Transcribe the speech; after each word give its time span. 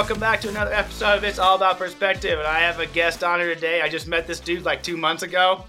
Welcome 0.00 0.18
back 0.18 0.40
to 0.40 0.48
another 0.48 0.72
episode 0.72 1.18
of 1.18 1.24
It's 1.24 1.38
All 1.38 1.56
About 1.56 1.76
Perspective. 1.76 2.38
And 2.38 2.48
I 2.48 2.60
have 2.60 2.80
a 2.80 2.86
guest 2.86 3.22
on 3.22 3.38
here 3.38 3.54
today. 3.54 3.82
I 3.82 3.88
just 3.90 4.08
met 4.08 4.26
this 4.26 4.40
dude 4.40 4.64
like 4.64 4.82
two 4.82 4.96
months 4.96 5.22
ago. 5.22 5.66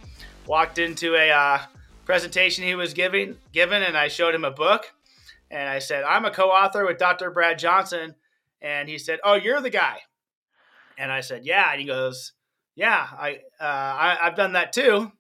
Walked 0.47 0.79
into 0.79 1.15
a 1.15 1.29
uh, 1.29 1.59
presentation 2.05 2.64
he 2.64 2.73
was 2.73 2.93
giving, 2.93 3.36
given, 3.52 3.83
and 3.83 3.97
I 3.97 4.07
showed 4.07 4.33
him 4.33 4.46
a 4.46 4.50
book. 4.50 4.89
And 5.52 5.68
I 5.68 5.79
said, 5.79 6.05
I'm 6.05 6.23
a 6.23 6.32
co 6.32 6.46
author 6.46 6.86
with 6.86 6.97
Dr. 6.97 7.29
Brad 7.29 7.59
Johnson. 7.59 8.15
And 8.61 8.88
he 8.88 8.97
said, 8.97 9.20
Oh, 9.21 9.33
you're 9.33 9.59
the 9.59 9.70
guy. 9.70 9.97
And 10.97 11.11
I 11.11 11.19
said, 11.19 11.46
Yeah. 11.46 11.69
And 11.69 11.82
he 11.82 11.86
goes, 11.86 12.32
Yeah, 12.74 13.05
I, 13.11 13.41
uh, 13.60 13.66
I, 13.66 14.18
have 14.21 14.38
done 14.38 14.54
that 14.54 14.71
too. 14.71 15.11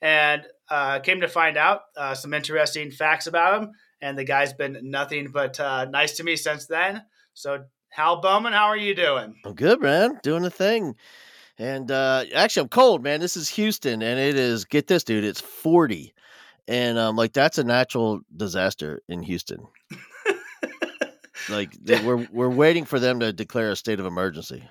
And 0.00 0.46
uh, 0.70 1.00
came 1.00 1.20
to 1.20 1.28
find 1.28 1.58
out 1.58 1.82
uh, 1.94 2.14
some 2.14 2.32
interesting 2.32 2.90
facts 2.90 3.26
about 3.26 3.62
him. 3.62 3.72
And 4.00 4.16
the 4.16 4.24
guy's 4.24 4.54
been 4.54 4.78
nothing 4.82 5.28
but 5.30 5.60
uh, 5.60 5.84
nice 5.84 6.16
to 6.16 6.24
me 6.24 6.36
since 6.36 6.64
then. 6.64 7.02
So, 7.34 7.66
Hal 7.96 8.20
Bowman, 8.20 8.52
how 8.52 8.66
are 8.66 8.76
you 8.76 8.94
doing? 8.94 9.34
I'm 9.42 9.54
good, 9.54 9.80
man. 9.80 10.20
Doing 10.22 10.42
the 10.42 10.50
thing. 10.50 10.96
And 11.56 11.90
uh, 11.90 12.24
actually, 12.34 12.64
I'm 12.64 12.68
cold, 12.68 13.02
man. 13.02 13.20
This 13.20 13.38
is 13.38 13.48
Houston, 13.48 14.02
and 14.02 14.20
it 14.20 14.36
is, 14.36 14.66
get 14.66 14.86
this, 14.86 15.02
dude, 15.02 15.24
it's 15.24 15.40
40. 15.40 16.12
And 16.68 16.98
um, 16.98 17.16
like, 17.16 17.32
that's 17.32 17.56
a 17.56 17.64
natural 17.64 18.20
disaster 18.36 19.00
in 19.08 19.22
Houston. 19.22 19.66
like, 21.48 21.72
they, 21.82 22.04
we're, 22.04 22.28
we're 22.32 22.50
waiting 22.50 22.84
for 22.84 23.00
them 23.00 23.20
to 23.20 23.32
declare 23.32 23.70
a 23.70 23.76
state 23.76 23.98
of 23.98 24.04
emergency. 24.04 24.68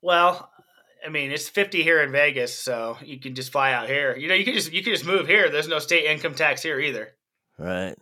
Well, 0.00 0.52
I 1.04 1.08
mean, 1.08 1.32
it's 1.32 1.48
50 1.48 1.82
here 1.82 2.00
in 2.04 2.12
Vegas, 2.12 2.54
so 2.54 2.98
you 3.04 3.18
can 3.18 3.34
just 3.34 3.50
fly 3.50 3.72
out 3.72 3.88
here. 3.88 4.16
You 4.16 4.28
know, 4.28 4.34
you 4.34 4.44
can 4.44 4.54
just 4.54 4.72
you 4.72 4.84
can 4.84 4.92
just 4.92 5.04
move 5.04 5.26
here. 5.26 5.50
There's 5.50 5.66
no 5.66 5.80
state 5.80 6.04
income 6.04 6.36
tax 6.36 6.62
here 6.62 6.78
either. 6.78 7.08
Right. 7.58 7.96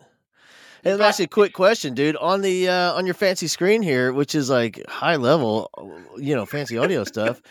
Hey, 0.86 0.92
let 0.92 1.00
me 1.00 1.06
ask 1.06 1.18
you 1.18 1.24
a 1.24 1.26
quick 1.26 1.52
question, 1.52 1.94
dude. 1.94 2.14
On 2.14 2.42
the 2.42 2.68
uh, 2.68 2.92
on 2.92 3.06
your 3.06 3.14
fancy 3.16 3.48
screen 3.48 3.82
here, 3.82 4.12
which 4.12 4.36
is 4.36 4.48
like 4.48 4.80
high 4.88 5.16
level, 5.16 5.68
you 6.16 6.36
know, 6.36 6.46
fancy 6.46 6.78
audio 6.78 7.02
stuff. 7.02 7.42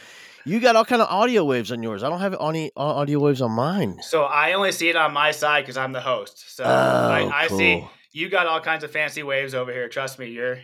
You 0.46 0.62
got 0.62 0.78
all 0.78 0.86
kind 0.86 1.02
of 1.02 1.10
audio 1.10 1.44
waves 1.44 1.70
on 1.70 1.84
yours. 1.84 2.02
I 2.02 2.08
don't 2.08 2.22
have 2.22 2.34
any 2.40 2.72
audio 2.78 3.20
waves 3.20 3.42
on 3.42 3.52
mine. 3.52 3.98
So 4.04 4.24
I 4.24 4.54
only 4.54 4.72
see 4.72 4.88
it 4.88 4.96
on 4.96 5.12
my 5.12 5.32
side 5.32 5.64
because 5.64 5.76
I'm 5.76 5.92
the 5.92 6.00
host. 6.00 6.56
So 6.56 6.64
oh, 6.64 6.68
I, 6.70 7.30
I 7.44 7.48
cool. 7.48 7.58
see 7.58 7.86
you 8.14 8.30
got 8.30 8.48
all 8.48 8.62
kinds 8.62 8.86
of 8.86 8.92
fancy 8.92 9.22
waves 9.22 9.54
over 9.54 9.70
here. 9.70 9.90
Trust 9.90 10.18
me, 10.18 10.28
you're 10.28 10.60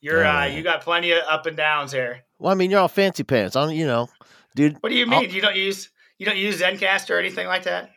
you're 0.00 0.26
uh, 0.26 0.46
you 0.46 0.64
got 0.64 0.80
plenty 0.80 1.12
of 1.12 1.20
up 1.30 1.46
and 1.46 1.56
downs 1.56 1.92
here. 1.92 2.24
Well, 2.40 2.50
I 2.50 2.56
mean, 2.56 2.72
you're 2.72 2.80
all 2.80 2.88
fancy 2.88 3.22
pants. 3.22 3.54
I'm, 3.54 3.70
you 3.70 3.86
know, 3.86 4.08
dude. 4.56 4.78
What 4.80 4.88
do 4.88 4.96
you 4.96 5.06
mean? 5.06 5.26
I'll, 5.26 5.32
you 5.32 5.40
don't 5.40 5.54
use 5.54 5.90
you 6.18 6.26
don't 6.26 6.38
use 6.38 6.60
ZenCast 6.60 7.08
or 7.08 7.20
anything 7.20 7.46
like 7.46 7.62
that? 7.62 7.92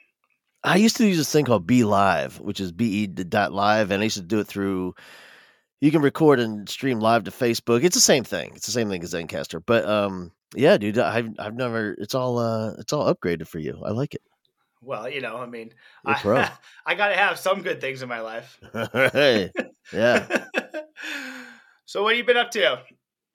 I 0.63 0.75
used 0.75 0.97
to 0.97 1.07
use 1.07 1.17
this 1.17 1.31
thing 1.31 1.45
called 1.45 1.65
Be 1.65 1.83
Live, 1.83 2.39
which 2.39 2.59
is 2.59 2.71
B 2.71 3.03
E 3.03 3.07
dot 3.07 3.53
live, 3.53 3.91
and 3.91 4.01
I 4.01 4.05
used 4.05 4.17
to 4.17 4.23
do 4.23 4.39
it 4.39 4.47
through. 4.47 4.95
You 5.81 5.91
can 5.91 6.01
record 6.01 6.41
and 6.41 6.67
stream 6.67 6.99
live 6.99 7.23
to 7.23 7.31
Facebook. 7.31 7.85
It's 7.85 7.95
the 7.95 8.01
same 8.01 8.25
thing. 8.25 8.51
It's 8.55 8.65
the 8.65 8.73
same 8.73 8.89
thing 8.89 9.01
as 9.01 9.13
Zencastr. 9.13 9.63
But 9.65 9.85
um, 9.85 10.33
yeah, 10.53 10.77
dude, 10.77 10.97
I've 10.97 11.29
I've 11.39 11.55
never. 11.55 11.93
It's 11.93 12.13
all 12.13 12.37
uh, 12.37 12.73
it's 12.73 12.91
all 12.91 13.13
upgraded 13.13 13.47
for 13.47 13.59
you. 13.59 13.81
I 13.85 13.91
like 13.91 14.15
it. 14.15 14.21
Well, 14.81 15.09
you 15.09 15.21
know, 15.21 15.37
I 15.37 15.45
mean, 15.45 15.73
I, 16.05 16.51
I 16.85 16.95
got 16.95 17.09
to 17.09 17.15
have 17.15 17.39
some 17.39 17.61
good 17.61 17.81
things 17.81 18.01
in 18.01 18.09
my 18.09 18.21
life. 18.21 18.59
hey, 18.93 19.51
yeah. 19.93 20.45
so, 21.85 22.03
what 22.03 22.09
have 22.09 22.17
you 22.17 22.23
been 22.23 22.37
up 22.37 22.51
to? 22.51 22.81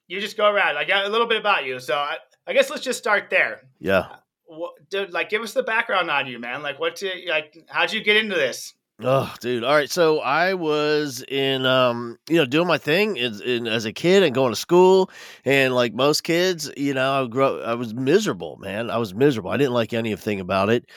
You 0.07 0.21
just 0.21 0.37
go 0.37 0.51
around. 0.51 0.77
I 0.77 0.85
got 0.85 1.05
a 1.05 1.09
little 1.09 1.27
bit 1.27 1.39
about 1.39 1.65
you, 1.65 1.79
so 1.79 1.95
I, 1.95 2.17
I 2.45 2.53
guess 2.53 2.69
let's 2.69 2.83
just 2.83 2.99
start 2.99 3.31
there. 3.31 3.61
Yeah 3.79 4.17
what, 4.45 4.73
dude, 4.89 5.11
like, 5.11 5.29
give 5.29 5.41
us 5.41 5.53
the 5.53 5.63
background 5.63 6.09
on 6.09 6.27
you, 6.27 6.39
man. 6.39 6.61
Like, 6.63 6.79
what's 6.79 7.03
it 7.03 7.27
like? 7.27 7.65
How'd 7.67 7.93
you 7.93 8.03
get 8.03 8.17
into 8.17 8.35
this? 8.35 8.73
Oh, 9.01 9.33
dude. 9.41 9.65
All 9.65 9.73
right. 9.73 9.89
So 9.89 10.19
I 10.19 10.53
was 10.53 11.23
in, 11.27 11.65
um, 11.65 12.17
you 12.29 12.37
know, 12.37 12.45
doing 12.45 12.67
my 12.67 12.77
thing 12.77 13.17
in, 13.17 13.41
in, 13.41 13.67
as 13.67 13.83
a 13.83 13.91
kid 13.91 14.23
and 14.23 14.33
going 14.33 14.53
to 14.53 14.55
school. 14.55 15.09
And 15.43 15.75
like 15.75 15.93
most 15.93 16.23
kids, 16.23 16.71
you 16.77 16.93
know, 16.93 17.23
I 17.23 17.27
grew 17.27 17.43
up, 17.43 17.67
I 17.67 17.73
was 17.73 17.93
miserable, 17.93 18.55
man. 18.57 18.89
I 18.89 18.97
was 18.97 19.13
miserable. 19.13 19.51
I 19.51 19.57
didn't 19.57 19.73
like 19.73 19.91
anything 19.91 20.39
about 20.39 20.69
it. 20.69 20.89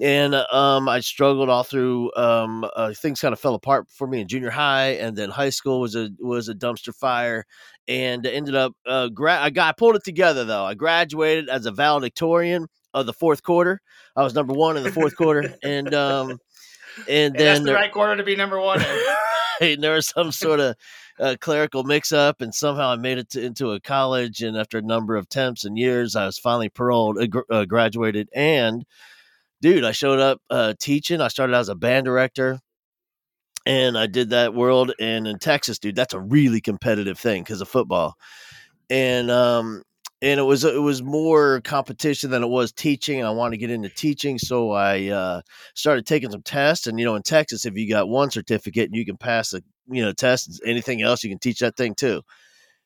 And 0.00 0.34
um, 0.34 0.88
I 0.88 1.00
struggled 1.00 1.48
all 1.48 1.64
through. 1.64 2.12
Um, 2.14 2.64
uh, 2.76 2.92
things 2.94 3.20
kind 3.20 3.32
of 3.32 3.40
fell 3.40 3.54
apart 3.54 3.88
for 3.90 4.06
me 4.06 4.20
in 4.20 4.28
junior 4.28 4.50
high, 4.50 4.90
and 4.90 5.16
then 5.16 5.30
high 5.30 5.50
school 5.50 5.80
was 5.80 5.96
a 5.96 6.10
was 6.20 6.48
a 6.48 6.54
dumpster 6.54 6.94
fire. 6.94 7.44
And 7.88 8.24
ended 8.24 8.54
up, 8.54 8.72
uh, 8.86 9.08
gra- 9.08 9.40
I 9.40 9.50
got 9.50 9.68
I 9.68 9.72
pulled 9.72 9.96
it 9.96 10.04
together 10.04 10.44
though. 10.44 10.64
I 10.64 10.74
graduated 10.74 11.48
as 11.48 11.66
a 11.66 11.72
valedictorian 11.72 12.68
of 12.94 13.06
the 13.06 13.12
fourth 13.12 13.42
quarter. 13.42 13.80
I 14.16 14.22
was 14.22 14.34
number 14.34 14.52
one 14.52 14.76
in 14.76 14.84
the 14.84 14.92
fourth 14.92 15.16
quarter, 15.16 15.54
and 15.62 15.92
um, 15.92 16.38
and, 17.08 17.34
and 17.34 17.34
then 17.34 17.46
that's 17.46 17.64
the 17.66 17.74
right 17.74 17.92
quarter 17.92 18.16
to 18.16 18.24
be 18.24 18.36
number 18.36 18.60
one. 18.60 18.84
and 19.60 19.82
there 19.82 19.94
was 19.94 20.08
some 20.08 20.32
sort 20.32 20.60
of 20.60 20.76
uh, 21.18 21.36
clerical 21.40 21.84
mix 21.84 22.12
up, 22.12 22.40
and 22.40 22.54
somehow 22.54 22.90
I 22.90 22.96
made 22.96 23.18
it 23.18 23.30
to, 23.30 23.44
into 23.44 23.72
a 23.72 23.80
college. 23.80 24.42
And 24.42 24.56
after 24.56 24.78
a 24.78 24.82
number 24.82 25.16
of 25.16 25.24
attempts 25.24 25.64
and 25.64 25.78
years, 25.78 26.16
I 26.16 26.26
was 26.26 26.38
finally 26.38 26.68
paroled, 26.68 27.18
uh, 27.18 27.26
gr- 27.26 27.40
uh, 27.50 27.64
graduated, 27.64 28.28
and 28.34 28.84
dude, 29.62 29.84
I 29.84 29.92
showed 29.92 30.18
up 30.20 30.40
uh, 30.50 30.74
teaching. 30.78 31.20
I 31.20 31.28
started 31.28 31.54
as 31.54 31.68
a 31.68 31.74
band 31.74 32.04
director. 32.04 32.60
And 33.66 33.98
I 33.98 34.06
did 34.06 34.30
that 34.30 34.54
world, 34.54 34.92
and 34.98 35.28
in 35.28 35.38
Texas, 35.38 35.78
dude, 35.78 35.94
that's 35.94 36.14
a 36.14 36.18
really 36.18 36.62
competitive 36.62 37.18
thing 37.18 37.42
because 37.42 37.60
of 37.60 37.68
football. 37.68 38.14
And 38.88 39.30
um, 39.30 39.82
and 40.22 40.38
it 40.38 40.42
was 40.42 40.64
it 40.64 40.80
was 40.80 41.02
more 41.02 41.60
competition 41.62 42.30
than 42.30 42.42
it 42.42 42.48
was 42.48 42.72
teaching. 42.72 43.24
I 43.24 43.30
wanted 43.30 43.52
to 43.52 43.56
get 43.58 43.70
into 43.70 43.88
teaching, 43.88 44.38
so 44.38 44.72
I 44.72 45.08
uh, 45.08 45.40
started 45.74 46.06
taking 46.06 46.30
some 46.30 46.42
tests. 46.42 46.86
And 46.86 46.98
you 46.98 47.04
know, 47.04 47.14
in 47.14 47.22
Texas, 47.22 47.64
if 47.64 47.76
you 47.76 47.88
got 47.88 48.08
one 48.08 48.30
certificate 48.30 48.86
and 48.86 48.96
you 48.96 49.06
can 49.06 49.16
pass 49.16 49.52
a 49.52 49.62
you 49.90 50.02
know 50.02 50.12
test, 50.12 50.60
anything 50.64 51.02
else 51.02 51.24
you 51.24 51.30
can 51.30 51.38
teach 51.38 51.60
that 51.60 51.76
thing 51.76 51.94
too. 51.94 52.22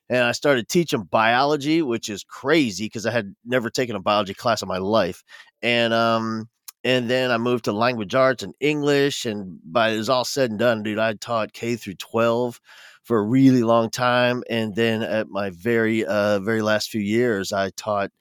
And 0.09 0.23
I 0.23 0.33
started 0.33 0.69
teaching 0.69 1.03
biology, 1.03 1.81
which 1.81 2.09
is 2.09 2.23
crazy 2.23 2.85
because 2.85 3.05
I 3.05 3.11
had 3.11 3.35
never 3.43 3.69
taken 3.69 3.95
a 3.95 4.01
biology 4.01 4.35
class 4.35 4.61
in 4.61 4.67
my 4.67 4.77
life. 4.77 5.23
And 5.63 5.93
um, 5.93 6.47
and 6.85 7.09
then 7.09 7.31
I 7.31 7.37
moved 7.37 7.65
to 7.65 7.73
language 7.73 8.13
arts 8.13 8.43
and 8.43 8.53
English. 8.59 9.25
And 9.25 9.59
by 9.65 9.89
it 9.89 9.97
was 9.97 10.07
all 10.07 10.23
said 10.23 10.51
and 10.51 10.59
done, 10.59 10.83
dude, 10.83 10.99
I 10.99 11.13
taught 11.15 11.51
K 11.51 11.75
through 11.75 11.95
twelve 11.95 12.61
for 13.03 13.17
a 13.17 13.23
really 13.23 13.63
long 13.63 13.89
time. 13.89 14.43
And 14.49 14.75
then 14.75 15.01
at 15.01 15.27
my 15.27 15.49
very, 15.49 16.05
uh, 16.05 16.39
very 16.39 16.61
last 16.61 16.91
few 16.91 17.01
years, 17.01 17.51
I 17.51 17.71
taught 17.71 18.11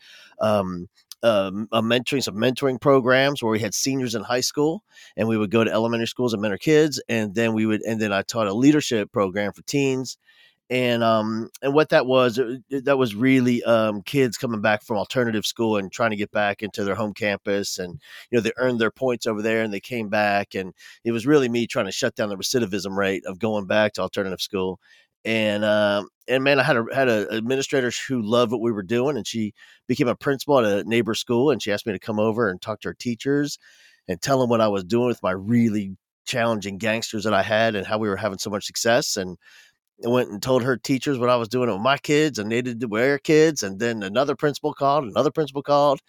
um, 0.40 0.88
um, 1.22 1.68
a 1.72 1.82
mentoring 1.82 2.22
some 2.22 2.36
mentoring 2.36 2.80
programs 2.80 3.42
where 3.42 3.52
we 3.52 3.60
had 3.60 3.74
seniors 3.74 4.14
in 4.14 4.22
high 4.22 4.40
school 4.40 4.82
and 5.16 5.28
we 5.28 5.36
would 5.36 5.50
go 5.50 5.62
to 5.62 5.70
elementary 5.70 6.06
schools 6.06 6.32
and 6.32 6.42
mentor 6.42 6.58
kids 6.58 7.02
and 7.08 7.34
then 7.34 7.54
we 7.54 7.64
would 7.64 7.80
and 7.82 7.98
then 7.98 8.12
I 8.12 8.20
taught 8.20 8.46
a 8.46 8.52
leadership 8.52 9.10
program 9.10 9.52
for 9.52 9.62
teens 9.62 10.18
and 10.70 11.04
um 11.04 11.50
and 11.62 11.74
what 11.74 11.90
that 11.90 12.06
was 12.06 12.40
that 12.70 12.96
was 12.96 13.14
really 13.14 13.62
um 13.64 14.00
kids 14.02 14.38
coming 14.38 14.62
back 14.62 14.82
from 14.82 14.96
alternative 14.96 15.44
school 15.44 15.76
and 15.76 15.92
trying 15.92 16.10
to 16.10 16.16
get 16.16 16.30
back 16.30 16.62
into 16.62 16.84
their 16.84 16.94
home 16.94 17.12
campus 17.12 17.78
and 17.78 18.00
you 18.30 18.36
know 18.36 18.40
they 18.40 18.52
earned 18.56 18.80
their 18.80 18.90
points 18.90 19.26
over 19.26 19.42
there 19.42 19.62
and 19.62 19.74
they 19.74 19.80
came 19.80 20.08
back 20.08 20.54
and 20.54 20.72
it 21.04 21.12
was 21.12 21.26
really 21.26 21.48
me 21.50 21.66
trying 21.66 21.84
to 21.84 21.92
shut 21.92 22.14
down 22.14 22.30
the 22.30 22.36
recidivism 22.36 22.96
rate 22.96 23.22
of 23.26 23.38
going 23.38 23.66
back 23.66 23.92
to 23.92 24.00
alternative 24.00 24.40
school. 24.40 24.80
And 25.26 25.64
um 25.64 26.08
and 26.28 26.42
man 26.44 26.58
i 26.60 26.62
had 26.62 26.76
a 26.76 26.84
had 26.94 27.08
a 27.08 27.28
administrator 27.28 27.90
who 28.08 28.22
loved 28.22 28.52
what 28.52 28.60
we 28.60 28.72
were 28.72 28.82
doing 28.82 29.16
and 29.16 29.26
she 29.26 29.52
became 29.86 30.08
a 30.08 30.16
principal 30.16 30.58
at 30.58 30.64
a 30.64 30.88
neighbor 30.88 31.14
school 31.14 31.50
and 31.50 31.62
she 31.62 31.72
asked 31.72 31.86
me 31.86 31.92
to 31.92 31.98
come 31.98 32.18
over 32.18 32.48
and 32.48 32.60
talk 32.60 32.80
to 32.80 32.88
her 32.88 32.94
teachers 32.94 33.58
and 34.08 34.20
tell 34.20 34.38
them 34.40 34.50
what 34.50 34.60
i 34.60 34.68
was 34.68 34.84
doing 34.84 35.06
with 35.06 35.22
my 35.22 35.30
really 35.30 35.96
challenging 36.26 36.78
gangsters 36.78 37.24
that 37.24 37.34
i 37.34 37.42
had 37.42 37.74
and 37.74 37.86
how 37.86 37.98
we 37.98 38.08
were 38.08 38.16
having 38.16 38.38
so 38.38 38.50
much 38.50 38.64
success 38.64 39.16
and 39.16 39.36
I 40.02 40.08
went 40.08 40.30
and 40.30 40.42
told 40.42 40.62
her 40.62 40.76
teachers 40.76 41.18
what 41.18 41.28
I 41.28 41.36
was 41.36 41.48
doing 41.48 41.70
with 41.70 41.80
my 41.80 41.98
kids 41.98 42.38
and 42.38 42.50
they 42.50 42.62
did 42.62 42.90
with 42.90 43.00
their 43.00 43.18
kids. 43.18 43.62
And 43.62 43.78
then 43.78 44.02
another 44.02 44.34
principal 44.34 44.74
called, 44.74 45.04
another 45.04 45.30
principal 45.30 45.62
called, 45.62 46.00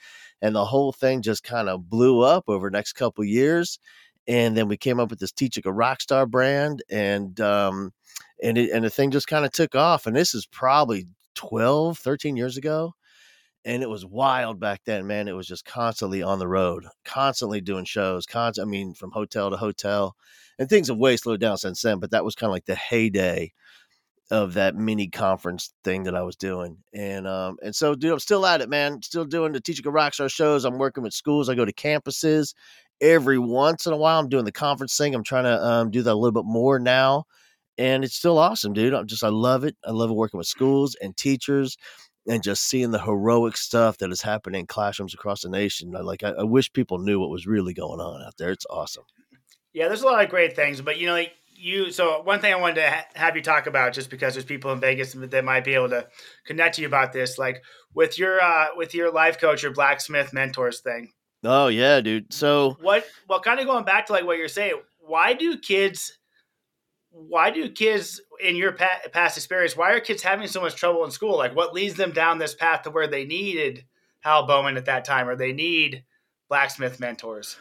and 0.42 0.56
the 0.56 0.66
whole 0.66 0.92
thing 0.92 1.22
just 1.22 1.44
kind 1.44 1.70
of 1.70 1.90
blew 1.90 2.22
up 2.22 2.46
over 2.48 2.70
the 2.70 2.76
next 2.76 2.94
couple 2.94 3.24
years. 3.24 3.80
And 4.28 4.58
then 4.58 4.68
we 4.68 4.78
came 4.78 5.00
up 5.00 5.12
with 5.12 5.20
this 5.20 5.32
Teach 5.32 5.58
Like 5.58 5.66
a 5.66 5.70
Rockstar 5.70 6.28
brand 6.28 6.84
and, 6.90 7.40
um, 7.40 7.94
and 8.42 8.58
it, 8.58 8.72
and 8.72 8.84
the 8.84 8.90
thing 8.90 9.12
just 9.12 9.28
kind 9.28 9.46
of 9.46 9.52
took 9.52 9.76
off. 9.76 10.08
And 10.08 10.16
this 10.16 10.34
is 10.34 10.48
probably 10.48 11.08
12, 11.36 11.98
13 11.98 12.36
years 12.36 12.58
ago. 12.58 12.94
And 13.64 13.82
it 13.82 13.90
was 13.90 14.06
wild 14.06 14.60
back 14.60 14.82
then, 14.86 15.08
man. 15.08 15.28
It 15.28 15.36
was 15.36 15.48
just 15.48 15.66
constantly 15.66 16.22
on 16.22 16.38
the 16.40 16.48
road, 16.48 16.86
constantly 17.04 17.62
doing 17.62 17.86
shows, 17.86 18.26
constant, 18.26 18.68
I 18.68 18.70
mean, 18.70 18.94
from 18.94 19.12
hotel 19.12 19.50
to 19.50 19.58
hotel. 19.58 20.16
And 20.60 20.70
things 20.70 20.88
have 20.88 20.98
way 20.98 21.18
slowed 21.18 21.40
down 21.40 21.58
since 21.58 21.82
then, 21.82 22.00
but 22.00 22.12
that 22.12 22.24
was 22.24 22.36
kind 22.36 22.50
of 22.50 22.54
like 22.54 22.66
the 22.66 22.76
heyday 22.76 23.54
of 24.32 24.54
that 24.56 24.76
mini 24.76 25.08
conference 25.08 25.74
thing 25.84 26.04
that 26.04 26.16
I 26.16 26.24
was 26.24 26.36
doing. 26.36 26.78
And 26.94 27.28
um 27.28 27.58
and 27.62 27.76
so 27.76 27.96
dude, 27.96 28.12
I'm 28.12 28.20
still 28.20 28.46
at 28.46 28.62
it, 28.62 28.70
man. 28.70 29.02
Still 29.02 29.26
doing 29.26 29.52
the 29.52 29.62
Teaching 29.62 29.86
a 29.88 29.92
Rockstar 29.92 30.32
shows. 30.32 30.66
I'm 30.66 30.78
working 30.78 31.04
with 31.04 31.14
schools. 31.14 31.50
I 31.50 31.56
go 31.56 31.66
to 31.66 31.74
campuses 31.74 32.54
every 33.02 33.38
once 33.38 33.86
in 33.86 33.94
a 33.94 33.98
while. 33.98 34.20
I'm 34.20 34.30
doing 34.30 34.46
the 34.46 34.52
conference 34.52 34.98
thing. 34.98 35.14
I'm 35.14 35.24
trying 35.24 35.44
to 35.44 35.64
um, 35.64 35.92
do 35.92 36.02
that 36.02 36.14
a 36.14 36.16
little 36.16 36.32
bit 36.32 36.50
more 36.50 36.80
now. 36.80 37.26
And 37.78 38.04
it's 38.04 38.16
still 38.16 38.38
awesome, 38.38 38.74
dude. 38.74 38.94
I'm 38.94 39.06
just 39.06 39.24
I 39.24 39.30
love 39.30 39.64
it. 39.64 39.76
I 39.86 39.92
love 39.92 40.10
working 40.10 40.38
with 40.38 40.48
schools 40.48 40.96
and 41.02 41.16
teachers 41.16 41.78
and 42.28 42.42
just 42.42 42.64
seeing 42.64 42.92
the 42.92 43.02
heroic 43.02 43.58
stuff 43.58 43.98
that 44.00 44.12
is 44.12 44.22
happening 44.22 44.62
in 44.62 44.68
classrooms 44.68 45.14
across 45.14 45.42
the 45.42 45.50
nation. 45.50 45.96
I 45.96 46.02
like 46.02 46.24
I, 46.24 46.30
I 46.30 46.44
wish 46.44 46.72
people 46.74 46.98
knew 47.00 47.20
what 47.20 47.30
was 47.30 47.46
really 47.46 47.74
going 47.74 48.00
on 48.00 48.24
out 48.24 48.38
there. 48.38 48.52
It's 48.52 48.66
awesome. 48.70 49.04
Yeah, 49.74 49.90
there's 49.90 50.04
a 50.04 50.06
lot 50.06 50.24
of 50.24 50.30
great 50.30 50.56
things, 50.56 50.80
but 50.82 50.98
you 50.98 51.08
know, 51.08 51.14
like, 51.14 51.34
you 51.58 51.92
so 51.92 52.22
one 52.22 52.40
thing 52.40 52.54
I 52.54 52.58
wanted 52.58 52.76
to 52.76 52.90
ha- 52.90 53.06
have 53.16 53.36
you 53.36 53.42
talk 53.42 53.68
about, 53.68 53.94
just 53.94 54.10
because 54.10 54.34
there's 54.34 54.46
people 54.46 54.72
in 54.72 54.80
Vegas 54.80 55.14
that 55.14 55.46
might 55.46 55.64
be 55.64 55.74
able 55.74 55.90
to 55.90 56.08
connect 56.46 56.76
to 56.76 56.82
you 56.82 56.88
about 56.88 57.14
this, 57.14 57.38
like 57.38 57.64
with 57.94 58.18
your 58.20 58.42
uh, 58.42 58.68
with 58.76 58.94
your 58.94 59.12
life 59.12 59.40
coach 59.40 59.64
your 59.64 59.74
blacksmith 59.74 60.34
mentors 60.34 60.82
thing. 60.82 61.12
Oh 61.44 61.68
yeah, 61.68 62.02
dude. 62.02 62.34
So 62.34 62.78
what? 62.82 63.06
Well, 63.30 63.40
kind 63.40 63.60
of 63.60 63.66
going 63.66 63.86
back 63.86 64.08
to 64.08 64.14
like 64.14 64.26
what 64.26 64.38
you're 64.38 64.48
saying. 64.48 64.82
Why 65.00 65.34
do 65.34 65.58
kids? 65.58 66.18
Why 67.12 67.50
do 67.50 67.70
kids 67.70 68.22
in 68.44 68.56
your 68.56 68.74
pa- 68.74 69.02
past 69.14 69.38
experience? 69.38 69.78
Why 69.78 69.94
are 69.94 70.00
kids 70.00 70.22
having 70.22 70.48
so 70.48 70.62
much 70.62 70.76
trouble 70.76 71.06
in 71.06 71.12
school? 71.12 71.38
Like, 71.38 71.56
what 71.56 71.74
leads 71.74 71.96
them 71.96 72.12
down 72.12 72.40
this 72.40 72.56
path 72.56 72.82
to 72.82 72.90
where 72.90 73.08
they 73.08 73.24
needed 73.24 73.86
Hal 74.20 74.46
Bowman 74.48 74.76
at 74.76 74.86
that 74.86 75.06
time, 75.06 75.30
or 75.30 75.36
they 75.36 75.54
need 75.54 76.04
blacksmith 76.50 77.00
mentors? 77.00 77.58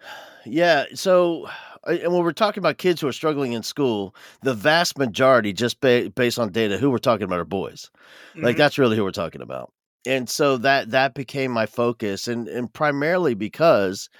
Yeah. 0.46 0.84
So, 0.92 1.48
and 1.86 2.12
when 2.12 2.22
we're 2.22 2.32
talking 2.32 2.60
about 2.60 2.78
kids 2.78 3.00
who 3.00 3.08
are 3.08 3.12
struggling 3.12 3.52
in 3.52 3.62
school, 3.62 4.14
the 4.42 4.54
vast 4.54 4.98
majority, 4.98 5.52
just 5.52 5.80
ba- 5.80 6.10
based 6.14 6.38
on 6.38 6.50
data, 6.50 6.78
who 6.78 6.90
we're 6.90 6.98
talking 6.98 7.24
about 7.24 7.40
are 7.40 7.44
boys. 7.44 7.90
Mm-hmm. 8.34 8.44
Like 8.44 8.56
that's 8.56 8.78
really 8.78 8.96
who 8.96 9.04
we're 9.04 9.10
talking 9.10 9.42
about. 9.42 9.72
And 10.06 10.28
so 10.28 10.58
that 10.58 10.90
that 10.90 11.14
became 11.14 11.50
my 11.50 11.66
focus, 11.66 12.28
and 12.28 12.46
and 12.48 12.72
primarily 12.72 13.34
because 13.34 14.10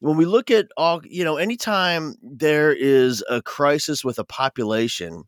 when 0.00 0.16
we 0.16 0.24
look 0.24 0.50
at 0.50 0.68
all, 0.76 1.00
you 1.04 1.24
know, 1.24 1.36
anytime 1.36 2.14
there 2.22 2.72
is 2.72 3.24
a 3.28 3.42
crisis 3.42 4.04
with 4.04 4.18
a 4.18 4.24
population, 4.24 5.24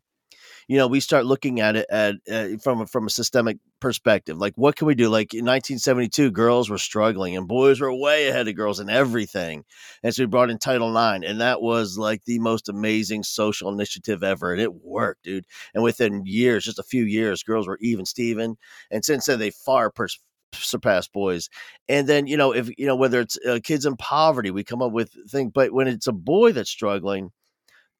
you 0.69 0.77
know, 0.77 0.85
we 0.85 0.99
start 0.99 1.25
looking 1.25 1.61
at 1.61 1.75
it 1.75 1.87
at, 1.89 2.15
uh, 2.31 2.49
from 2.63 2.81
a, 2.81 2.85
from 2.85 3.07
a 3.07 3.09
systemic 3.09 3.57
perspective. 3.79 4.37
Like, 4.37 4.53
what 4.55 4.75
can 4.75 4.85
we 4.85 4.93
do? 4.93 5.09
Like 5.09 5.33
in 5.33 5.43
1972, 5.43 6.29
girls 6.29 6.69
were 6.69 6.77
struggling 6.77 7.35
and 7.35 7.47
boys 7.47 7.81
were 7.81 7.91
way 7.91 8.27
ahead 8.27 8.47
of 8.47 8.55
girls 8.55 8.79
in 8.79 8.87
everything. 8.87 9.65
And 10.03 10.13
so 10.13 10.21
we 10.21 10.27
brought 10.27 10.51
in 10.51 10.59
Title 10.59 10.95
IX, 10.95 11.25
and 11.25 11.41
that 11.41 11.63
was 11.63 11.97
like 11.97 12.23
the 12.25 12.37
most 12.37 12.69
amazing 12.69 13.23
social 13.23 13.73
initiative 13.73 14.23
ever. 14.23 14.53
And 14.53 14.61
it 14.61 14.75
worked, 14.75 15.23
dude. 15.23 15.45
And 15.73 15.83
within 15.83 16.21
years, 16.27 16.65
just 16.65 16.77
a 16.77 16.83
few 16.83 17.03
years, 17.03 17.41
girls 17.41 17.67
were 17.67 17.79
even 17.81 18.05
Steven. 18.05 18.55
And 18.91 19.03
since 19.03 19.25
then, 19.25 19.39
they 19.39 19.49
far 19.49 19.89
pers- 19.89 20.21
surpass 20.53 21.07
boys. 21.07 21.49
And 21.87 22.07
then, 22.07 22.27
you 22.27 22.37
know, 22.37 22.51
if, 22.51 22.69
you 22.77 22.85
know, 22.85 22.95
whether 22.95 23.21
it's 23.21 23.39
uh, 23.43 23.57
kids 23.63 23.87
in 23.87 23.97
poverty, 23.97 24.51
we 24.51 24.63
come 24.63 24.83
up 24.83 24.91
with 24.91 25.15
things, 25.31 25.51
but 25.51 25.73
when 25.73 25.87
it's 25.87 26.05
a 26.05 26.11
boy 26.11 26.51
that's 26.51 26.69
struggling, 26.69 27.31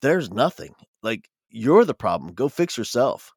there's 0.03 0.29
nothing. 0.29 0.75
Like 1.01 1.27
you're 1.49 1.85
the 1.85 1.93
problem. 1.93 2.33
Go 2.33 2.49
fix 2.49 2.77
yourself. 2.77 3.33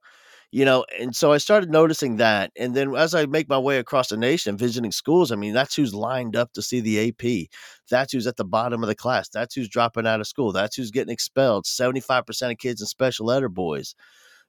You 0.55 0.67
know, 0.67 0.85
and 1.01 1.17
so 1.17 1.33
I 1.33 1.39
started 1.39 1.71
noticing 1.71 2.17
that. 2.17 2.53
And 2.59 2.75
then 2.75 2.95
as 2.95 3.15
I 3.15 3.25
make 3.25 3.49
my 3.49 3.59
way 3.59 3.79
across 3.79 4.09
the 4.09 4.19
nation 4.19 4.59
visiting 4.59 4.93
schools, 4.93 5.33
I 5.33 5.37
mean, 5.37 5.55
that's 5.55 5.75
who's 5.75 5.95
lined 5.95 6.37
up 6.37 6.53
to 6.53 6.61
see 6.61 6.81
the 6.81 7.09
AP. 7.09 7.49
That's 7.91 8.13
who's 8.13 8.27
at 8.27 8.37
the 8.37 8.45
bottom 8.45 8.83
of 8.83 8.89
the 8.89 8.95
class. 8.95 9.31
That's 9.31 9.55
who's 9.55 9.71
dropping 9.71 10.07
out 10.07 10.21
of 10.21 10.27
school. 10.27 10.53
That's 10.53 10.77
who's 10.77 10.91
getting 10.91 11.13
expelled. 11.13 11.65
75% 11.65 12.51
of 12.51 12.59
kids 12.59 12.83
in 12.83 12.87
special 12.87 13.31
ed 13.31 13.43
are 13.43 13.49
boys. 13.49 13.95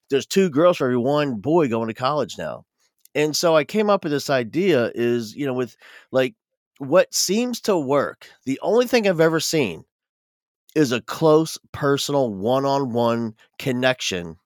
There's 0.10 0.26
two 0.26 0.50
girls 0.50 0.78
for 0.78 0.88
every 0.88 0.98
one 0.98 1.36
boy 1.36 1.70
going 1.70 1.88
to 1.88 1.94
college 1.94 2.38
now. 2.38 2.66
And 3.16 3.34
so 3.34 3.56
I 3.56 3.64
came 3.64 3.90
up 3.90 4.04
with 4.04 4.12
this 4.12 4.30
idea 4.30 4.92
is, 4.96 5.34
you 5.36 5.46
know, 5.46 5.54
with 5.54 5.78
like 6.12 6.36
what 6.80 7.14
seems 7.14 7.62
to 7.62 7.78
work. 7.78 8.28
The 8.46 8.60
only 8.62 8.88
thing 8.88 9.08
I've 9.08 9.22
ever 9.22 9.40
seen 9.40 9.86
is 10.76 10.92
a 10.92 11.02
close 11.02 11.58
personal 11.72 12.34
one-on-one 12.34 13.36
connection 13.60 14.38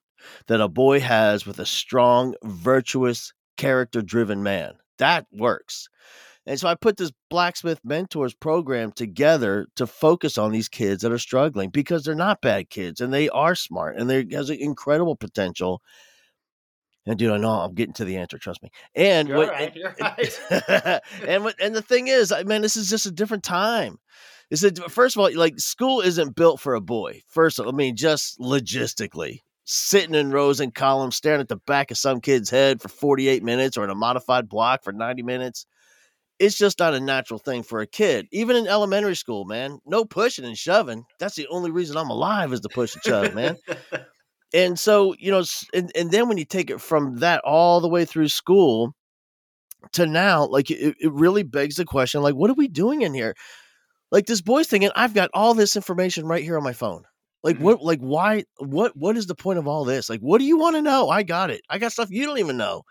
that 0.46 0.60
a 0.60 0.68
boy 0.68 1.00
has 1.00 1.46
with 1.46 1.58
a 1.58 1.66
strong 1.66 2.34
virtuous 2.44 3.32
character-driven 3.56 4.42
man 4.42 4.74
that 4.98 5.26
works 5.32 5.88
and 6.46 6.60
so 6.60 6.68
i 6.68 6.74
put 6.74 6.96
this 6.96 7.12
blacksmith 7.28 7.80
mentors 7.84 8.34
program 8.34 8.92
together 8.92 9.66
to 9.74 9.86
focus 9.86 10.38
on 10.38 10.52
these 10.52 10.68
kids 10.68 11.02
that 11.02 11.12
are 11.12 11.18
struggling 11.18 11.70
because 11.70 12.04
they're 12.04 12.14
not 12.14 12.40
bad 12.40 12.70
kids 12.70 13.00
and 13.00 13.12
they 13.12 13.28
are 13.30 13.54
smart 13.54 13.96
and 13.96 14.08
they 14.08 14.26
has 14.30 14.50
incredible 14.50 15.16
potential 15.16 15.82
and 17.08 17.18
dude, 17.18 17.32
I 17.32 17.38
know 17.38 17.48
I'm 17.48 17.74
getting 17.74 17.94
to 17.94 18.04
the 18.04 18.18
answer. 18.18 18.36
Trust 18.36 18.62
me. 18.62 18.70
And 18.94 19.28
you're 19.28 19.38
what, 19.38 19.48
right, 19.48 19.74
and, 19.74 19.94
right. 20.68 21.00
and 21.26 21.42
what, 21.42 21.54
and 21.58 21.74
the 21.74 21.80
thing 21.80 22.08
is, 22.08 22.30
I 22.32 22.42
mean, 22.42 22.60
this 22.60 22.76
is 22.76 22.90
just 22.90 23.06
a 23.06 23.10
different 23.10 23.44
time 23.44 23.98
is 24.50 24.62
that 24.62 24.78
first 24.90 25.16
of 25.16 25.20
all, 25.20 25.30
like 25.34 25.58
school 25.58 26.00
isn't 26.00 26.34
built 26.34 26.60
for 26.60 26.74
a 26.74 26.80
boy. 26.80 27.22
First, 27.28 27.58
of 27.58 27.66
all, 27.66 27.72
I 27.72 27.76
mean, 27.76 27.96
just 27.96 28.38
logistically, 28.38 29.40
sitting 29.64 30.14
in 30.14 30.30
rows 30.30 30.60
and 30.60 30.74
columns, 30.74 31.16
staring 31.16 31.40
at 31.40 31.48
the 31.48 31.56
back 31.56 31.90
of 31.90 31.98
some 31.98 32.20
kid's 32.20 32.48
head 32.48 32.80
for 32.80 32.88
48 32.88 33.42
minutes 33.42 33.76
or 33.76 33.84
in 33.84 33.90
a 33.90 33.94
modified 33.94 34.48
block 34.48 34.82
for 34.82 34.92
90 34.92 35.22
minutes. 35.22 35.66
It's 36.38 36.56
just 36.56 36.78
not 36.78 36.94
a 36.94 37.00
natural 37.00 37.38
thing 37.38 37.62
for 37.62 37.80
a 37.80 37.86
kid. 37.86 38.28
Even 38.30 38.56
in 38.56 38.66
elementary 38.66 39.16
school, 39.16 39.44
man, 39.44 39.80
no 39.84 40.04
pushing 40.04 40.44
and 40.44 40.56
shoving. 40.56 41.04
That's 41.18 41.34
the 41.34 41.48
only 41.48 41.70
reason 41.70 41.96
I'm 41.96 42.10
alive 42.10 42.52
is 42.52 42.60
to 42.60 42.68
push 42.68 42.94
and 42.94 43.02
shove, 43.02 43.34
man. 43.34 43.56
and 44.54 44.78
so, 44.78 45.14
you 45.18 45.30
know, 45.32 45.42
and, 45.74 45.90
and 45.94 46.10
then 46.10 46.28
when 46.28 46.38
you 46.38 46.44
take 46.44 46.70
it 46.70 46.80
from 46.80 47.16
that 47.16 47.42
all 47.44 47.80
the 47.80 47.88
way 47.88 48.04
through 48.04 48.28
school 48.28 48.94
to 49.92 50.06
now, 50.06 50.46
like 50.46 50.70
it, 50.70 50.94
it 50.98 51.12
really 51.12 51.42
begs 51.42 51.76
the 51.76 51.84
question, 51.84 52.22
like, 52.22 52.36
what 52.36 52.50
are 52.50 52.54
we 52.54 52.68
doing 52.68 53.02
in 53.02 53.12
here? 53.12 53.34
Like 54.10 54.26
this 54.26 54.40
boy's 54.40 54.68
thinking 54.68 54.90
i've 54.94 55.14
got 55.14 55.30
all 55.34 55.54
this 55.54 55.76
information 55.76 56.26
right 56.26 56.42
here 56.42 56.56
on 56.56 56.64
my 56.64 56.72
phone. 56.72 57.04
Like 57.42 57.56
mm-hmm. 57.56 57.64
what 57.64 57.82
like 57.82 58.00
why 58.00 58.44
what 58.58 58.96
what 58.96 59.16
is 59.16 59.26
the 59.26 59.34
point 59.34 59.58
of 59.58 59.68
all 59.68 59.84
this? 59.84 60.10
Like 60.10 60.20
what 60.20 60.38
do 60.38 60.44
you 60.44 60.58
want 60.58 60.76
to 60.76 60.82
know? 60.82 61.08
I 61.08 61.22
got 61.22 61.50
it. 61.50 61.62
I 61.70 61.78
got 61.78 61.92
stuff 61.92 62.10
you 62.10 62.26
don't 62.26 62.38
even 62.38 62.56
know. 62.56 62.82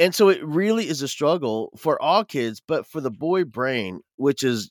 And 0.00 0.14
so 0.14 0.28
it 0.28 0.44
really 0.44 0.88
is 0.88 1.02
a 1.02 1.08
struggle 1.08 1.70
for 1.76 2.00
all 2.02 2.24
kids 2.24 2.60
but 2.66 2.86
for 2.86 3.00
the 3.00 3.12
boy 3.12 3.44
brain 3.44 4.00
which 4.16 4.42
is 4.42 4.70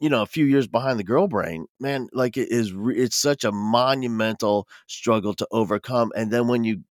you 0.00 0.08
know 0.08 0.22
a 0.22 0.26
few 0.26 0.44
years 0.44 0.66
behind 0.66 0.98
the 0.98 1.04
girl 1.04 1.28
brain 1.28 1.66
man 1.78 2.08
like 2.12 2.36
it 2.36 2.50
is 2.50 2.72
it's 2.88 3.14
such 3.14 3.44
a 3.44 3.52
monumental 3.52 4.66
struggle 4.88 5.34
to 5.34 5.46
overcome. 5.52 6.10
And 6.16 6.32
then 6.32 6.48
when 6.48 6.64
you 6.64 6.82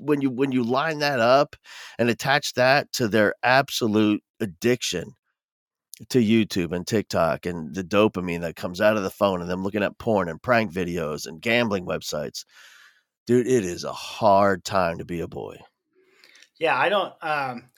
when 0.00 0.20
you 0.20 0.30
when 0.30 0.52
you 0.52 0.62
line 0.62 1.00
that 1.00 1.18
up 1.18 1.56
and 1.98 2.08
attach 2.08 2.54
that 2.54 2.92
to 2.92 3.08
their 3.08 3.34
absolute 3.42 4.22
addiction 4.40 5.14
to 6.08 6.18
YouTube 6.18 6.72
and 6.72 6.86
TikTok 6.86 7.46
and 7.46 7.74
the 7.74 7.84
dopamine 7.84 8.42
that 8.42 8.56
comes 8.56 8.80
out 8.80 8.96
of 8.96 9.02
the 9.02 9.10
phone 9.10 9.40
and 9.40 9.50
them 9.50 9.62
looking 9.62 9.82
at 9.82 9.98
porn 9.98 10.28
and 10.28 10.42
prank 10.42 10.72
videos 10.72 11.26
and 11.26 11.40
gambling 11.40 11.86
websites. 11.86 12.44
Dude, 13.26 13.46
it 13.46 13.64
is 13.64 13.84
a 13.84 13.92
hard 13.92 14.64
time 14.64 14.98
to 14.98 15.04
be 15.04 15.20
a 15.20 15.28
boy. 15.28 15.56
Yeah, 16.58 16.78
I 16.78 16.88
don't 16.88 17.12
um 17.22 17.70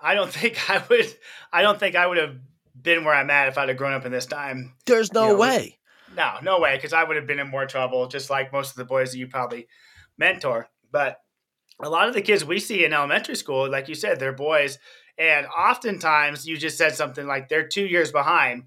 I 0.00 0.14
don't 0.14 0.32
think 0.32 0.70
I 0.70 0.82
would 0.88 1.14
I 1.52 1.62
don't 1.62 1.78
think 1.78 1.96
I 1.96 2.06
would 2.06 2.18
have 2.18 2.36
been 2.80 3.04
where 3.04 3.14
I'm 3.14 3.30
at 3.30 3.48
if 3.48 3.58
I'd 3.58 3.68
have 3.68 3.78
grown 3.78 3.94
up 3.94 4.06
in 4.06 4.12
this 4.12 4.26
time. 4.26 4.74
There's 4.86 5.12
no 5.12 5.28
you 5.28 5.32
know, 5.32 5.38
way. 5.38 5.78
No, 6.14 6.34
no 6.42 6.60
way, 6.60 6.76
because 6.76 6.92
I 6.92 7.04
would 7.04 7.16
have 7.16 7.26
been 7.26 7.38
in 7.38 7.48
more 7.48 7.66
trouble, 7.66 8.06
just 8.06 8.28
like 8.28 8.52
most 8.52 8.70
of 8.70 8.76
the 8.76 8.84
boys 8.84 9.12
that 9.12 9.18
you 9.18 9.28
probably 9.28 9.66
mentor. 10.18 10.68
But 10.90 11.18
a 11.80 11.88
lot 11.88 12.08
of 12.08 12.14
the 12.14 12.22
kids 12.22 12.44
we 12.44 12.60
see 12.60 12.84
in 12.84 12.92
elementary 12.92 13.34
school, 13.34 13.70
like 13.70 13.88
you 13.88 13.94
said, 13.94 14.18
they're 14.18 14.32
boys 14.32 14.78
and 15.18 15.46
oftentimes 15.46 16.46
you 16.46 16.56
just 16.56 16.78
said 16.78 16.94
something 16.94 17.26
like 17.26 17.48
they're 17.48 17.68
two 17.68 17.86
years 17.86 18.12
behind. 18.12 18.64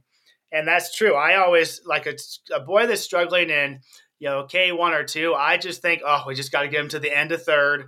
And 0.52 0.68
that's 0.68 0.96
true. 0.96 1.16
I 1.16 1.36
always 1.36 1.82
like 1.86 2.06
a, 2.06 2.16
a 2.54 2.60
boy 2.60 2.88
that's 2.88 3.02
struggling 3.02 3.50
in, 3.50 3.80
you 4.20 4.30
know, 4.30 4.48
K1 4.50 4.94
or 4.94 5.04
two. 5.04 5.34
I 5.34 5.58
just 5.58 5.82
think, 5.82 6.02
oh, 6.06 6.24
we 6.28 6.36
just 6.36 6.52
got 6.52 6.62
to 6.62 6.68
get 6.68 6.78
them 6.78 6.90
to 6.90 7.00
the 7.00 7.16
end 7.16 7.32
of 7.32 7.44
third. 7.44 7.88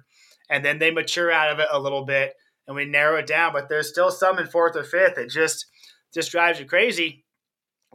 And 0.50 0.66
then 0.66 0.80
they 0.80 0.92
mature 0.92 1.32
out 1.32 1.52
of 1.52 1.60
it 1.60 1.68
a 1.72 1.80
little 1.80 2.06
bit 2.06 2.34
and 2.68 2.76
we 2.76 2.86
narrow 2.86 3.20
it 3.20 3.28
down. 3.28 3.54
But 3.54 3.70
there's 3.70 3.90
still 3.90 4.12
some 4.12 4.40
in 4.40 4.48
fourth 4.48 4.76
or 4.76 4.84
fifth 4.84 5.16
that 5.16 5.30
just 5.30 5.66
just 6.14 6.32
drives 6.32 6.60
you 6.60 6.66
crazy. 6.66 7.26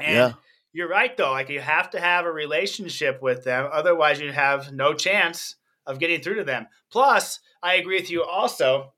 And 0.01 0.15
yeah. 0.15 0.33
you're 0.73 0.89
right 0.89 1.15
though. 1.17 1.33
Like 1.33 1.49
you 1.49 1.61
have 1.61 1.91
to 1.91 2.01
have 2.01 2.25
a 2.25 2.33
relationship 2.33 3.21
with 3.21 3.45
them. 3.45 3.69
Otherwise 3.71 4.21
you 4.21 4.33
have 4.33 4.73
no 4.73 4.95
chance 4.95 5.57
of 5.87 5.99
getting 5.99 6.21
through 6.21 6.37
to 6.37 6.45
them. 6.45 6.67
Plus, 6.91 7.41
I 7.63 7.75
agree 7.75 8.01
with 8.01 8.11
you 8.11 8.25
also 8.25 8.93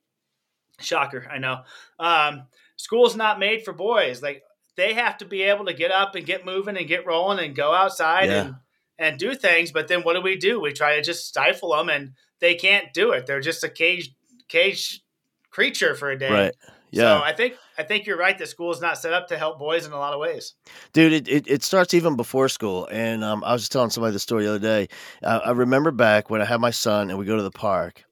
Shocker, 0.81 1.27
I 1.31 1.39
know. 1.39 1.61
Um, 1.99 2.45
school's 2.77 3.17
not 3.17 3.39
made 3.39 3.65
for 3.65 3.73
boys. 3.73 4.23
Like 4.23 4.43
they 4.77 4.95
have 4.95 5.19
to 5.19 5.25
be 5.25 5.43
able 5.43 5.67
to 5.67 5.75
get 5.75 5.91
up 5.91 6.15
and 6.15 6.27
get 6.27 6.45
moving 6.45 6.77
and 6.77 6.89
get 6.89 7.07
rolling 7.07 7.45
and 7.45 7.55
go 7.55 7.73
outside 7.73 8.29
yeah. 8.29 8.41
and 8.41 8.55
and 8.99 9.19
do 9.19 9.35
things. 9.35 9.73
But 9.73 9.89
then 9.89 10.03
what 10.03 10.15
do 10.15 10.21
we 10.21 10.37
do? 10.37 10.61
We 10.61 10.73
try 10.73 10.97
to 10.97 11.03
just 11.03 11.27
stifle 11.27 11.77
them, 11.77 11.89
and 11.89 12.13
they 12.41 12.55
can't 12.55 12.93
do 12.93 13.13
it. 13.13 13.27
They're 13.27 13.41
just 13.41 13.65
a 13.65 13.69
cage 13.69 14.15
cage 14.49 15.03
creature 15.51 15.95
for 15.95 16.11
a 16.11 16.19
day. 16.19 16.31
Right. 16.31 16.55
Yeah. 16.91 17.19
So 17.19 17.25
I 17.25 17.33
think 17.33 17.55
I 17.77 17.83
think 17.83 18.07
you're 18.07 18.17
right. 18.17 18.39
The 18.39 18.47
school 18.47 18.71
is 18.71 18.81
not 18.81 18.99
set 18.99 19.13
up 19.13 19.29
to 19.29 19.37
help 19.37 19.59
boys 19.59 19.85
in 19.85 19.93
a 19.93 19.99
lot 19.99 20.15
of 20.15 20.21
ways. 20.21 20.55
Dude, 20.93 21.13
it, 21.13 21.29
it, 21.29 21.49
it 21.49 21.63
starts 21.65 21.93
even 21.93 22.15
before 22.15 22.49
school. 22.49 22.87
And 22.87 23.25
um, 23.25 23.43
I 23.43 23.53
was 23.53 23.63
just 23.63 23.73
telling 23.73 23.91
somebody 23.91 24.13
the 24.13 24.21
story 24.21 24.45
the 24.45 24.51
other 24.51 24.59
day. 24.61 24.89
Uh, 25.23 25.41
I 25.45 25.51
remember 25.51 25.91
back 25.91 26.31
when 26.31 26.41
I 26.41 26.45
had 26.45 26.61
my 26.61 26.71
son 26.71 27.11
and 27.11 27.19
we 27.19 27.25
go 27.25 27.37
to 27.37 27.43
the 27.43 27.51
park 27.51 28.05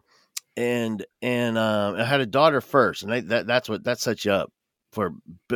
and 0.57 1.05
and 1.21 1.59
um, 1.59 1.97
I 1.97 2.05
had 2.05 2.21
a 2.21 2.27
daughter 2.27 2.61
first, 2.61 3.03
and 3.03 3.13
I, 3.13 3.21
that 3.21 3.47
that's 3.47 3.69
what 3.69 3.85
that 3.85 4.01
sets 4.01 4.25
you 4.25 4.33
up 4.33 4.51
for 4.93 5.13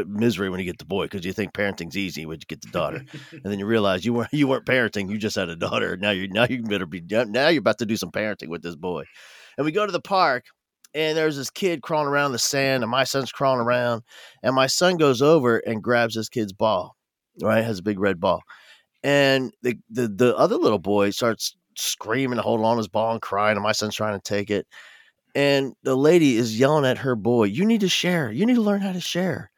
misery 0.06 0.48
when 0.48 0.58
you 0.58 0.64
get 0.64 0.78
the 0.78 0.86
boy 0.86 1.04
because 1.04 1.26
you 1.26 1.32
think 1.32 1.52
parenting's 1.52 1.96
easy 1.96 2.24
when 2.24 2.38
you 2.38 2.46
get 2.46 2.62
the 2.62 2.70
daughter, 2.70 3.04
and 3.32 3.44
then 3.44 3.58
you 3.58 3.66
realize 3.66 4.04
you 4.04 4.14
weren't 4.14 4.30
you 4.32 4.48
weren't 4.48 4.66
parenting, 4.66 5.10
you 5.10 5.18
just 5.18 5.36
had 5.36 5.48
a 5.48 5.56
daughter. 5.56 5.96
Now 5.96 6.10
you 6.10 6.28
now 6.28 6.46
you 6.48 6.62
better 6.62 6.86
be 6.86 7.02
now 7.08 7.48
you're 7.48 7.60
about 7.60 7.78
to 7.78 7.86
do 7.86 7.96
some 7.96 8.10
parenting 8.10 8.48
with 8.48 8.62
this 8.62 8.76
boy, 8.76 9.04
and 9.56 9.64
we 9.64 9.72
go 9.72 9.86
to 9.86 9.92
the 9.92 10.00
park. 10.00 10.44
And 10.94 11.18
there's 11.18 11.36
this 11.36 11.50
kid 11.50 11.82
crawling 11.82 12.08
around 12.08 12.32
the 12.32 12.38
sand, 12.38 12.82
and 12.82 12.90
my 12.90 13.04
son's 13.04 13.30
crawling 13.30 13.60
around. 13.60 14.02
And 14.42 14.54
my 14.54 14.66
son 14.66 14.96
goes 14.96 15.20
over 15.20 15.58
and 15.58 15.82
grabs 15.82 16.14
this 16.14 16.30
kid's 16.30 16.54
ball, 16.54 16.96
right? 17.42 17.62
Has 17.62 17.80
a 17.80 17.82
big 17.82 17.98
red 17.98 18.18
ball 18.18 18.40
and 19.06 19.52
the, 19.62 19.78
the 19.88 20.08
the 20.08 20.36
other 20.36 20.56
little 20.56 20.80
boy 20.80 21.10
starts 21.10 21.54
screaming, 21.76 22.38
holding 22.38 22.66
on 22.66 22.76
his 22.78 22.88
ball 22.88 23.12
and 23.12 23.22
crying, 23.22 23.56
and 23.56 23.62
my 23.64 23.72
son's 23.72 23.94
trying 23.96 24.18
to 24.18 24.22
take 24.22 24.50
it. 24.50 24.66
And 25.34 25.74
the 25.84 25.96
lady 25.96 26.36
is 26.36 26.58
yelling 26.58 26.86
at 26.86 26.98
her 26.98 27.16
boy, 27.16 27.44
"You 27.44 27.64
need 27.66 27.80
to 27.82 27.88
share. 27.88 28.32
You 28.32 28.46
need 28.46 28.56
to 28.56 28.62
learn 28.62 28.82
how 28.82 28.92
to 28.92 29.00
share." 29.00 29.50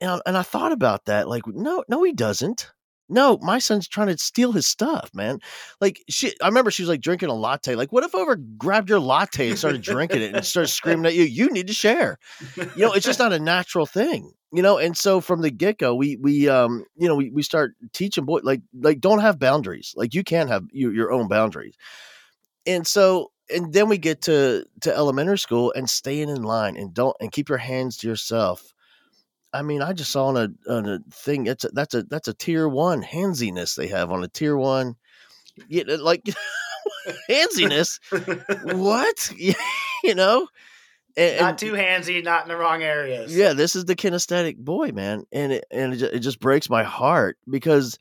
And, 0.00 0.20
and 0.26 0.36
I 0.36 0.42
thought 0.42 0.72
about 0.72 1.06
that, 1.06 1.28
like, 1.28 1.46
no, 1.46 1.84
no, 1.88 2.02
he 2.02 2.12
doesn't. 2.12 2.72
No, 3.12 3.38
my 3.42 3.58
son's 3.58 3.86
trying 3.86 4.06
to 4.06 4.16
steal 4.16 4.52
his 4.52 4.66
stuff, 4.66 5.10
man. 5.12 5.38
Like 5.82 6.02
she, 6.08 6.32
I 6.40 6.48
remember 6.48 6.70
she 6.70 6.82
was 6.82 6.88
like 6.88 7.02
drinking 7.02 7.28
a 7.28 7.34
latte. 7.34 7.74
Like, 7.74 7.92
what 7.92 8.04
if 8.04 8.14
I 8.14 8.22
ever 8.22 8.36
grabbed 8.36 8.88
your 8.88 9.00
latte 9.00 9.50
and 9.50 9.58
started 9.58 9.82
drinking 9.82 10.22
it 10.22 10.34
and 10.34 10.44
started 10.46 10.68
screaming 10.68 11.04
at 11.04 11.14
you? 11.14 11.24
You 11.24 11.50
need 11.50 11.66
to 11.66 11.74
share. 11.74 12.18
You 12.56 12.86
know, 12.86 12.92
it's 12.92 13.04
just 13.04 13.18
not 13.20 13.34
a 13.34 13.38
natural 13.38 13.84
thing. 13.84 14.32
You 14.50 14.62
know, 14.62 14.78
and 14.78 14.96
so 14.96 15.20
from 15.20 15.42
the 15.42 15.50
get 15.50 15.78
go, 15.78 15.94
we 15.94 16.16
we 16.16 16.48
um 16.48 16.84
you 16.96 17.06
know 17.06 17.14
we 17.14 17.30
we 17.30 17.42
start 17.42 17.74
teaching 17.92 18.24
boy 18.24 18.40
like 18.42 18.62
like 18.80 19.00
don't 19.00 19.20
have 19.20 19.38
boundaries. 19.38 19.92
Like 19.94 20.14
you 20.14 20.24
can't 20.24 20.48
have 20.48 20.64
your, 20.72 20.92
your 20.94 21.12
own 21.12 21.28
boundaries. 21.28 21.76
And 22.66 22.86
so 22.86 23.30
and 23.54 23.74
then 23.74 23.88
we 23.90 23.98
get 23.98 24.22
to 24.22 24.64
to 24.80 24.96
elementary 24.96 25.38
school 25.38 25.72
and 25.76 25.88
staying 25.88 26.30
in 26.30 26.42
line 26.42 26.76
and 26.76 26.94
don't 26.94 27.16
and 27.20 27.30
keep 27.30 27.50
your 27.50 27.58
hands 27.58 27.98
to 27.98 28.08
yourself 28.08 28.71
I 29.52 29.62
mean, 29.62 29.82
I 29.82 29.92
just 29.92 30.10
saw 30.10 30.26
on 30.26 30.36
a 30.36 30.72
on 30.72 30.88
a 30.88 30.98
thing. 31.10 31.46
It's 31.46 31.64
a, 31.64 31.68
that's 31.68 31.94
a 31.94 32.02
that's 32.04 32.28
a 32.28 32.34
tier 32.34 32.68
one 32.68 33.02
handsiness 33.02 33.74
they 33.74 33.88
have 33.88 34.10
on 34.10 34.24
a 34.24 34.28
tier 34.28 34.56
one. 34.56 34.94
Yeah, 35.68 35.84
like 36.00 36.22
handsiness. 37.28 38.00
what 38.64 39.32
you 40.02 40.14
know? 40.14 40.48
And, 41.16 41.40
not 41.40 41.58
too 41.58 41.72
handsy, 41.72 42.24
not 42.24 42.44
in 42.44 42.48
the 42.48 42.56
wrong 42.56 42.82
areas. 42.82 43.36
Yeah, 43.36 43.52
this 43.52 43.76
is 43.76 43.84
the 43.84 43.94
kinesthetic 43.94 44.56
boy, 44.56 44.92
man, 44.92 45.24
and 45.30 45.52
it 45.52 45.66
and 45.70 45.92
it 45.92 45.96
just, 45.98 46.14
it 46.14 46.18
just 46.20 46.40
breaks 46.40 46.70
my 46.70 46.82
heart 46.82 47.36
because 47.48 47.98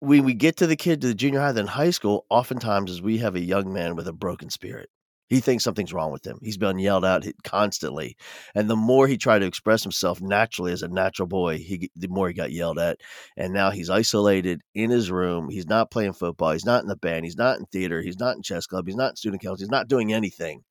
when 0.00 0.24
we 0.24 0.34
get 0.34 0.56
to 0.56 0.66
the 0.66 0.76
kid 0.76 1.00
to 1.02 1.06
the 1.06 1.14
junior 1.14 1.40
high, 1.40 1.52
then 1.52 1.66
high 1.66 1.90
school, 1.90 2.26
oftentimes 2.28 2.90
is 2.90 3.00
we 3.00 3.18
have 3.18 3.36
a 3.36 3.40
young 3.40 3.72
man 3.72 3.94
with 3.94 4.08
a 4.08 4.12
broken 4.12 4.50
spirit. 4.50 4.90
He 5.28 5.40
thinks 5.40 5.64
something's 5.64 5.92
wrong 5.92 6.12
with 6.12 6.26
him. 6.26 6.38
He's 6.42 6.58
been 6.58 6.78
yelled 6.78 7.04
at 7.04 7.24
constantly, 7.44 8.16
and 8.54 8.68
the 8.68 8.76
more 8.76 9.08
he 9.08 9.16
tried 9.16 9.38
to 9.38 9.46
express 9.46 9.82
himself 9.82 10.20
naturally 10.20 10.72
as 10.72 10.82
a 10.82 10.88
natural 10.88 11.26
boy, 11.26 11.58
he 11.58 11.90
the 11.96 12.08
more 12.08 12.28
he 12.28 12.34
got 12.34 12.52
yelled 12.52 12.78
at. 12.78 13.00
And 13.36 13.54
now 13.54 13.70
he's 13.70 13.88
isolated 13.88 14.60
in 14.74 14.90
his 14.90 15.10
room. 15.10 15.48
He's 15.48 15.66
not 15.66 15.90
playing 15.90 16.12
football. 16.12 16.52
He's 16.52 16.66
not 16.66 16.82
in 16.82 16.88
the 16.88 16.96
band. 16.96 17.24
He's 17.24 17.38
not 17.38 17.58
in 17.58 17.64
theater. 17.66 18.02
He's 18.02 18.18
not 18.18 18.36
in 18.36 18.42
chess 18.42 18.66
club. 18.66 18.86
He's 18.86 18.96
not 18.96 19.10
in 19.10 19.16
student 19.16 19.42
council. 19.42 19.64
He's 19.64 19.70
not 19.70 19.88
doing 19.88 20.12
anything. 20.12 20.62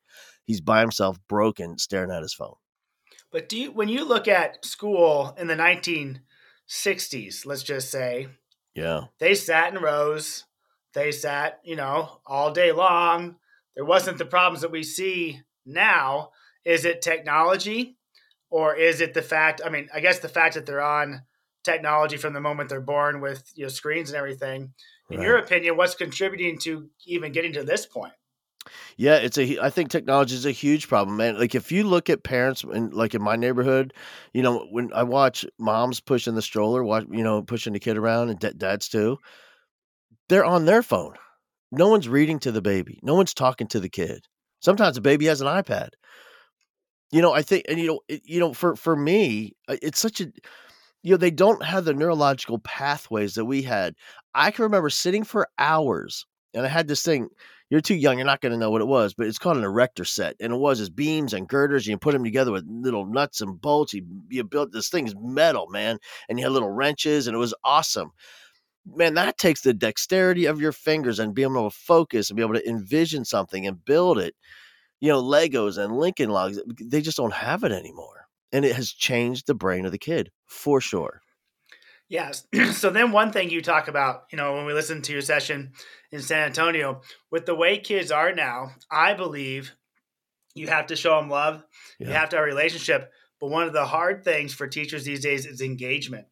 He's 0.45 0.61
by 0.61 0.81
himself, 0.81 1.17
broken, 1.27 1.77
staring 1.79 2.11
at 2.11 2.21
his 2.21 2.33
phone. 2.33 2.55
But 3.31 3.49
do 3.49 3.57
you, 3.57 3.71
when 3.71 3.89
you 3.89 4.05
look 4.05 4.27
at 4.27 4.63
school 4.63 5.35
in 5.39 5.47
the 5.47 5.55
1960s, 5.55 7.45
let's 7.45 7.63
just 7.63 7.89
say, 7.89 8.27
yeah, 8.75 9.05
they 9.19 9.33
sat 9.33 9.73
in 9.73 9.81
rows. 9.81 10.45
They 10.93 11.11
sat, 11.11 11.59
you 11.63 11.75
know, 11.75 12.19
all 12.27 12.51
day 12.51 12.71
long 12.71 13.37
there 13.75 13.85
wasn't 13.85 14.17
the 14.17 14.25
problems 14.25 14.61
that 14.61 14.71
we 14.71 14.83
see 14.83 15.41
now. 15.65 16.31
Is 16.65 16.85
it 16.85 17.01
technology 17.01 17.97
or 18.49 18.75
is 18.75 19.01
it 19.01 19.13
the 19.13 19.21
fact? 19.21 19.61
I 19.65 19.69
mean, 19.69 19.89
I 19.93 19.99
guess 19.99 20.19
the 20.19 20.29
fact 20.29 20.55
that 20.55 20.65
they're 20.65 20.81
on 20.81 21.23
technology 21.63 22.17
from 22.17 22.33
the 22.33 22.41
moment 22.41 22.69
they're 22.69 22.81
born 22.81 23.21
with 23.21 23.51
you 23.55 23.63
know 23.63 23.69
screens 23.69 24.09
and 24.09 24.17
everything. 24.17 24.73
In 25.09 25.17
right. 25.17 25.25
your 25.25 25.37
opinion, 25.37 25.77
what's 25.77 25.95
contributing 25.95 26.57
to 26.59 26.89
even 27.05 27.31
getting 27.31 27.53
to 27.53 27.63
this 27.63 27.85
point? 27.85 28.13
Yeah, 28.95 29.15
it's 29.15 29.37
a. 29.37 29.59
I 29.59 29.69
think 29.69 29.89
technology 29.89 30.35
is 30.35 30.45
a 30.45 30.51
huge 30.51 30.87
problem, 30.87 31.17
man. 31.17 31.37
Like 31.37 31.55
if 31.55 31.71
you 31.71 31.83
look 31.83 32.09
at 32.09 32.23
parents, 32.23 32.63
and 32.63 32.93
like 32.93 33.13
in 33.13 33.21
my 33.21 33.35
neighborhood, 33.35 33.93
you 34.33 34.41
know, 34.41 34.67
when 34.71 34.93
I 34.93 35.03
watch 35.03 35.45
moms 35.57 35.99
pushing 35.99 36.35
the 36.35 36.41
stroller, 36.41 36.83
watch 36.83 37.05
you 37.11 37.23
know 37.23 37.41
pushing 37.41 37.73
the 37.73 37.79
kid 37.79 37.97
around, 37.97 38.29
and 38.29 38.57
dads 38.57 38.87
too, 38.87 39.17
they're 40.29 40.45
on 40.45 40.65
their 40.65 40.81
phone. 40.81 41.15
No 41.75 41.87
one's 41.87 42.07
reading 42.07 42.37
to 42.41 42.51
the 42.51 42.61
baby. 42.61 42.99
No 43.01 43.15
one's 43.15 43.33
talking 43.33 43.65
to 43.69 43.79
the 43.79 43.89
kid. 43.89 44.27
Sometimes 44.59 44.93
the 44.93 45.01
baby 45.01 45.25
has 45.25 45.41
an 45.41 45.47
iPad. 45.47 45.89
You 47.11 47.23
know, 47.23 47.33
I 47.33 47.41
think, 47.41 47.65
and 47.67 47.79
you 47.79 47.87
know, 47.87 47.99
it, 48.07 48.21
you 48.25 48.39
know, 48.39 48.53
for 48.53 48.75
for 48.75 48.95
me, 48.95 49.53
uh, 49.67 49.77
it's 49.81 49.97
such 49.99 50.21
a, 50.21 50.25
you 51.01 51.11
know, 51.11 51.17
they 51.17 51.31
don't 51.31 51.63
have 51.63 51.85
the 51.85 51.95
neurological 51.95 52.59
pathways 52.59 53.33
that 53.33 53.45
we 53.45 53.63
had. 53.63 53.95
I 54.35 54.51
can 54.51 54.63
remember 54.63 54.91
sitting 54.91 55.23
for 55.23 55.47
hours, 55.57 56.27
and 56.53 56.63
I 56.63 56.69
had 56.69 56.87
this 56.87 57.01
thing. 57.01 57.29
You're 57.71 57.81
too 57.81 57.95
young. 57.95 58.17
You're 58.17 58.27
not 58.27 58.41
going 58.41 58.51
to 58.51 58.57
know 58.59 58.69
what 58.69 58.81
it 58.81 58.87
was, 58.87 59.15
but 59.15 59.25
it's 59.25 59.39
called 59.39 59.57
an 59.57 59.63
erector 59.63 60.05
set, 60.05 60.35
and 60.39 60.53
it 60.53 60.57
was 60.57 60.79
as 60.79 60.91
beams 60.91 61.33
and 61.33 61.49
girders. 61.49 61.87
And 61.87 61.91
You 61.91 61.97
put 61.97 62.13
them 62.13 62.23
together 62.23 62.51
with 62.51 62.65
little 62.67 63.07
nuts 63.07 63.41
and 63.41 63.59
bolts. 63.59 63.95
You, 63.95 64.05
you 64.29 64.43
built 64.43 64.71
this 64.71 64.89
thing 64.89 65.07
is 65.07 65.15
metal, 65.19 65.65
man, 65.71 65.97
and 66.29 66.37
you 66.37 66.45
had 66.45 66.51
little 66.51 66.69
wrenches, 66.69 67.25
and 67.25 67.33
it 67.33 67.39
was 67.39 67.55
awesome 67.63 68.11
man, 68.85 69.13
that 69.15 69.37
takes 69.37 69.61
the 69.61 69.73
dexterity 69.73 70.45
of 70.45 70.61
your 70.61 70.71
fingers 70.71 71.19
and 71.19 71.33
being 71.33 71.51
able 71.51 71.69
to 71.69 71.75
focus 71.75 72.29
and 72.29 72.37
be 72.37 72.43
able 72.43 72.55
to 72.55 72.69
envision 72.69 73.25
something 73.25 73.65
and 73.65 73.83
build 73.83 74.17
it. 74.17 74.35
You 74.99 75.09
know, 75.09 75.21
Legos 75.21 75.77
and 75.77 75.97
Lincoln 75.97 76.29
Logs, 76.29 76.61
they 76.81 77.01
just 77.01 77.17
don't 77.17 77.33
have 77.33 77.63
it 77.63 77.71
anymore. 77.71 78.27
And 78.51 78.63
it 78.63 78.75
has 78.75 78.91
changed 78.91 79.47
the 79.47 79.55
brain 79.55 79.85
of 79.85 79.91
the 79.91 79.97
kid 79.97 80.31
for 80.45 80.79
sure. 80.79 81.21
Yes. 82.07 82.45
so 82.73 82.89
then 82.89 83.11
one 83.11 83.31
thing 83.31 83.49
you 83.49 83.61
talk 83.61 83.87
about, 83.87 84.25
you 84.31 84.37
know, 84.37 84.53
when 84.53 84.65
we 84.65 84.73
listen 84.73 85.01
to 85.01 85.11
your 85.11 85.21
session 85.21 85.73
in 86.11 86.21
San 86.21 86.45
Antonio, 86.45 87.01
with 87.31 87.45
the 87.45 87.55
way 87.55 87.79
kids 87.79 88.11
are 88.11 88.33
now, 88.33 88.71
I 88.91 89.13
believe 89.13 89.75
you 90.53 90.67
have 90.67 90.87
to 90.87 90.95
show 90.95 91.19
them 91.19 91.29
love. 91.29 91.63
Yeah. 91.99 92.07
You 92.07 92.13
have 92.13 92.29
to 92.29 92.35
have 92.35 92.43
a 92.43 92.47
relationship. 92.47 93.11
But 93.39 93.49
one 93.49 93.67
of 93.67 93.73
the 93.73 93.85
hard 93.85 94.23
things 94.23 94.53
for 94.53 94.67
teachers 94.67 95.03
these 95.03 95.21
days 95.21 95.45
is 95.45 95.59
engagement. 95.59 96.27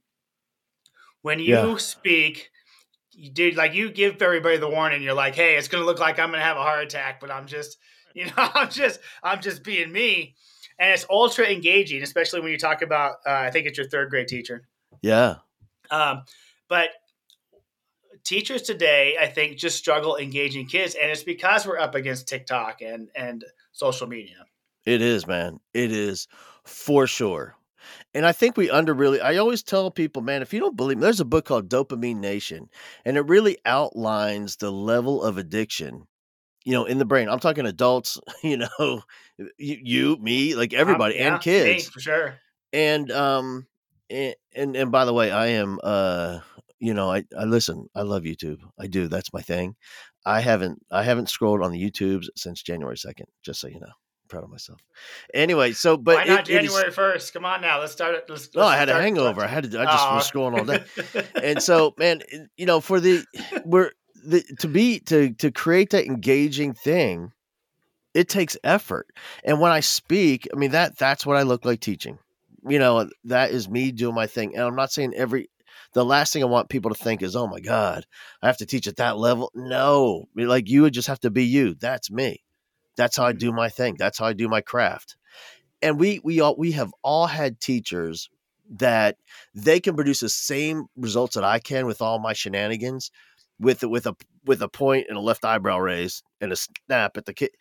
When 1.21 1.39
you 1.39 1.55
yeah. 1.55 1.77
speak, 1.77 2.49
you 3.11 3.29
did 3.29 3.55
like 3.55 3.73
you 3.73 3.91
give 3.91 4.21
everybody 4.21 4.57
the 4.57 4.69
warning. 4.69 5.01
You're 5.01 5.13
like, 5.13 5.35
hey, 5.35 5.55
it's 5.55 5.67
gonna 5.67 5.85
look 5.85 5.99
like 5.99 6.19
I'm 6.19 6.31
gonna 6.31 6.43
have 6.43 6.57
a 6.57 6.61
heart 6.61 6.83
attack, 6.83 7.19
but 7.19 7.31
I'm 7.31 7.47
just, 7.47 7.77
you 8.15 8.25
know, 8.25 8.31
I'm 8.37 8.69
just, 8.69 8.99
I'm 9.23 9.41
just 9.41 9.63
being 9.63 9.91
me. 9.91 10.35
And 10.79 10.91
it's 10.91 11.05
ultra 11.09 11.45
engaging, 11.45 12.01
especially 12.01 12.41
when 12.41 12.51
you 12.51 12.57
talk 12.57 12.81
about. 12.81 13.17
Uh, 13.25 13.31
I 13.31 13.51
think 13.51 13.67
it's 13.67 13.77
your 13.77 13.87
third 13.87 14.09
grade 14.09 14.27
teacher. 14.27 14.67
Yeah. 15.01 15.35
Um, 15.91 16.23
but 16.67 16.89
teachers 18.23 18.63
today, 18.63 19.15
I 19.19 19.27
think, 19.27 19.57
just 19.57 19.77
struggle 19.77 20.17
engaging 20.17 20.65
kids, 20.67 20.95
and 20.99 21.11
it's 21.11 21.23
because 21.23 21.67
we're 21.67 21.79
up 21.79 21.95
against 21.95 22.27
TikTok 22.27 22.81
and 22.81 23.09
and 23.15 23.45
social 23.71 24.07
media. 24.07 24.45
It 24.85 25.01
is, 25.01 25.27
man. 25.27 25.59
It 25.73 25.91
is 25.91 26.27
for 26.65 27.05
sure. 27.05 27.55
And 28.13 28.25
I 28.25 28.33
think 28.33 28.57
we 28.57 28.69
under 28.69 28.93
really, 28.93 29.21
I 29.21 29.37
always 29.37 29.63
tell 29.63 29.89
people, 29.89 30.21
man, 30.21 30.41
if 30.41 30.53
you 30.53 30.59
don't 30.59 30.75
believe 30.75 30.97
me, 30.97 31.01
there's 31.01 31.21
a 31.21 31.25
book 31.25 31.45
called 31.45 31.69
Dopamine 31.69 32.17
Nation, 32.17 32.69
and 33.05 33.17
it 33.17 33.21
really 33.27 33.57
outlines 33.65 34.57
the 34.57 34.71
level 34.71 35.23
of 35.23 35.37
addiction, 35.37 36.07
you 36.65 36.73
know, 36.73 36.85
in 36.85 36.97
the 36.97 37.05
brain. 37.05 37.29
I'm 37.29 37.39
talking 37.39 37.65
adults, 37.65 38.19
you 38.43 38.57
know, 38.57 39.03
you, 39.57 39.77
you 39.81 40.17
me, 40.17 40.55
like 40.55 40.73
everybody, 40.73 41.15
um, 41.15 41.19
yeah, 41.19 41.33
and 41.33 41.41
kids. 41.41 41.85
Me, 41.85 41.91
for 41.91 41.99
sure. 42.01 42.39
And, 42.73 43.11
um, 43.11 43.67
and, 44.09 44.35
and, 44.53 44.75
and 44.75 44.91
by 44.91 45.05
the 45.05 45.13
way, 45.13 45.31
I 45.31 45.47
am, 45.47 45.79
uh, 45.81 46.39
you 46.79 46.93
know, 46.93 47.09
I, 47.11 47.23
I 47.37 47.45
listen, 47.45 47.87
I 47.95 48.01
love 48.01 48.23
YouTube. 48.23 48.59
I 48.77 48.87
do. 48.87 49.07
That's 49.07 49.31
my 49.31 49.41
thing. 49.41 49.75
I 50.25 50.41
haven't, 50.41 50.85
I 50.91 51.03
haven't 51.03 51.29
scrolled 51.29 51.61
on 51.61 51.71
the 51.71 51.81
YouTubes 51.81 52.27
since 52.35 52.61
January 52.61 52.95
2nd, 52.97 53.25
just 53.43 53.61
so 53.61 53.67
you 53.67 53.79
know 53.79 53.91
proud 54.31 54.43
of 54.43 54.49
myself. 54.49 54.81
Anyway, 55.33 55.73
so 55.73 55.97
but 55.97 56.15
why 56.15 56.23
not 56.23 56.49
it, 56.49 56.53
January 56.53 56.89
first? 56.89 57.33
Come 57.33 57.45
on 57.45 57.61
now, 57.61 57.79
let's 57.79 57.91
start 57.91 58.15
it. 58.15 58.25
Let's, 58.27 58.49
no, 58.55 58.63
I 58.63 58.77
had 58.77 58.89
a 58.89 58.99
hangover. 58.99 59.41
I 59.41 59.47
had 59.47 59.69
to. 59.69 59.79
I 59.79 59.85
just 59.85 60.07
oh. 60.07 60.15
was 60.15 60.31
scrolling 60.31 60.57
all 60.57 60.65
day, 60.65 61.27
and 61.43 61.61
so 61.61 61.93
man, 61.99 62.21
you 62.57 62.65
know, 62.65 62.81
for 62.81 62.99
the 62.99 63.23
we're 63.65 63.91
the 64.25 64.43
to 64.59 64.67
be 64.67 64.99
to 65.01 65.33
to 65.33 65.51
create 65.51 65.91
that 65.91 66.05
engaging 66.05 66.73
thing, 66.73 67.31
it 68.13 68.29
takes 68.29 68.57
effort. 68.63 69.07
And 69.43 69.59
when 69.59 69.71
I 69.71 69.81
speak, 69.81 70.47
I 70.53 70.57
mean 70.57 70.71
that 70.71 70.97
that's 70.97 71.25
what 71.25 71.37
I 71.37 71.43
look 71.43 71.65
like 71.65 71.81
teaching. 71.81 72.17
You 72.67 72.79
know, 72.79 73.09
that 73.25 73.51
is 73.51 73.69
me 73.69 73.91
doing 73.91 74.15
my 74.15 74.27
thing. 74.27 74.55
And 74.55 74.63
I'm 74.63 74.75
not 74.75 74.91
saying 74.91 75.13
every 75.15 75.49
the 75.93 76.05
last 76.05 76.31
thing 76.31 76.41
I 76.41 76.47
want 76.47 76.69
people 76.69 76.93
to 76.93 77.03
think 77.03 77.21
is, 77.21 77.35
oh 77.35 77.47
my 77.47 77.59
God, 77.59 78.05
I 78.41 78.47
have 78.47 78.57
to 78.57 78.65
teach 78.65 78.87
at 78.87 78.97
that 78.97 79.17
level. 79.17 79.51
No, 79.53 80.25
like 80.35 80.69
you 80.69 80.83
would 80.83 80.93
just 80.93 81.07
have 81.09 81.19
to 81.21 81.29
be 81.29 81.43
you. 81.43 81.75
That's 81.75 82.09
me. 82.09 82.43
That's 82.97 83.17
how 83.17 83.25
I 83.25 83.31
mm-hmm. 83.31 83.39
do 83.39 83.51
my 83.51 83.69
thing. 83.69 83.95
That's 83.97 84.19
how 84.19 84.25
I 84.25 84.33
do 84.33 84.47
my 84.47 84.61
craft. 84.61 85.15
And 85.81 85.99
we 85.99 86.19
we 86.23 86.39
all 86.41 86.55
we 86.57 86.73
have 86.73 86.91
all 87.03 87.27
had 87.27 87.59
teachers 87.59 88.29
that 88.69 89.17
they 89.53 89.79
can 89.79 89.95
produce 89.95 90.21
the 90.21 90.29
same 90.29 90.85
results 90.95 91.35
that 91.35 91.43
I 91.43 91.59
can 91.59 91.85
with 91.85 92.01
all 92.01 92.19
my 92.19 92.33
shenanigans, 92.33 93.11
with 93.59 93.83
with 93.83 94.05
a 94.05 94.15
with 94.45 94.61
a 94.61 94.69
point 94.69 95.07
and 95.09 95.17
a 95.17 95.21
left 95.21 95.43
eyebrow 95.43 95.79
raise 95.79 96.23
and 96.39 96.51
a 96.51 96.55
snap 96.55 97.17
at 97.17 97.25
the 97.25 97.33
kid, 97.33 97.51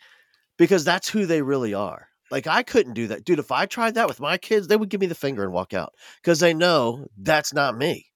because 0.59 0.85
that's 0.85 1.09
who 1.09 1.27
they 1.27 1.43
really 1.43 1.75
are. 1.75 2.09
Like 2.31 2.47
I 2.47 2.63
couldn't 2.63 2.95
do 2.95 3.09
that, 3.09 3.25
dude. 3.25 3.39
If 3.39 3.51
I 3.51 3.67
tried 3.67 3.95
that 3.95 4.09
with 4.09 4.21
my 4.21 4.39
kids, 4.39 4.69
they 4.69 4.77
would 4.77 4.91
give 4.91 5.01
me 5.01 5.07
the 5.07 5.15
finger 5.15 5.43
and 5.43 5.53
walk 5.53 5.75
out 5.75 5.95
because 6.23 6.41
they 6.41 6.55
know 6.55 7.07
that's 7.17 7.53
not 7.53 7.77
me. 7.77 8.07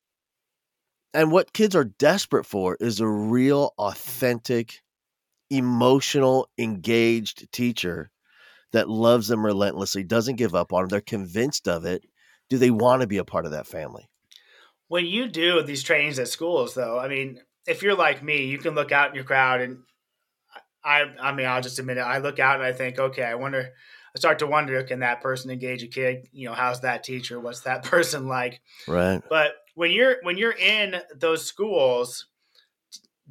And 1.13 1.31
what 1.31 1.53
kids 1.53 1.77
are 1.77 1.85
desperate 1.85 2.45
for 2.45 2.77
is 2.81 3.01
a 3.01 3.09
real, 3.09 3.73
authentic 3.79 4.83
emotional, 5.51 6.49
engaged 6.59 7.51
teacher 7.53 8.11
that 8.73 8.89
loves 8.89 9.29
them 9.29 9.45
relentlessly, 9.45 10.03
doesn't 10.03 10.37
give 10.37 10.55
up 10.55 10.73
on 10.73 10.83
them. 10.83 10.89
They're 10.89 11.01
convinced 11.01 11.69
of 11.69 11.85
it. 11.85 12.05
Do 12.51 12.59
they 12.59 12.71
want 12.71 13.03
to 13.03 13.07
be 13.07 13.19
a 13.19 13.25
part 13.25 13.47
of 13.47 13.53
that 13.53 13.67
family? 13.67 14.09
When 14.89 15.07
you 15.07 15.29
do 15.29 15.63
these 15.63 15.83
trainings 15.83 16.19
at 16.19 16.29
schools, 16.29 16.75
though, 16.75 16.99
I 16.99 17.09
mean, 17.09 17.41
if 17.67 17.83
you're 17.83 17.95
like 17.95 18.23
me, 18.23 18.47
you 18.47 18.59
can 18.59 18.75
look 18.75 18.93
out 18.93 19.09
in 19.09 19.15
your 19.15 19.25
crowd, 19.25 19.61
and 19.61 19.79
I, 20.85 21.05
I 21.21 21.33
mean, 21.33 21.47
I'll 21.47 21.63
just 21.63 21.79
admit 21.79 21.97
it. 21.97 22.03
I 22.03 22.19
look 22.19 22.39
out 22.39 22.57
and 22.57 22.65
I 22.65 22.73
think, 22.73 22.99
okay, 22.99 23.25
I 23.25 23.35
wonder. 23.37 23.71
I 24.15 24.19
start 24.19 24.39
to 24.41 24.47
wonder, 24.47 24.81
can 24.85 25.01
that 25.01 25.21
person 25.21 25.51
engage 25.51 25.83
a 25.83 25.89
kid? 25.89 26.29
You 26.31 26.49
know, 26.49 26.55
how's 26.55 26.83
that 26.83 27.03
teacher? 27.03 27.41
What's 27.41 27.61
that 27.61 27.83
person 27.85 28.29
like? 28.29 28.61
Right. 28.87 29.21
But 29.29 29.55
when 29.75 29.91
you're 29.91 30.17
when 30.23 30.39
you're 30.39 30.53
in 30.53 30.97
those 31.17 31.47
schools, 31.47 32.27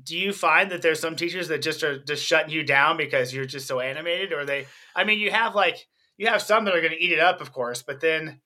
do 0.02 0.18
you 0.18 0.34
find 0.34 0.72
that 0.72 0.82
there's 0.82 1.00
some 1.00 1.16
teachers 1.16 1.48
that 1.50 1.62
just 1.62 1.84
are 1.84 2.00
just 2.00 2.26
shutting 2.26 2.52
you 2.52 2.64
down 2.64 2.98
because 2.98 3.34
you're 3.34 3.46
just 3.46 3.68
so 3.68 3.80
animated, 3.80 4.34
or 4.34 4.46
they? 4.46 4.66
I 4.96 5.04
mean, 5.04 5.20
you 5.20 5.32
have 5.32 5.56
like 5.56 5.88
you 6.18 6.28
have 6.28 6.42
some 6.42 6.66
that 6.66 6.76
are 6.76 6.82
going 6.82 6.94
to 6.94 7.04
eat 7.04 7.12
it 7.12 7.20
up, 7.20 7.42
of 7.42 7.52
course, 7.52 7.82
but 7.82 8.00
then 8.00 8.42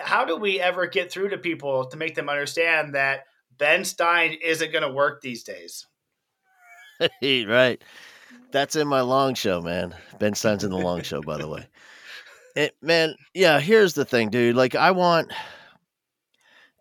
how 0.00 0.24
do 0.24 0.36
we 0.36 0.60
ever 0.60 0.86
get 0.86 1.10
through 1.10 1.30
to 1.30 1.38
people 1.38 1.86
to 1.86 1.96
make 1.96 2.14
them 2.14 2.28
understand 2.28 2.94
that 2.94 3.24
Ben 3.58 3.84
Stein 3.84 4.36
isn't 4.42 4.72
going 4.72 4.82
to 4.82 4.92
work 4.92 5.20
these 5.20 5.42
days? 5.42 5.86
right. 7.22 7.82
That's 8.50 8.76
in 8.76 8.86
my 8.86 9.00
long 9.00 9.34
show, 9.34 9.60
man. 9.60 9.94
Ben 10.18 10.34
Stein's 10.34 10.64
in 10.64 10.70
the 10.70 10.78
long 10.78 11.02
show, 11.02 11.20
by 11.20 11.38
the 11.38 11.48
way. 11.48 11.66
It, 12.56 12.76
man, 12.80 13.16
yeah. 13.34 13.58
Here's 13.58 13.94
the 13.94 14.04
thing, 14.04 14.30
dude. 14.30 14.54
Like, 14.54 14.76
I 14.76 14.92
want 14.92 15.32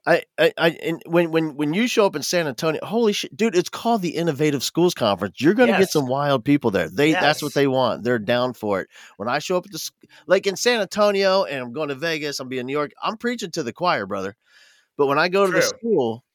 I, 0.06 0.24
I, 0.38 0.54
I, 0.58 0.70
and 0.84 1.02
when, 1.06 1.32
when, 1.32 1.56
when 1.56 1.74
you 1.74 1.88
show 1.88 2.06
up 2.06 2.16
in 2.16 2.24
San 2.24 2.46
Antonio, 2.46 2.84
holy 2.84 3.14
shit, 3.14 3.36
dude, 3.38 3.56
it's 3.56 3.70
called 3.70 4.02
the 4.02 4.16
Innovative 4.18 4.62
Schools 4.62 4.94
Conference. 4.94 5.40
You're 5.40 5.54
going 5.54 5.68
to 5.68 5.74
yes. 5.74 5.82
get 5.82 5.90
some 5.92 6.08
wild 6.08 6.44
people 6.44 6.72
there. 6.72 6.90
They, 6.90 7.12
yes. 7.12 7.22
that's 7.22 7.42
what 7.42 7.54
they 7.54 7.68
want. 7.68 8.04
They're 8.04 8.20
down 8.20 8.54
for 8.54 8.82
it. 8.82 8.90
When 9.16 9.30
I 9.30 9.40
show 9.40 9.56
up 9.56 9.66
at 9.66 9.72
the, 9.72 9.90
like 10.28 10.46
in 10.46 10.58
San 10.58 10.82
Antonio 10.82 11.46
and 11.46 11.64
I'm 11.64 11.72
going 11.72 11.88
to 11.88 11.96
Vegas, 11.96 12.42
I'm 12.42 12.50
being 12.50 12.66
New 12.66 12.74
York, 12.74 12.92
I'm 13.02 13.16
preaching 13.16 13.52
to 13.52 13.64
the 13.64 13.72
choir, 13.72 14.06
brother. 14.06 14.36
But 14.98 15.08
when 15.08 15.20
I 15.20 15.30
go 15.30 15.46
True. 15.46 15.54
to 15.54 15.62
the 15.62 15.66
school, 15.66 16.26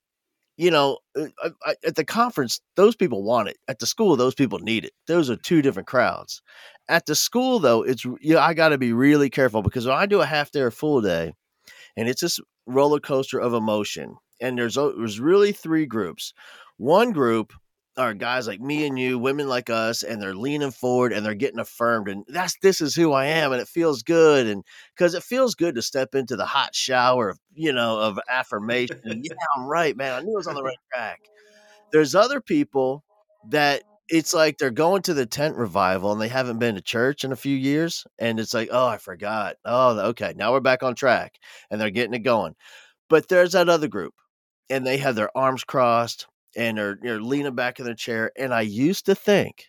you 0.56 0.70
know, 0.70 0.98
I, 1.14 1.20
uh, 1.20 1.26
uh, 1.44 1.50
I, 1.64 1.74
at 1.84 1.94
the 1.94 2.04
conference, 2.04 2.60
those 2.74 2.96
people 2.96 3.22
want 3.22 3.48
it. 3.48 3.58
At 3.68 3.80
the 3.80 3.86
school, 3.86 4.16
those 4.16 4.34
people 4.34 4.58
need 4.60 4.86
it. 4.86 4.92
Those 5.06 5.28
are 5.28 5.36
two 5.36 5.60
different 5.60 5.86
crowds. 5.86 6.40
At 6.88 7.04
the 7.04 7.14
school, 7.14 7.58
though, 7.58 7.82
it's, 7.82 8.02
you 8.04 8.18
know, 8.34 8.40
I 8.40 8.54
got 8.54 8.70
to 8.70 8.78
be 8.78 8.94
really 8.94 9.28
careful 9.28 9.62
because 9.62 9.86
when 9.86 9.94
I 9.94 10.06
do 10.06 10.22
a 10.22 10.26
half 10.26 10.50
day 10.50 10.60
or 10.60 10.70
full 10.70 11.02
day, 11.02 11.34
and 11.96 12.08
it's 12.08 12.20
just 12.20 12.40
roller 12.68 13.00
coaster 13.00 13.38
of 13.38 13.54
emotion. 13.54 14.16
And 14.40 14.56
there's 14.56 14.74
there's 14.74 15.18
really 15.18 15.52
three 15.52 15.86
groups. 15.86 16.32
One 16.76 17.10
group 17.10 17.52
are 17.96 18.14
guys 18.14 18.46
like 18.46 18.60
me 18.60 18.86
and 18.86 18.96
you, 18.96 19.18
women 19.18 19.48
like 19.48 19.68
us, 19.68 20.04
and 20.04 20.22
they're 20.22 20.34
leaning 20.34 20.70
forward 20.70 21.12
and 21.12 21.26
they're 21.26 21.34
getting 21.34 21.58
affirmed. 21.58 22.08
And 22.08 22.24
that's 22.28 22.56
this 22.62 22.80
is 22.80 22.94
who 22.94 23.12
I 23.12 23.26
am, 23.26 23.50
and 23.52 23.60
it 23.60 23.68
feels 23.68 24.02
good. 24.02 24.46
And 24.46 24.64
because 24.96 25.14
it 25.14 25.24
feels 25.24 25.54
good 25.54 25.74
to 25.74 25.82
step 25.82 26.14
into 26.14 26.36
the 26.36 26.46
hot 26.46 26.74
shower 26.74 27.30
of 27.30 27.40
you 27.54 27.72
know 27.72 27.98
of 27.98 28.20
affirmation. 28.28 29.00
yeah, 29.04 29.34
I'm 29.56 29.66
right, 29.66 29.96
man. 29.96 30.14
I 30.14 30.20
knew 30.20 30.34
I 30.34 30.36
was 30.36 30.46
on 30.46 30.54
the 30.54 30.62
right 30.62 30.76
track. 30.94 31.20
There's 31.90 32.14
other 32.14 32.40
people 32.40 33.02
that 33.48 33.82
it's 34.08 34.32
like 34.34 34.58
they're 34.58 34.70
going 34.70 35.02
to 35.02 35.14
the 35.14 35.26
tent 35.26 35.56
revival 35.56 36.12
and 36.12 36.20
they 36.20 36.28
haven't 36.28 36.58
been 36.58 36.74
to 36.76 36.80
church 36.82 37.24
in 37.24 37.32
a 37.32 37.36
few 37.36 37.56
years 37.56 38.06
and 38.18 38.40
it's 38.40 38.54
like 38.54 38.68
oh 38.72 38.86
i 38.86 38.98
forgot. 38.98 39.56
Oh 39.64 39.98
okay 40.10 40.34
now 40.36 40.52
we're 40.52 40.60
back 40.60 40.82
on 40.82 40.94
track 40.94 41.34
and 41.70 41.80
they're 41.80 41.90
getting 41.90 42.14
it 42.14 42.20
going. 42.20 42.54
But 43.10 43.28
there's 43.28 43.52
that 43.52 43.68
other 43.70 43.88
group 43.88 44.14
and 44.70 44.86
they 44.86 44.98
have 44.98 45.16
their 45.16 45.36
arms 45.36 45.64
crossed 45.64 46.26
and 46.56 46.78
they're, 46.78 46.98
they're 47.02 47.20
leaning 47.22 47.54
back 47.56 47.78
in 47.80 47.86
their 47.86 47.94
chair 47.94 48.32
and 48.38 48.54
i 48.54 48.62
used 48.62 49.06
to 49.06 49.14
think 49.14 49.66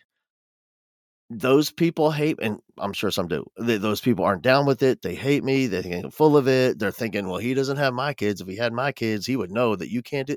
those 1.32 1.70
people 1.70 2.10
hate 2.10 2.36
and 2.42 2.58
i'm 2.78 2.92
sure 2.92 3.10
some 3.10 3.28
do 3.28 3.44
they, 3.60 3.76
those 3.76 4.00
people 4.00 4.24
aren't 4.24 4.42
down 4.42 4.66
with 4.66 4.82
it 4.82 5.00
they 5.02 5.14
hate 5.14 5.44
me 5.44 5.66
they 5.68 5.80
think 5.80 6.04
i'm 6.04 6.10
full 6.10 6.36
of 6.36 6.48
it 6.48 6.78
they're 6.78 6.90
thinking 6.90 7.28
well 7.28 7.38
he 7.38 7.54
doesn't 7.54 7.76
have 7.76 7.94
my 7.94 8.12
kids 8.12 8.40
if 8.40 8.48
he 8.48 8.56
had 8.56 8.72
my 8.72 8.90
kids 8.90 9.26
he 9.26 9.36
would 9.36 9.50
know 9.52 9.76
that 9.76 9.90
you 9.90 10.02
can't 10.02 10.26
do 10.26 10.36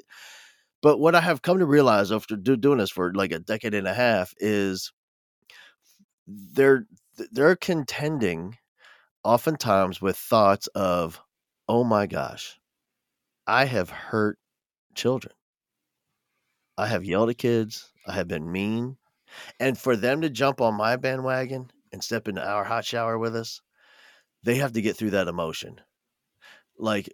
but 0.84 1.00
what 1.00 1.16
I 1.16 1.22
have 1.22 1.42
come 1.42 1.60
to 1.60 1.66
realize 1.66 2.12
after 2.12 2.36
do, 2.36 2.58
doing 2.58 2.78
this 2.80 2.92
for 2.92 3.14
like 3.14 3.32
a 3.32 3.40
decade 3.40 3.74
and 3.74 3.88
a 3.88 3.94
half 3.94 4.34
is 4.40 4.92
they're 6.28 6.86
they're 7.32 7.56
contending 7.56 8.58
oftentimes 9.24 10.02
with 10.02 10.18
thoughts 10.18 10.68
of, 10.76 11.22
oh 11.70 11.86
my 11.86 12.06
gosh, 12.06 12.60
I 13.48 13.66
have 13.66 13.90
hurt 13.90 14.38
children. 14.94 15.34
I 16.78 16.88
have 16.88 17.06
yelled 17.06 17.30
at 17.30 17.38
kids. 17.38 17.90
I 18.06 18.14
have 18.14 18.28
been 18.28 18.52
mean. 18.52 18.98
And 19.62 19.78
for 19.78 19.96
them 19.96 20.22
to 20.22 20.30
jump 20.30 20.60
on 20.60 20.76
my 20.76 20.98
bandwagon 20.98 21.72
and 21.94 22.04
step 22.04 22.28
into 22.28 22.46
our 22.46 22.66
hot 22.66 22.84
shower 22.84 23.18
with 23.18 23.38
us, 23.38 23.62
they 24.44 24.56
have 24.56 24.74
to 24.74 24.82
get 24.82 24.98
through 24.98 25.12
that 25.12 25.30
emotion. 25.30 25.80
Like 26.78 27.10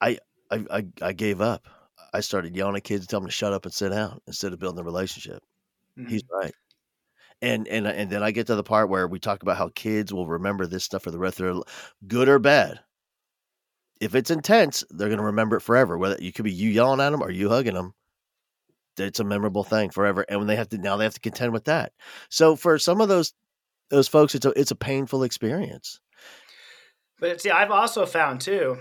I 0.00 0.18
I 0.52 0.64
I, 0.70 0.86
I 1.02 1.12
gave 1.14 1.40
up. 1.40 1.66
I 2.12 2.20
started 2.20 2.54
yelling 2.54 2.76
at 2.76 2.84
kids, 2.84 3.06
telling 3.06 3.24
them 3.24 3.30
to 3.30 3.34
shut 3.34 3.52
up 3.52 3.64
and 3.64 3.72
sit 3.72 3.90
down 3.90 4.20
instead 4.26 4.52
of 4.52 4.58
building 4.58 4.80
a 4.80 4.84
relationship. 4.84 5.42
Mm-hmm. 5.98 6.10
He's 6.10 6.22
right. 6.30 6.54
And 7.40 7.66
and 7.66 7.86
and 7.86 8.10
then 8.10 8.22
I 8.22 8.30
get 8.30 8.46
to 8.48 8.54
the 8.54 8.62
part 8.62 8.88
where 8.88 9.08
we 9.08 9.18
talk 9.18 9.42
about 9.42 9.56
how 9.56 9.70
kids 9.74 10.12
will 10.12 10.26
remember 10.26 10.66
this 10.66 10.84
stuff 10.84 11.02
for 11.02 11.10
the 11.10 11.18
rest 11.18 11.40
of 11.40 11.46
their 11.46 11.62
good 12.06 12.28
or 12.28 12.38
bad. 12.38 12.80
If 14.00 14.14
it's 14.14 14.30
intense, 14.30 14.84
they're 14.90 15.08
going 15.08 15.18
to 15.18 15.24
remember 15.24 15.56
it 15.56 15.62
forever. 15.62 15.96
Whether 15.98 16.22
you 16.22 16.32
could 16.32 16.44
be 16.44 16.52
you 16.52 16.70
yelling 16.70 17.00
at 17.00 17.10
them 17.10 17.22
or 17.22 17.30
you 17.30 17.48
hugging 17.48 17.74
them, 17.74 17.94
it's 18.96 19.20
a 19.20 19.24
memorable 19.24 19.64
thing 19.64 19.90
forever. 19.90 20.24
And 20.28 20.38
when 20.38 20.48
they 20.48 20.56
have 20.56 20.68
to 20.70 20.78
now 20.78 20.96
they 20.96 21.04
have 21.04 21.14
to 21.14 21.20
contend 21.20 21.52
with 21.52 21.64
that. 21.64 21.92
So 22.28 22.54
for 22.56 22.78
some 22.78 23.00
of 23.00 23.08
those 23.08 23.32
those 23.90 24.08
folks, 24.08 24.34
it's 24.34 24.46
a 24.46 24.50
it's 24.58 24.70
a 24.70 24.76
painful 24.76 25.22
experience. 25.24 26.00
But 27.18 27.40
see, 27.40 27.50
I've 27.50 27.70
also 27.70 28.06
found 28.06 28.40
too 28.40 28.78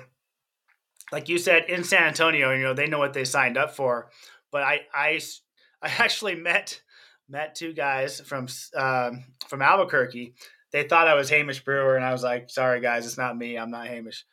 like 1.11 1.29
you 1.29 1.37
said 1.37 1.65
in 1.69 1.83
San 1.83 2.03
Antonio, 2.03 2.51
you 2.53 2.63
know, 2.63 2.73
they 2.73 2.87
know 2.87 2.99
what 2.99 3.13
they 3.13 3.25
signed 3.25 3.57
up 3.57 3.75
for. 3.75 4.09
But 4.51 4.63
I, 4.63 4.81
I, 4.93 5.19
I 5.81 5.87
actually 5.87 6.35
met 6.35 6.81
met 7.29 7.55
two 7.55 7.73
guys 7.73 8.19
from 8.21 8.47
um, 8.75 9.23
from 9.47 9.61
Albuquerque. 9.61 10.35
They 10.71 10.83
thought 10.83 11.07
I 11.07 11.15
was 11.15 11.29
Hamish 11.29 11.63
Brewer, 11.63 11.95
and 11.95 12.05
I 12.05 12.11
was 12.11 12.23
like, 12.23 12.49
"Sorry, 12.49 12.81
guys, 12.81 13.05
it's 13.05 13.17
not 13.17 13.37
me. 13.37 13.57
I'm 13.57 13.71
not 13.71 13.87
Hamish." 13.87 14.25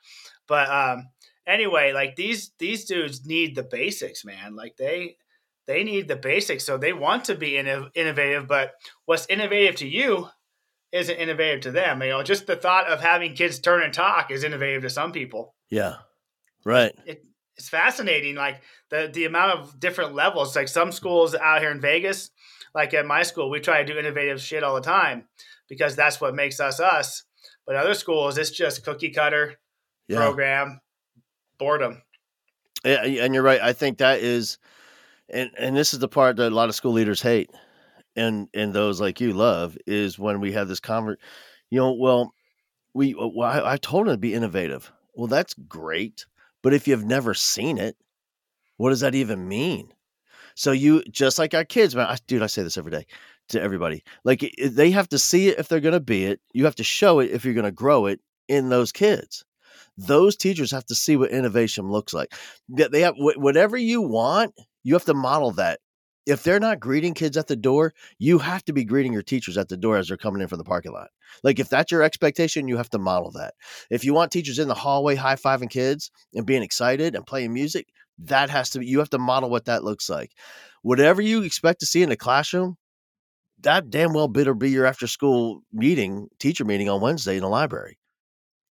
But 0.46 0.68
um, 0.68 1.08
anyway, 1.46 1.92
like 1.92 2.16
these 2.16 2.52
these 2.58 2.84
dudes 2.84 3.26
need 3.26 3.54
the 3.54 3.62
basics, 3.62 4.24
man. 4.24 4.54
Like 4.54 4.76
they 4.76 5.16
they 5.66 5.84
need 5.84 6.08
the 6.08 6.16
basics, 6.16 6.64
so 6.64 6.76
they 6.76 6.92
want 6.92 7.24
to 7.26 7.34
be 7.34 7.56
innovative. 7.56 8.46
But 8.46 8.72
what's 9.06 9.26
innovative 9.28 9.76
to 9.76 9.88
you 9.88 10.28
isn't 10.92 11.16
innovative 11.16 11.60
to 11.62 11.70
them. 11.70 12.02
You 12.02 12.10
know, 12.10 12.22
just 12.22 12.46
the 12.46 12.56
thought 12.56 12.88
of 12.88 13.00
having 13.00 13.34
kids 13.34 13.58
turn 13.58 13.82
and 13.82 13.92
talk 13.92 14.30
is 14.30 14.44
innovative 14.44 14.82
to 14.82 14.90
some 14.90 15.12
people. 15.12 15.54
Yeah, 15.70 15.96
Right. 16.68 16.94
It, 17.06 17.24
it's 17.56 17.70
fascinating, 17.70 18.34
like 18.34 18.60
the 18.90 19.10
the 19.10 19.24
amount 19.24 19.58
of 19.58 19.80
different 19.80 20.14
levels. 20.14 20.54
Like 20.54 20.68
some 20.68 20.92
schools 20.92 21.34
out 21.34 21.62
here 21.62 21.70
in 21.70 21.80
Vegas, 21.80 22.30
like 22.74 22.92
at 22.92 23.06
my 23.06 23.22
school, 23.22 23.48
we 23.48 23.58
try 23.58 23.82
to 23.82 23.90
do 23.90 23.98
innovative 23.98 24.38
shit 24.38 24.62
all 24.62 24.74
the 24.74 24.82
time 24.82 25.24
because 25.66 25.96
that's 25.96 26.20
what 26.20 26.34
makes 26.34 26.60
us 26.60 26.78
us. 26.78 27.24
But 27.66 27.76
other 27.76 27.94
schools, 27.94 28.36
it's 28.36 28.50
just 28.50 28.84
cookie 28.84 29.08
cutter 29.08 29.54
yeah. 30.08 30.18
program, 30.18 30.82
boredom. 31.58 32.02
Yeah, 32.84 33.02
and 33.02 33.32
you're 33.32 33.42
right. 33.42 33.62
I 33.62 33.72
think 33.72 33.96
that 33.98 34.20
is, 34.20 34.58
and 35.30 35.50
and 35.58 35.74
this 35.74 35.94
is 35.94 36.00
the 36.00 36.06
part 36.06 36.36
that 36.36 36.52
a 36.52 36.54
lot 36.54 36.68
of 36.68 36.74
school 36.74 36.92
leaders 36.92 37.22
hate, 37.22 37.50
and 38.14 38.46
and 38.52 38.74
those 38.74 39.00
like 39.00 39.22
you 39.22 39.32
love 39.32 39.78
is 39.86 40.18
when 40.18 40.40
we 40.40 40.52
have 40.52 40.68
this 40.68 40.80
convert. 40.80 41.18
You 41.70 41.78
know, 41.78 41.92
well, 41.94 42.34
we 42.92 43.14
well, 43.14 43.42
I, 43.42 43.72
I 43.72 43.76
told 43.78 44.06
them 44.06 44.12
to 44.12 44.18
be 44.18 44.34
innovative. 44.34 44.92
Well, 45.14 45.28
that's 45.28 45.54
great 45.54 46.26
but 46.62 46.74
if 46.74 46.88
you've 46.88 47.04
never 47.04 47.34
seen 47.34 47.78
it, 47.78 47.96
what 48.76 48.90
does 48.90 49.00
that 49.00 49.14
even 49.14 49.48
mean? 49.48 49.92
So 50.54 50.72
you 50.72 51.02
just 51.04 51.38
like 51.38 51.54
our 51.54 51.64
kids, 51.64 51.94
man. 51.94 52.06
I, 52.06 52.16
dude, 52.26 52.42
I 52.42 52.46
say 52.46 52.62
this 52.62 52.78
every 52.78 52.90
day 52.90 53.06
to 53.50 53.60
everybody. 53.60 54.02
Like 54.24 54.52
they 54.62 54.90
have 54.90 55.08
to 55.10 55.18
see 55.18 55.48
it 55.48 55.58
if 55.58 55.68
they're 55.68 55.80
going 55.80 55.92
to 55.92 56.00
be 56.00 56.24
it. 56.24 56.40
You 56.52 56.64
have 56.64 56.74
to 56.76 56.84
show 56.84 57.20
it 57.20 57.30
if 57.30 57.44
you're 57.44 57.54
going 57.54 57.64
to 57.64 57.72
grow 57.72 58.06
it 58.06 58.20
in 58.48 58.68
those 58.68 58.92
kids. 58.92 59.44
Those 59.96 60.36
teachers 60.36 60.70
have 60.70 60.86
to 60.86 60.94
see 60.94 61.16
what 61.16 61.30
innovation 61.30 61.90
looks 61.90 62.12
like. 62.12 62.32
They 62.68 63.00
have 63.00 63.14
whatever 63.16 63.76
you 63.76 64.02
want. 64.02 64.54
You 64.84 64.94
have 64.94 65.04
to 65.06 65.14
model 65.14 65.52
that 65.52 65.80
if 66.28 66.42
they're 66.42 66.60
not 66.60 66.78
greeting 66.78 67.14
kids 67.14 67.38
at 67.38 67.46
the 67.46 67.56
door, 67.56 67.94
you 68.18 68.38
have 68.38 68.62
to 68.66 68.72
be 68.74 68.84
greeting 68.84 69.14
your 69.14 69.22
teachers 69.22 69.56
at 69.56 69.68
the 69.68 69.78
door 69.78 69.96
as 69.96 70.08
they're 70.08 70.18
coming 70.18 70.42
in 70.42 70.48
from 70.48 70.58
the 70.58 70.64
parking 70.64 70.92
lot. 70.92 71.08
Like 71.42 71.58
if 71.58 71.70
that's 71.70 71.90
your 71.90 72.02
expectation, 72.02 72.68
you 72.68 72.76
have 72.76 72.90
to 72.90 72.98
model 72.98 73.30
that. 73.32 73.54
If 73.90 74.04
you 74.04 74.12
want 74.12 74.30
teachers 74.30 74.58
in 74.58 74.68
the 74.68 74.74
hallway 74.74 75.14
high 75.14 75.36
fiving 75.36 75.70
kids 75.70 76.10
and 76.34 76.44
being 76.44 76.62
excited 76.62 77.14
and 77.14 77.26
playing 77.26 77.54
music, 77.54 77.88
that 78.24 78.50
has 78.50 78.68
to 78.70 78.80
be, 78.80 78.86
you 78.86 78.98
have 78.98 79.10
to 79.10 79.18
model 79.18 79.48
what 79.48 79.64
that 79.64 79.84
looks 79.84 80.10
like. 80.10 80.32
Whatever 80.82 81.22
you 81.22 81.42
expect 81.42 81.80
to 81.80 81.86
see 81.86 82.02
in 82.02 82.10
the 82.10 82.16
classroom, 82.16 82.76
that 83.60 83.88
damn 83.88 84.12
well 84.12 84.28
better 84.28 84.54
be 84.54 84.70
your 84.70 84.84
after 84.84 85.06
school 85.06 85.62
meeting, 85.72 86.28
teacher 86.38 86.64
meeting 86.64 86.90
on 86.90 87.00
Wednesday 87.00 87.36
in 87.36 87.42
the 87.42 87.48
library 87.48 87.97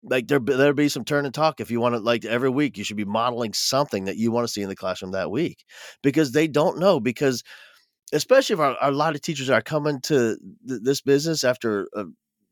like 0.04 0.28
there 0.28 0.38
there'll 0.38 0.74
be 0.74 0.88
some 0.88 1.04
turn 1.04 1.24
and 1.24 1.34
talk 1.34 1.60
if 1.60 1.70
you 1.70 1.80
want 1.80 1.94
to 1.94 2.00
like 2.00 2.24
every 2.24 2.50
week 2.50 2.76
you 2.78 2.84
should 2.84 2.96
be 2.96 3.04
modeling 3.04 3.52
something 3.52 4.04
that 4.04 4.16
you 4.16 4.30
want 4.30 4.46
to 4.46 4.52
see 4.52 4.62
in 4.62 4.68
the 4.68 4.76
classroom 4.76 5.12
that 5.12 5.30
week 5.30 5.64
because 6.02 6.32
they 6.32 6.46
don't 6.46 6.78
know 6.78 7.00
because 7.00 7.42
especially 8.12 8.54
if 8.54 8.60
our, 8.60 8.76
a 8.80 8.90
lot 8.90 9.14
of 9.14 9.20
teachers 9.20 9.50
are 9.50 9.62
coming 9.62 10.00
to 10.02 10.36
th- 10.68 10.80
this 10.82 11.00
business 11.00 11.44
after 11.44 11.88
uh, 11.96 12.04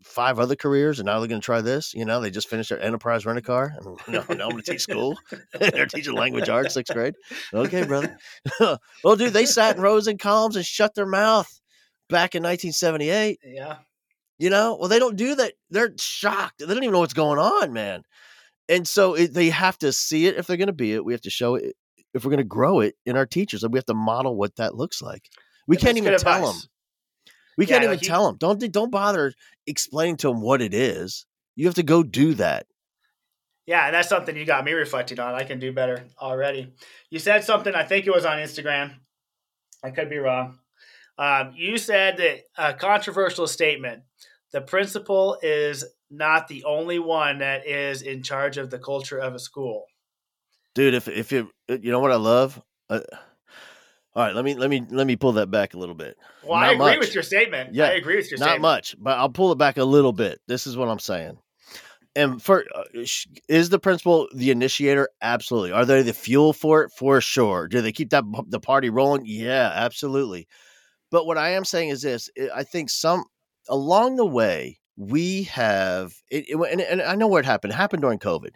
five 0.02 0.38
other 0.38 0.56
careers 0.56 0.98
and 0.98 1.06
now 1.06 1.18
they're 1.18 1.28
going 1.28 1.40
to 1.40 1.44
try 1.44 1.60
this. 1.60 1.94
You 1.94 2.04
know, 2.04 2.20
they 2.20 2.30
just 2.30 2.48
finished 2.48 2.70
their 2.70 2.80
enterprise 2.80 3.24
rent 3.24 3.38
a 3.38 3.42
car 3.42 3.72
and 3.76 3.98
no, 4.08 4.24
now 4.28 4.44
I'm 4.44 4.50
going 4.50 4.62
to 4.62 4.72
teach 4.72 4.82
school. 4.82 5.16
they're 5.52 5.86
teaching 5.86 6.14
language 6.14 6.48
arts, 6.48 6.74
sixth 6.74 6.92
grade. 6.92 7.14
Okay, 7.52 7.84
brother. 7.84 8.16
well, 9.04 9.16
dude, 9.16 9.32
they 9.32 9.46
sat 9.46 9.76
in 9.76 9.82
rows 9.82 10.06
and 10.06 10.18
columns 10.18 10.56
and 10.56 10.64
shut 10.64 10.94
their 10.94 11.06
mouth 11.06 11.48
back 12.08 12.34
in 12.34 12.42
1978. 12.42 13.38
Yeah. 13.44 13.78
You 14.42 14.50
know, 14.50 14.76
well, 14.76 14.88
they 14.88 14.98
don't 14.98 15.14
do 15.14 15.37
that. 15.37 15.52
They're 15.70 15.92
shocked. 16.00 16.59
They 16.59 16.66
don't 16.66 16.83
even 16.83 16.90
know 16.90 16.98
what's 16.98 17.14
going 17.14 17.38
on, 17.38 17.72
man. 17.72 18.02
And 18.68 18.88
so 18.88 19.14
it, 19.14 19.33
they 19.33 19.50
have 19.50 19.78
to 19.78 19.92
see 19.92 20.26
it 20.26 20.37
if 20.37 20.48
they're 20.48 20.57
going 20.57 20.66
to 20.66 20.72
be 20.72 20.94
it. 20.94 21.05
We 21.05 21.12
have 21.12 21.20
to 21.20 21.31
show 21.31 21.55
it 21.55 21.76
if 22.12 22.24
we're 22.24 22.31
going 22.31 22.38
to 22.38 22.44
grow 22.44 22.81
it 22.81 22.96
in 23.07 23.16
our 23.16 23.24
teachers. 23.24 23.62
And 23.62 23.72
we 23.72 23.78
have 23.78 23.87
to 23.87 23.94
model 23.94 24.35
what 24.35 24.57
that 24.57 24.74
looks 24.74 25.00
like. 25.00 25.28
We 25.68 25.76
can't 25.76 25.96
even 25.96 26.18
tell 26.18 26.35
advice. 26.35 26.61
them. 26.61 26.70
We 27.57 27.66
can't 27.66 27.83
Yeah, 27.83 27.87
even 27.90 27.94
like 27.98 28.02
you- 28.02 28.09
tell 28.09 28.26
them. 28.26 28.37
Don't 28.37 28.72
don't 28.72 28.90
bother 28.90 29.33
explaining 29.68 30.16
to 30.16 30.26
them 30.31 30.40
what 30.40 30.61
it 30.61 30.74
is. 30.74 31.24
You 31.55 31.66
have 31.66 31.76
to 31.76 31.85
go 31.85 32.02
do 32.02 32.35
that. 32.35 32.66
Yeah, 33.66 33.87
and 33.87 33.94
that's 33.94 34.09
something 34.09 34.37
you 34.37 34.44
got 34.44 34.64
me 34.64 34.72
reflecting 34.72 35.20
on. 35.20 35.37
I 35.37 35.44
can 35.44 35.61
do 35.61 35.72
better 35.72 36.02
already. 36.20 36.72
You 37.11 37.20
said 37.20 37.44
something, 37.44 37.76
I 37.76 37.85
think 37.85 38.09
it 38.09 38.12
was 38.12 38.24
on 38.24 38.38
Instagram. 38.38 38.94
I 39.85 39.90
could 39.92 40.11
be 40.11 40.18
wrong. 40.18 40.59
Um, 41.16 41.52
you 41.55 41.78
said 41.78 42.16
that 42.16 42.40
a 42.59 42.74
controversial 42.74 43.46
statement. 43.46 44.02
The 44.52 44.60
principal 44.60 45.38
is 45.42 45.84
not 46.10 46.48
the 46.48 46.64
only 46.64 46.98
one 46.98 47.38
that 47.38 47.66
is 47.66 48.02
in 48.02 48.22
charge 48.22 48.58
of 48.58 48.70
the 48.70 48.78
culture 48.78 49.18
of 49.18 49.34
a 49.34 49.38
school. 49.38 49.84
dude 50.74 50.94
if 50.94 51.08
if 51.08 51.32
you 51.32 51.50
you 51.68 51.90
know 51.90 52.00
what 52.00 52.12
i 52.12 52.16
love? 52.16 52.60
Uh, 52.90 53.00
all 54.14 54.24
right 54.26 54.34
let 54.34 54.44
me 54.44 54.54
let 54.54 54.68
me 54.68 54.84
let 54.90 55.06
me 55.06 55.16
pull 55.16 55.32
that 55.32 55.50
back 55.50 55.72
a 55.74 55.78
little 55.78 55.94
bit. 55.94 56.16
Well, 56.44 56.60
Not 56.60 56.68
I 56.68 56.72
agree 56.72 56.84
much. 56.86 56.98
with 56.98 57.14
your 57.14 57.22
statement. 57.22 57.74
Yeah, 57.74 57.86
I 57.86 57.92
agree 57.92 58.16
with 58.16 58.30
your 58.30 58.38
not 58.38 58.44
statement. 58.46 58.62
Not 58.62 58.68
much 58.68 58.94
but 58.98 59.18
i'll 59.18 59.30
pull 59.30 59.52
it 59.52 59.58
back 59.58 59.78
a 59.78 59.84
little 59.84 60.12
bit. 60.12 60.40
This 60.46 60.66
is 60.66 60.76
what 60.76 60.88
i'm 60.88 60.98
saying. 60.98 61.38
And 62.14 62.42
for 62.42 62.64
uh, 62.74 62.84
is 63.48 63.70
the 63.70 63.78
principal 63.78 64.28
the 64.34 64.50
initiator? 64.50 65.08
Absolutely. 65.22 65.72
Are 65.72 65.86
they 65.86 66.02
the 66.02 66.12
fuel 66.12 66.52
for 66.52 66.82
it? 66.84 66.92
For 66.94 67.22
sure. 67.22 67.68
Do 67.68 67.80
they 67.80 67.90
keep 67.92 68.10
that 68.10 68.24
the 68.48 68.60
party 68.60 68.90
rolling? 68.90 69.22
Yeah 69.24 69.72
absolutely. 69.74 70.46
But 71.10 71.24
what 71.26 71.38
i 71.38 71.50
am 71.50 71.64
saying 71.64 71.88
is 71.88 72.02
this 72.02 72.28
i 72.54 72.64
think 72.64 72.90
some 72.90 73.24
along 73.68 74.16
the 74.16 74.27
way 74.27 74.79
we 74.96 75.44
have 75.44 76.14
it, 76.31 76.44
it- 76.48 76.70
and, 76.70 76.81
and 76.81 77.03
i 77.03 77.14
know 77.14 77.27
where 77.27 77.40
it 77.40 77.46
happened 77.46 77.72
it 77.72 77.77
happened 77.77 78.03
during 78.03 78.18
covid 78.18 78.51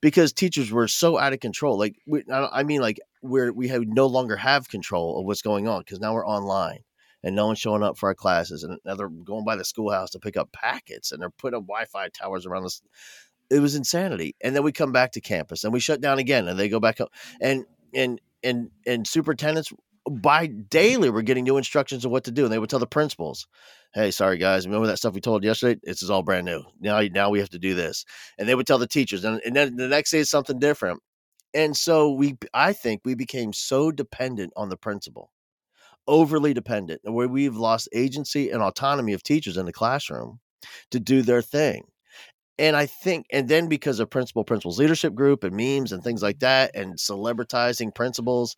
because 0.00 0.32
teachers 0.32 0.70
were 0.70 0.88
so 0.88 1.18
out 1.18 1.32
of 1.32 1.40
control 1.40 1.78
like 1.78 1.96
we, 2.06 2.22
I 2.30 2.62
mean 2.62 2.80
like 2.80 3.00
where 3.20 3.52
we 3.52 3.68
have 3.68 3.82
no 3.86 4.06
longer 4.06 4.36
have 4.36 4.68
control 4.68 5.18
of 5.18 5.26
what's 5.26 5.42
going 5.42 5.66
on 5.68 5.80
because 5.80 6.00
now 6.00 6.14
we're 6.14 6.26
online 6.26 6.80
and 7.22 7.34
no 7.34 7.46
one's 7.46 7.58
showing 7.58 7.82
up 7.82 7.96
for 7.96 8.08
our 8.10 8.14
classes 8.14 8.62
and 8.62 8.78
now 8.84 8.94
they're 8.94 9.08
going 9.08 9.44
by 9.44 9.56
the 9.56 9.64
schoolhouse 9.64 10.10
to 10.10 10.18
pick 10.18 10.36
up 10.36 10.52
packets 10.52 11.10
and 11.10 11.20
they're 11.20 11.30
putting 11.30 11.56
up 11.56 11.64
wi-fi 11.66 12.08
towers 12.10 12.44
around 12.44 12.66
us. 12.66 12.82
It 13.50 13.60
was 13.60 13.74
insanity 13.74 14.36
and 14.42 14.54
then 14.54 14.62
we 14.62 14.72
come 14.72 14.92
back 14.92 15.12
to 15.12 15.20
campus 15.20 15.64
and 15.64 15.72
we 15.72 15.80
shut 15.80 16.00
down 16.00 16.18
again 16.18 16.48
and 16.48 16.58
they 16.58 16.68
go 16.68 16.80
back 16.80 17.00
up 17.00 17.10
and 17.40 17.64
and 17.94 18.20
and 18.42 18.70
and 18.86 19.06
superintendents 19.06 19.72
by 20.10 20.46
daily 20.46 21.08
we're 21.08 21.22
getting 21.22 21.44
new 21.44 21.56
instructions 21.56 22.04
of 22.04 22.10
what 22.10 22.24
to 22.24 22.30
do 22.30 22.44
and 22.44 22.52
they 22.52 22.58
would 22.58 22.68
tell 22.68 22.78
the 22.78 22.86
principals 22.86 23.46
hey 23.94 24.10
sorry 24.10 24.38
guys 24.38 24.66
remember 24.66 24.88
that 24.88 24.98
stuff 24.98 25.14
we 25.14 25.20
told 25.20 25.44
yesterday? 25.44 25.80
This 25.84 26.02
is 26.02 26.10
all 26.10 26.22
brand 26.22 26.46
new. 26.46 26.62
Now 26.80 27.00
now 27.00 27.30
we 27.30 27.38
have 27.38 27.50
to 27.50 27.58
do 27.58 27.74
this. 27.74 28.04
And 28.38 28.48
they 28.48 28.54
would 28.54 28.66
tell 28.66 28.78
the 28.78 28.86
teachers 28.88 29.24
and, 29.24 29.40
and 29.44 29.54
then 29.54 29.76
the 29.76 29.88
next 29.88 30.10
day 30.10 30.18
is 30.18 30.30
something 30.30 30.58
different. 30.58 31.00
And 31.54 31.76
so 31.76 32.12
we 32.12 32.36
i 32.52 32.72
think 32.72 33.02
we 33.04 33.14
became 33.14 33.52
so 33.52 33.92
dependent 33.92 34.52
on 34.56 34.68
the 34.68 34.76
principal 34.76 35.30
overly 36.06 36.52
dependent 36.52 37.00
where 37.04 37.28
we've 37.28 37.56
lost 37.56 37.88
agency 37.94 38.50
and 38.50 38.62
autonomy 38.62 39.14
of 39.14 39.22
teachers 39.22 39.56
in 39.56 39.64
the 39.64 39.72
classroom 39.72 40.40
to 40.90 41.00
do 41.00 41.22
their 41.22 41.42
thing. 41.42 41.84
And 42.58 42.76
i 42.76 42.86
think 42.86 43.26
and 43.32 43.48
then 43.48 43.68
because 43.68 44.00
of 44.00 44.10
principal 44.10 44.44
principals 44.44 44.78
leadership 44.78 45.14
group 45.14 45.44
and 45.44 45.56
memes 45.56 45.92
and 45.92 46.02
things 46.02 46.22
like 46.22 46.40
that 46.40 46.72
and 46.74 46.96
celebritizing 46.96 47.94
principals 47.94 48.56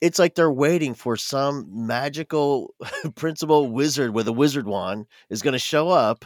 it's 0.00 0.18
like 0.18 0.34
they're 0.34 0.52
waiting 0.52 0.94
for 0.94 1.16
some 1.16 1.66
magical 1.70 2.74
principal 3.14 3.68
wizard 3.70 4.14
with 4.14 4.28
a 4.28 4.32
wizard 4.32 4.66
wand 4.66 5.06
is 5.30 5.42
going 5.42 5.52
to 5.52 5.58
show 5.58 5.88
up 5.88 6.24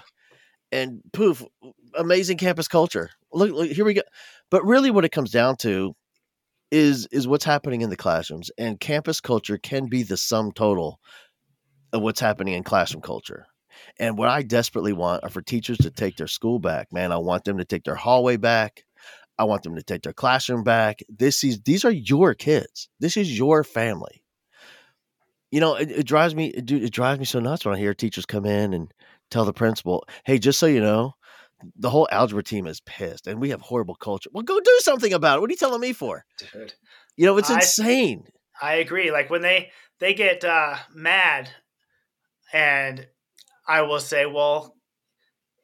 and 0.73 1.01
poof 1.13 1.45
amazing 1.97 2.39
campus 2.39 2.69
culture. 2.69 3.11
Look, 3.33 3.53
look 3.53 3.71
here 3.71 3.85
we 3.85 3.95
go. 3.95 4.03
But 4.51 4.65
really 4.65 4.91
what 4.91 5.05
it 5.05 5.13
comes 5.13 5.31
down 5.31 5.57
to 5.59 5.95
is 6.71 7.07
is 7.11 7.27
what's 7.27 7.45
happening 7.45 7.81
in 7.81 7.91
the 7.91 7.97
classrooms 7.97 8.51
and 8.57 8.79
campus 8.79 9.21
culture 9.21 9.59
can 9.59 9.87
be 9.87 10.03
the 10.03 10.17
sum 10.17 10.53
total 10.53 11.01
of 11.93 12.03
what's 12.03 12.21
happening 12.21 12.55
in 12.55 12.63
classroom 12.63 13.03
culture. 13.03 13.47
And 13.99 14.19
what 14.19 14.29
i 14.29 14.43
desperately 14.43 14.93
want 14.93 15.25
are 15.25 15.31
for 15.31 15.43
teachers 15.43 15.79
to 15.79 15.91
take 15.91 16.17
their 16.17 16.27
school 16.27 16.59
back 16.59 16.93
man. 16.93 17.13
I 17.13 17.19
want 17.19 17.45
them 17.45 17.59
to 17.59 17.65
take 17.65 17.85
their 17.85 17.95
hallway 17.95 18.37
back 18.37 18.85
i 19.41 19.45
want 19.45 19.63
them 19.63 19.75
to 19.75 19.83
take 19.83 20.03
their 20.03 20.13
classroom 20.13 20.63
back 20.63 21.01
this 21.09 21.43
is 21.43 21.61
these 21.63 21.85
are 21.85 21.91
your 21.91 22.35
kids 22.35 22.89
this 23.01 23.17
is 23.17 23.37
your 23.37 23.65
family 23.65 24.23
you 25.51 25.61
know 25.61 25.75
it, 25.75 25.91
it 25.91 26.07
drives 26.07 26.35
me 26.35 26.47
it, 26.49 26.67
dude, 26.67 26.83
it 26.83 26.93
drives 26.93 27.19
me 27.19 27.25
so 27.25 27.41
nuts 27.41 27.65
when 27.65 27.75
i 27.75 27.79
hear 27.79 27.95
teachers 27.95 28.27
come 28.27 28.47
in 28.47 28.73
and 28.73 28.93
tell 29.31 29.45
the 29.45 29.53
principal 29.53 30.05
hey 30.25 30.39
just 30.39 30.59
so 30.59 30.67
you 30.67 30.81
know 30.81 31.13
the 31.77 31.91
whole 31.91 32.09
algebra 32.11 32.43
team 32.43 32.67
is 32.67 32.81
pissed 32.81 33.27
and 33.27 33.41
we 33.41 33.51
have 33.51 33.61
horrible 33.61 33.95
culture 33.95 34.31
well 34.33 34.43
go 34.43 34.61
do 34.61 34.79
something 34.81 35.13
about 35.13 35.39
it 35.39 35.41
what 35.41 35.51
are 35.51 35.53
you 35.53 35.57
telling 35.57 35.81
me 35.81 35.93
for 35.93 36.25
Dude. 36.53 36.75
you 37.17 37.27
know, 37.27 37.37
it's 37.37 37.51
I- 37.51 37.55
insane. 37.57 38.25
I 38.63 38.75
agree. 38.75 39.11
Like 39.11 39.31
when 39.31 39.43
they 39.43 39.71
they 40.01 40.15
get 40.15 40.45
uh, 40.45 40.77
mad, 40.95 41.51
and 42.53 43.07
I 43.67 43.83
will 43.83 44.01
say, 44.01 44.27
well, 44.27 44.77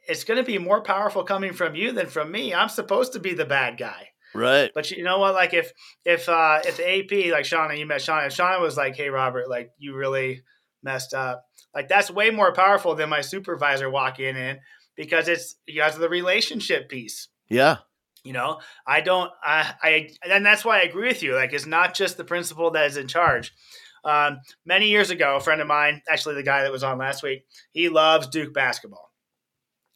it's 0.08 0.24
going 0.24 0.38
to 0.38 0.44
be 0.44 0.58
more 0.58 0.82
powerful 0.82 1.24
coming 1.24 1.52
from 1.52 1.74
you 1.74 1.92
than 1.92 2.06
from 2.06 2.30
me. 2.30 2.54
I'm 2.54 2.68
supposed 2.68 3.12
to 3.14 3.20
be 3.20 3.34
the 3.34 3.44
bad 3.44 3.78
guy. 3.78 4.08
Right. 4.34 4.70
But 4.74 4.90
you 4.90 5.02
know 5.02 5.18
what? 5.18 5.34
Like 5.34 5.54
if 5.54 5.72
if 6.04 6.28
uh, 6.28 6.60
if 6.64 6.76
the 6.76 6.88
AP 6.88 7.32
like 7.32 7.44
Shauna, 7.44 7.78
you 7.78 7.86
met 7.86 8.00
Shauna, 8.00 8.26
if 8.26 8.36
Shauna 8.36 8.60
was 8.60 8.76
like, 8.76 8.96
"Hey 8.96 9.08
Robert, 9.08 9.48
like 9.48 9.70
you 9.78 9.94
really 9.94 10.42
messed 10.82 11.14
up," 11.14 11.46
like 11.74 11.88
that's 11.88 12.10
way 12.10 12.30
more 12.30 12.52
powerful 12.52 12.94
than 12.94 13.08
my 13.08 13.22
supervisor 13.22 13.88
walking 13.88 14.36
in 14.36 14.58
because 14.96 15.28
it's 15.28 15.56
you 15.66 15.80
guys 15.80 15.96
are 15.96 16.00
the 16.00 16.08
relationship 16.08 16.88
piece. 16.88 17.28
Yeah. 17.48 17.78
You 18.24 18.32
know, 18.32 18.58
I 18.84 19.02
don't, 19.02 19.30
I, 19.40 19.74
I, 19.80 20.10
and 20.28 20.44
that's 20.44 20.64
why 20.64 20.80
I 20.80 20.82
agree 20.82 21.06
with 21.06 21.22
you. 21.22 21.36
Like, 21.36 21.52
it's 21.52 21.64
not 21.64 21.94
just 21.94 22.16
the 22.16 22.24
principal 22.24 22.72
that 22.72 22.86
is 22.86 22.96
in 22.96 23.06
charge. 23.06 23.54
Um, 24.04 24.38
many 24.64 24.88
years 24.88 25.10
ago, 25.10 25.36
a 25.36 25.40
friend 25.40 25.60
of 25.60 25.68
mine, 25.68 26.02
actually 26.08 26.34
the 26.34 26.42
guy 26.42 26.62
that 26.62 26.72
was 26.72 26.82
on 26.82 26.98
last 26.98 27.22
week, 27.22 27.44
he 27.70 27.88
loves 27.88 28.26
Duke 28.26 28.52
basketball. 28.52 29.05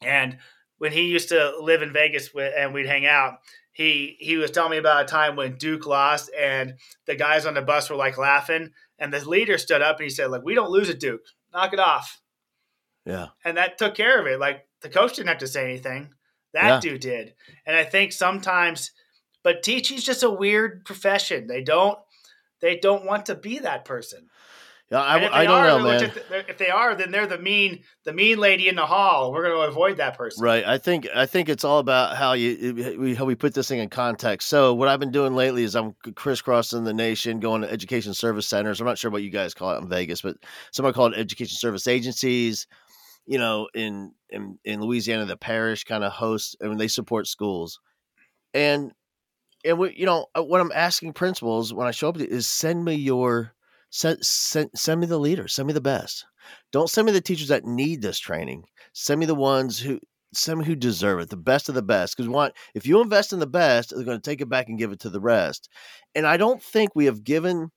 And 0.02 0.38
when 0.78 0.92
he 0.92 1.02
used 1.08 1.28
to 1.30 1.54
live 1.60 1.82
in 1.82 1.92
Vegas 1.92 2.32
with, 2.32 2.52
and 2.56 2.72
we'd 2.72 2.86
hang 2.86 3.06
out, 3.06 3.38
he 3.72 4.16
he 4.18 4.36
was 4.36 4.50
telling 4.50 4.72
me 4.72 4.76
about 4.78 5.02
a 5.04 5.08
time 5.08 5.36
when 5.36 5.56
Duke 5.56 5.86
lost 5.86 6.30
and 6.38 6.74
the 7.06 7.14
guys 7.16 7.46
on 7.46 7.54
the 7.54 7.62
bus 7.62 7.88
were 7.90 7.96
like 7.96 8.18
laughing, 8.18 8.70
and 8.98 9.12
the 9.12 9.26
leader 9.28 9.58
stood 9.58 9.82
up 9.82 9.96
and 9.96 10.04
he 10.04 10.10
said, 10.10 10.30
"Like, 10.30 10.42
we 10.44 10.54
don't 10.54 10.70
lose 10.70 10.90
at 10.90 11.00
Duke. 11.00 11.22
Knock 11.52 11.72
it 11.72 11.80
off." 11.80 12.20
Yeah. 13.06 13.28
and 13.44 13.56
that 13.56 13.78
took 13.78 13.94
care 13.94 14.20
of 14.20 14.26
it. 14.26 14.38
Like 14.38 14.66
the 14.82 14.88
coach 14.90 15.14
didn't 15.16 15.28
have 15.28 15.38
to 15.38 15.46
say 15.46 15.64
anything. 15.64 16.10
That 16.52 16.66
Yeah. 16.66 16.80
dude 16.80 17.00
did. 17.00 17.34
And 17.66 17.74
I 17.76 17.84
think 17.84 18.12
sometimes 18.12 18.92
but 19.42 19.62
teaching's 19.62 20.04
just 20.04 20.22
a 20.22 20.30
weird 20.30 20.84
profession. 20.84 21.46
They 21.46 21.62
don't 21.62 21.98
they 22.60 22.76
don't 22.76 23.06
want 23.06 23.26
to 23.26 23.34
be 23.34 23.58
that 23.60 23.84
person. 23.86 24.28
Yeah. 24.90 25.00
I, 25.00 25.42
I 25.42 25.44
don't 25.44 25.58
are, 25.58 25.66
know, 25.66 25.84
man. 25.84 26.12
If, 26.48 26.58
they 26.58 26.68
are, 26.68 26.96
then 26.96 27.12
they're 27.12 27.26
the 27.26 27.38
mean 27.38 27.84
the 28.04 28.12
mean 28.12 28.38
lady 28.38 28.68
in 28.68 28.74
the 28.74 28.86
hall. 28.86 29.32
We're 29.32 29.44
going 29.44 29.54
to 29.54 29.68
avoid 29.68 29.98
that 29.98 30.18
person. 30.18 30.42
Right. 30.42 30.64
I 30.64 30.78
think 30.78 31.06
I 31.14 31.26
think 31.26 31.48
it's 31.48 31.62
all 31.62 31.78
about 31.78 32.16
how 32.16 32.32
you 32.32 32.96
we- 32.98 33.14
how 33.14 33.24
we 33.24 33.36
put 33.36 33.54
this 33.54 33.68
thing 33.68 33.78
in 33.78 33.88
context. 33.88 34.48
So 34.48 34.74
what 34.74 34.88
I've 34.88 34.98
been 34.98 35.12
doing 35.12 35.34
lately 35.36 35.62
is 35.62 35.76
I'm 35.76 35.94
crisscrossing 36.16 36.82
the 36.82 36.92
nation, 36.92 37.38
going 37.38 37.62
to 37.62 37.70
education 37.70 38.14
service 38.14 38.48
centers. 38.48 38.80
I'm 38.80 38.86
not 38.86 38.98
sure 38.98 39.12
what 39.12 39.22
you 39.22 39.30
guys 39.30 39.54
call 39.54 39.76
it 39.76 39.78
in 39.78 39.88
Vegas, 39.88 40.22
but 40.22 40.36
some 40.72 40.84
are 40.84 40.92
called 40.92 41.14
education 41.14 41.56
service 41.56 41.86
agencies. 41.86 42.66
You 43.26 43.38
know, 43.38 43.68
in 43.74 44.12
in 44.30 44.58
in 44.64 44.80
Louisiana, 44.80 45.24
the 45.24 45.36
parish 45.36 45.84
kind 45.84 46.02
of 46.02 46.10
hosts. 46.10 46.56
I 46.60 46.66
mean, 46.66 46.78
they 46.78 46.88
support 46.88 47.28
schools, 47.28 47.78
and 48.54 48.92
and 49.64 49.78
we, 49.78 49.94
you 49.96 50.06
know, 50.06 50.26
uh, 50.36 50.42
what 50.42 50.60
I'm 50.60 50.72
asking 50.74 51.12
principals 51.12 51.72
when 51.72 51.86
I 51.86 51.92
show 51.92 52.08
up 52.08 52.18
is 52.18 52.48
send 52.48 52.84
me 52.84 52.94
your 52.94 53.54
send 53.90 54.24
send 54.24 54.70
send 54.74 55.00
me 55.00 55.06
the 55.06 55.18
leaders, 55.18 55.54
send 55.54 55.66
me 55.66 55.72
the 55.72 55.80
best. 55.80 56.24
Don't 56.72 56.90
send 56.90 57.06
me 57.06 57.12
the 57.12 57.20
teachers 57.20 57.48
that 57.48 57.64
need 57.64 58.02
this 58.02 58.18
training. 58.18 58.64
Send 58.92 59.20
me 59.20 59.26
the 59.26 59.34
ones 59.34 59.78
who 59.78 60.00
some 60.32 60.62
who 60.62 60.76
deserve 60.76 61.20
it, 61.20 61.30
the 61.30 61.36
best 61.36 61.68
of 61.68 61.74
the 61.74 61.82
best. 61.82 62.16
Because 62.16 62.28
want 62.28 62.54
if 62.74 62.86
you 62.86 63.00
invest 63.00 63.32
in 63.32 63.40
the 63.40 63.46
best, 63.46 63.90
they're 63.90 64.04
going 64.04 64.20
to 64.20 64.30
take 64.30 64.40
it 64.40 64.48
back 64.48 64.68
and 64.68 64.78
give 64.78 64.92
it 64.92 65.00
to 65.00 65.10
the 65.10 65.20
rest. 65.20 65.68
And 66.14 66.26
I 66.26 66.36
don't 66.36 66.62
think 66.62 66.90
we 66.94 67.06
have 67.06 67.24
given 67.24 67.70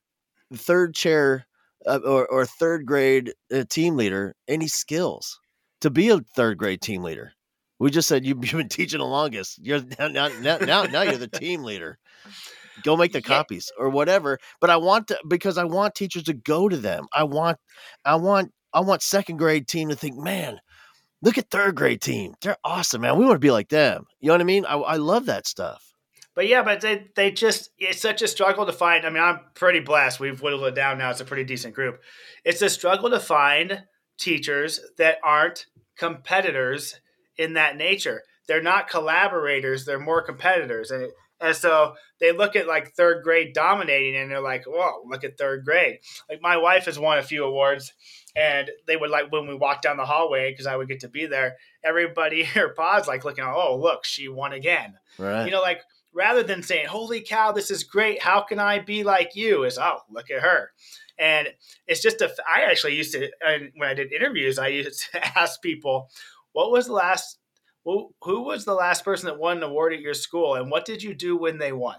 third 0.54 0.94
chair 0.94 1.48
uh, 1.86 2.00
or, 2.06 2.28
or 2.28 2.46
third 2.46 2.86
grade 2.86 3.34
uh, 3.54 3.64
team 3.70 3.96
leader 3.96 4.36
any 4.48 4.68
skills 4.68 5.40
to 5.82 5.90
be 5.90 6.10
a 6.10 6.20
third 6.36 6.58
grade 6.58 6.82
team 6.82 7.04
leader. 7.04 7.34
We 7.80 7.92
just 7.92 8.08
said 8.08 8.26
you've 8.26 8.40
been 8.52 8.70
teaching 8.70 9.00
the 9.00 9.06
longest. 9.06 9.60
You're 9.62 9.82
now 10.00 10.08
now, 10.08 10.30
now, 10.60 10.84
now 10.84 11.02
you're 11.02 11.18
the 11.18 11.28
team 11.28 11.64
leader. 11.64 11.98
Go 12.82 12.98
make 12.98 13.14
the 13.14 13.20
Yeah. 13.20 13.28
copies 13.28 13.72
or 13.78 13.90
whatever. 13.90 14.40
But 14.60 14.70
I 14.70 14.78
want 14.78 15.08
to 15.08 15.20
because 15.28 15.58
I 15.58 15.64
want 15.66 15.96
teachers 15.96 16.24
to 16.24 16.34
go 16.34 16.68
to 16.70 16.78
them. 16.78 17.08
I 17.14 17.24
want 17.24 17.58
I 18.04 18.16
want 18.16 18.52
I 18.74 18.80
want 18.80 19.02
second 19.04 19.38
grade 19.38 19.68
team 19.68 19.90
to 19.90 19.96
think, 19.96 20.18
man, 20.18 20.60
Look 21.22 21.38
at 21.38 21.50
third 21.50 21.76
grade 21.76 22.02
team. 22.02 22.34
They're 22.42 22.58
awesome, 22.66 23.00
man. 23.00 23.18
We 23.18 23.24
want 23.24 23.36
to 23.36 23.40
be 23.40 23.50
like 23.50 23.70
them. 23.70 24.08
You 24.20 24.28
know 24.28 24.34
what 24.34 24.42
I 24.42 24.44
mean? 24.44 24.66
I, 24.66 24.74
I 24.74 24.96
love 24.98 25.28
that 25.28 25.48
stuff. 25.48 25.94
But 26.36 26.48
yeah, 26.50 26.64
but 26.64 26.82
they 26.82 27.08
they 27.16 27.32
just 27.32 27.70
it's 27.78 28.02
such 28.02 28.22
a 28.22 28.28
struggle 28.28 28.66
to 28.66 28.74
find. 28.74 29.06
I 29.06 29.10
mean, 29.10 29.24
I'm 29.24 29.40
pretty 29.54 29.80
blessed. 29.80 30.20
We've 30.20 30.42
whittled 30.42 30.66
it 30.66 30.76
down 30.76 30.98
now. 30.98 31.12
It's 31.12 31.22
a 31.22 31.26
pretty 31.26 31.46
decent 31.46 31.76
group. 31.76 32.02
It's 32.44 32.62
a 32.62 32.70
struggle 32.70 33.10
to 33.10 33.22
find 33.22 33.84
teachers 34.20 34.82
that 34.98 35.20
aren't 35.24 35.68
competitors 35.98 37.00
in 37.38 37.54
that 37.54 37.78
nature. 37.78 38.24
They're 38.48 38.62
not 38.62 38.90
collaborators. 38.90 39.86
They're 39.86 40.00
more 40.00 40.24
competitors, 40.24 40.92
and 40.92 41.10
and 41.44 41.56
so 41.56 41.96
they 42.20 42.32
look 42.32 42.56
at 42.56 42.68
like 42.68 42.94
third 42.94 43.24
grade 43.24 43.54
dominating, 43.54 44.16
and 44.16 44.32
they're 44.32 44.42
like, 44.42 44.64
"Whoa, 44.66 45.04
look 45.06 45.24
at 45.24 45.38
third 45.38 45.66
grade." 45.66 46.00
Like 46.30 46.42
my 46.42 46.58
wife 46.58 46.86
has 46.86 46.98
won 46.98 47.20
a 47.20 47.24
few 47.24 47.44
awards, 47.44 47.94
and 48.36 48.72
they 48.88 48.98
would 48.98 49.12
like 49.12 49.32
when 49.32 49.48
we 49.48 49.56
walk 49.56 49.82
down 49.82 49.98
the 49.98 50.06
hallway 50.06 50.52
because 50.52 50.66
I 50.66 50.76
would 50.76 50.88
get 50.88 51.02
to 51.02 51.10
be 51.10 51.26
there. 51.26 51.58
Everybody 51.84 52.42
in 52.42 52.46
her 52.56 52.70
pod's 52.70 53.08
like 53.08 53.26
looking, 53.26 53.44
"Oh, 53.44 53.78
look, 53.80 54.06
she 54.06 54.28
won 54.28 54.54
again." 54.54 54.96
Right. 55.20 55.46
You 55.46 55.52
know, 55.52 55.62
like 55.62 55.82
rather 56.14 56.44
than 56.44 56.64
saying, 56.64 56.88
Holy 56.88 57.22
cow, 57.22 57.52
this 57.52 57.72
is 57.72 57.84
great. 57.84 58.22
How 58.22 58.42
can 58.42 58.60
I 58.60 58.80
be 58.80 59.04
like 59.04 59.36
you? 59.36 59.64
Is, 59.64 59.78
oh, 59.78 60.00
look 60.10 60.32
at 60.32 60.42
her. 60.42 60.72
And 61.18 61.48
it's 61.88 62.02
just 62.02 62.22
a, 62.22 62.34
I 62.48 62.64
actually 62.64 62.96
used 62.96 63.14
to, 63.14 63.30
and 63.46 63.72
when 63.76 63.90
I 63.90 63.94
did 63.94 64.12
interviews, 64.12 64.58
I 64.58 64.68
used 64.68 65.08
to 65.12 65.38
ask 65.38 65.62
people, 65.62 66.10
what 66.54 66.72
was 66.72 66.88
the 66.88 66.94
last, 66.94 67.40
who, 67.86 68.14
who 68.22 68.44
was 68.44 68.66
the 68.66 68.74
last 68.74 69.04
person 69.04 69.28
that 69.28 69.40
won 69.40 69.58
an 69.58 69.64
award 69.64 69.94
at 69.94 70.02
your 70.02 70.14
school? 70.14 70.56
And 70.56 70.72
what 70.72 70.86
did 70.86 71.04
you 71.04 71.14
do 71.14 71.38
when 71.38 71.58
they 71.58 71.72
won? 71.72 71.98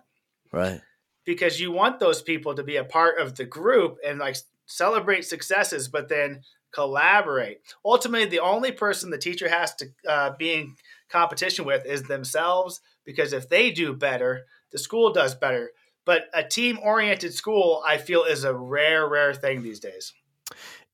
Right. 0.52 0.80
Because 1.24 1.60
you 1.60 1.72
want 1.72 2.00
those 2.00 2.22
people 2.22 2.54
to 2.54 2.62
be 2.62 2.76
a 2.76 2.84
part 2.84 3.18
of 3.18 3.36
the 3.36 3.44
group 3.44 3.98
and 4.04 4.18
like 4.18 4.36
celebrate 4.66 5.24
successes, 5.24 5.88
but 5.88 6.08
then 6.08 6.42
collaborate. 6.72 7.60
Ultimately, 7.84 8.26
the 8.26 8.40
only 8.40 8.72
person 8.72 9.10
the 9.10 9.18
teacher 9.18 9.48
has 9.48 9.74
to 9.76 9.86
uh, 10.08 10.30
be 10.38 10.52
in 10.52 10.76
competition 11.08 11.64
with 11.64 11.86
is 11.86 12.02
themselves 12.04 12.80
because 13.04 13.32
if 13.32 13.48
they 13.48 13.70
do 13.70 13.94
better, 13.94 14.44
the 14.72 14.78
school 14.78 15.12
does 15.12 15.34
better. 15.34 15.70
But 16.04 16.24
a 16.34 16.42
team 16.42 16.78
oriented 16.82 17.32
school, 17.32 17.82
I 17.86 17.96
feel, 17.96 18.24
is 18.24 18.44
a 18.44 18.54
rare, 18.54 19.08
rare 19.08 19.32
thing 19.32 19.62
these 19.62 19.80
days. 19.80 20.12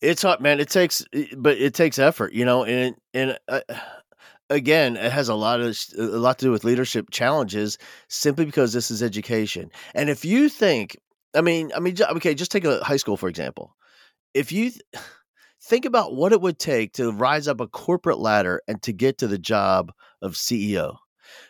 It's 0.01 0.23
hard, 0.23 0.41
man. 0.41 0.61
It 0.61 0.71
takes, 0.71 1.05
but 1.37 1.59
it 1.59 1.75
takes 1.75 1.99
effort, 1.99 2.33
you 2.33 2.45
know, 2.45 2.65
and 2.65 2.95
and 3.13 3.39
uh, 3.49 3.61
again, 4.51 4.97
it 4.97 5.13
has 5.13 5.29
a 5.29 5.35
lot 5.35 5.61
of 5.61 5.77
a 5.97 6.03
lot 6.03 6.39
to 6.41 6.47
do 6.47 6.51
with 6.51 6.65
leadership 6.65 7.11
challenges, 7.11 7.79
simply 8.09 8.45
because 8.45 8.73
this 8.73 8.91
is 8.91 9.03
education. 9.03 9.71
And 9.95 10.11
if 10.11 10.25
you 10.25 10.49
think, 10.49 10.99
I 11.35 11.41
mean, 11.41 11.71
I 11.75 11.81
mean, 11.81 11.97
okay, 12.17 12.35
just 12.35 12.51
take 12.51 12.65
a 12.65 12.85
high 12.85 12.99
school 12.99 13.17
for 13.17 13.29
example. 13.29 13.77
If 14.35 14.53
you 14.53 14.73
think 15.63 15.85
about 15.85 16.15
what 16.15 16.33
it 16.33 16.41
would 16.41 16.59
take 16.59 16.93
to 16.95 17.13
rise 17.13 17.49
up 17.49 17.61
a 17.61 17.69
corporate 17.69 18.19
ladder 18.19 18.61
and 18.69 18.83
to 18.83 18.93
get 18.93 19.19
to 19.19 19.29
the 19.29 19.39
job 19.39 19.93
of 20.21 20.35
CEO, 20.35 20.97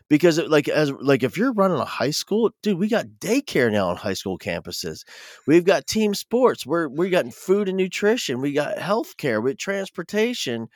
because 0.08 0.38
uh, 0.38 0.46
like 0.48 0.68
as 0.68 0.92
like 0.92 1.22
if 1.22 1.38
you're 1.38 1.52
running 1.52 1.78
a 1.78 1.84
high 1.84 2.10
school 2.10 2.50
dude 2.62 2.78
we 2.78 2.88
got 2.88 3.06
daycare 3.18 3.72
now 3.72 3.88
on 3.88 3.96
high 3.96 4.12
school 4.12 4.38
campuses. 4.38 5.04
We've 5.46 5.64
got 5.64 5.86
team 5.86 6.14
sports. 6.14 6.66
We're 6.66 6.88
we 6.88 7.08
got 7.08 7.32
food 7.32 7.68
and 7.68 7.76
nutrition. 7.76 8.40
We 8.40 8.52
got 8.52 8.78
health 8.78 9.16
care 9.16 9.40
with 9.40 9.56
transportation 9.56 10.68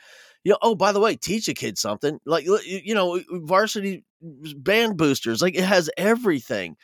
you 0.45 0.51
know 0.51 0.57
oh 0.61 0.75
by 0.75 0.93
the 0.93 0.99
way 1.01 1.15
teach 1.17 1.49
a 1.49 1.53
kid 1.53 1.77
something 1.77 2.19
like 2.25 2.45
you 2.45 2.95
know 2.95 3.21
varsity 3.31 4.05
band 4.21 4.97
boosters 4.97 5.41
like 5.41 5.55
it 5.55 5.65
has 5.65 5.89
everything 5.97 6.77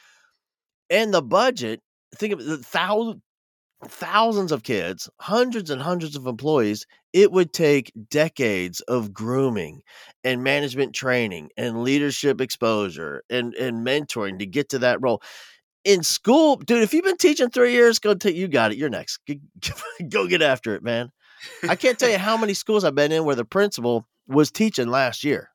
and 0.89 1.13
the 1.13 1.21
budget 1.21 1.79
think 2.17 2.33
of 2.33 2.43
the 2.43 2.57
thousand 2.57 3.21
thousands 3.87 4.51
of 4.51 4.63
kids, 4.63 5.09
hundreds 5.19 5.69
and 5.69 5.81
hundreds 5.81 6.15
of 6.15 6.27
employees, 6.27 6.85
it 7.13 7.31
would 7.31 7.51
take 7.53 7.91
decades 8.09 8.81
of 8.81 9.13
grooming 9.13 9.81
and 10.23 10.43
management 10.43 10.93
training 10.93 11.49
and 11.57 11.83
leadership 11.83 12.41
exposure 12.41 13.23
and, 13.29 13.53
and 13.55 13.85
mentoring 13.85 14.39
to 14.39 14.45
get 14.45 14.69
to 14.69 14.79
that 14.79 15.01
role. 15.01 15.21
In 15.83 16.03
school, 16.03 16.57
dude, 16.57 16.83
if 16.83 16.93
you've 16.93 17.05
been 17.05 17.17
teaching 17.17 17.49
three 17.49 17.73
years, 17.73 17.97
go 17.97 18.13
take 18.13 18.35
you 18.35 18.47
got 18.47 18.71
it. 18.71 18.77
You're 18.77 18.89
next. 18.89 19.19
Go 20.09 20.27
get 20.27 20.43
after 20.43 20.75
it, 20.75 20.83
man. 20.83 21.11
I 21.67 21.75
can't 21.75 21.97
tell 21.97 22.09
you 22.09 22.17
how 22.29 22.37
many 22.37 22.53
schools 22.53 22.83
I've 22.83 22.95
been 22.95 23.11
in 23.11 23.25
where 23.25 23.35
the 23.35 23.45
principal 23.45 24.07
was 24.27 24.51
teaching 24.51 24.87
last 24.87 25.23
year. 25.23 25.49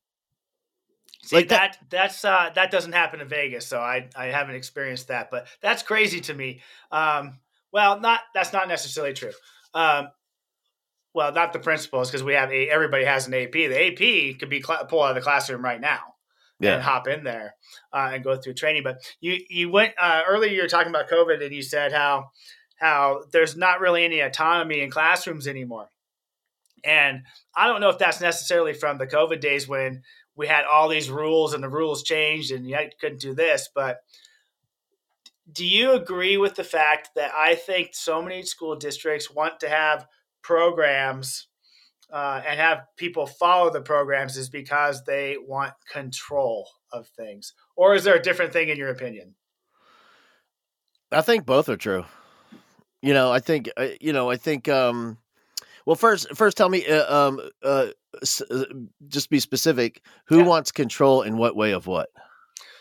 See, 1.25 1.37
like 1.37 1.49
that, 1.49 1.79
that 1.81 1.91
that's 1.91 2.25
uh, 2.25 2.51
that 2.55 2.71
doesn't 2.71 2.93
happen 2.93 3.21
in 3.21 3.29
Vegas, 3.29 3.67
so 3.67 3.81
I 3.81 4.09
I 4.15 4.27
haven't 4.27 4.55
experienced 4.55 5.09
that, 5.09 5.31
but 5.31 5.49
that's 5.61 5.83
crazy 5.83 6.21
to 6.23 6.35
me. 6.35 6.61
Um, 6.93 7.41
well, 7.73 7.99
not 8.01 8.21
that's 8.33 8.53
not 8.53 8.69
necessarily 8.69 9.13
true. 9.13 9.33
Um, 9.75 10.09
well, 11.15 11.33
not 11.33 11.53
the 11.53 11.59
principals 11.59 12.11
because 12.11 12.23
we 12.23 12.35
have 12.35 12.53
a 12.53 12.69
everybody 12.69 13.05
has 13.05 13.27
an 13.27 13.35
AP. 13.35 13.53
The 13.53 13.87
AP 13.87 14.39
could 14.39 14.51
be 14.51 14.63
cl- 14.63 14.85
pull 14.87 15.03
out 15.03 15.11
of 15.11 15.15
the 15.17 15.21
classroom 15.21 15.65
right 15.65 15.81
now 15.81 16.01
yeah. 16.61 16.75
and 16.75 16.83
hop 16.83 17.09
in 17.09 17.25
there 17.25 17.55
uh, 17.93 18.11
and 18.13 18.25
go 18.25 18.37
through 18.37 18.55
training. 18.55 18.83
But 18.83 18.99
you 19.21 19.39
you 19.49 19.71
went 19.71 19.95
uh, 19.99 20.23
earlier. 20.29 20.51
You 20.51 20.63
were 20.63 20.69
talking 20.69 20.91
about 20.91 21.09
COVID, 21.09 21.45
and 21.45 21.55
you 21.55 21.63
said 21.63 21.93
how 21.93 22.31
how 22.77 23.23
there's 23.33 23.57
not 23.57 23.81
really 23.81 24.05
any 24.05 24.21
autonomy 24.21 24.81
in 24.81 24.91
classrooms 24.91 25.47
anymore. 25.47 25.89
And 26.85 27.23
I 27.55 27.67
don't 27.67 27.81
know 27.81 27.89
if 27.89 27.99
that's 27.99 28.21
necessarily 28.21 28.75
from 28.75 28.99
the 28.99 29.07
COVID 29.07 29.41
days 29.41 29.67
when 29.67 30.03
we 30.37 30.47
had 30.47 30.65
all 30.65 30.89
these 30.89 31.11
rules 31.11 31.55
and 31.55 31.65
the 31.65 31.69
rules 31.69 32.03
changed 32.03 32.53
and 32.53 32.69
you 32.69 32.79
couldn't 33.01 33.21
do 33.21 33.35
this, 33.35 33.69
but 33.75 34.01
do 35.51 35.65
you 35.65 35.93
agree 35.93 36.37
with 36.37 36.57
the 36.57 36.65
fact 36.65 37.11
that 37.15 37.33
I 37.35 37.55
think 37.55 37.91
so 37.93 38.21
many 38.21 38.43
school 38.43 38.77
districts 38.77 39.31
want 39.31 39.61
to 39.61 39.69
have 39.69 40.07
programs 40.43 41.47
uh, 42.13 42.43
and 42.47 42.59
have 42.59 42.83
people 42.97 43.27
follow 43.27 43.71
the 43.71 43.81
programs 43.81 44.37
is 44.37 44.49
because 44.49 45.05
they 45.05 45.37
want 45.41 45.73
control 45.91 46.69
of 46.93 47.09
things? 47.09 47.53
Or 47.77 47.95
is 47.95 48.05
there 48.05 48.17
a 48.17 48.23
different 48.23 48.53
thing 48.53 48.69
in 48.69 48.77
your 48.77 48.91
opinion? 48.91 49.35
I 51.13 51.23
think 51.23 51.47
both 51.47 51.69
are 51.69 51.77
true. 51.77 52.05
You 53.07 53.15
know, 53.15 53.31
I 53.31 53.39
think, 53.39 53.71
uh, 53.77 53.87
you 54.01 54.13
know, 54.13 54.31
I 54.31 54.37
think, 54.37 54.69
um, 54.69 55.19
well, 55.85 55.95
first, 55.95 56.35
first 56.35 56.57
tell 56.57 56.69
me, 56.69 56.85
uh, 56.85 57.15
um, 57.17 57.41
uh, 57.63 57.87
uh, 58.51 58.65
just 59.07 59.31
be 59.31 59.39
specific. 59.39 60.03
Who 60.25 60.39
yeah. 60.39 60.47
wants 60.47 60.73
control 60.73 61.23
in 61.23 61.37
what 61.37 61.55
way 61.55 61.71
of 61.71 61.87
what? 61.87 62.09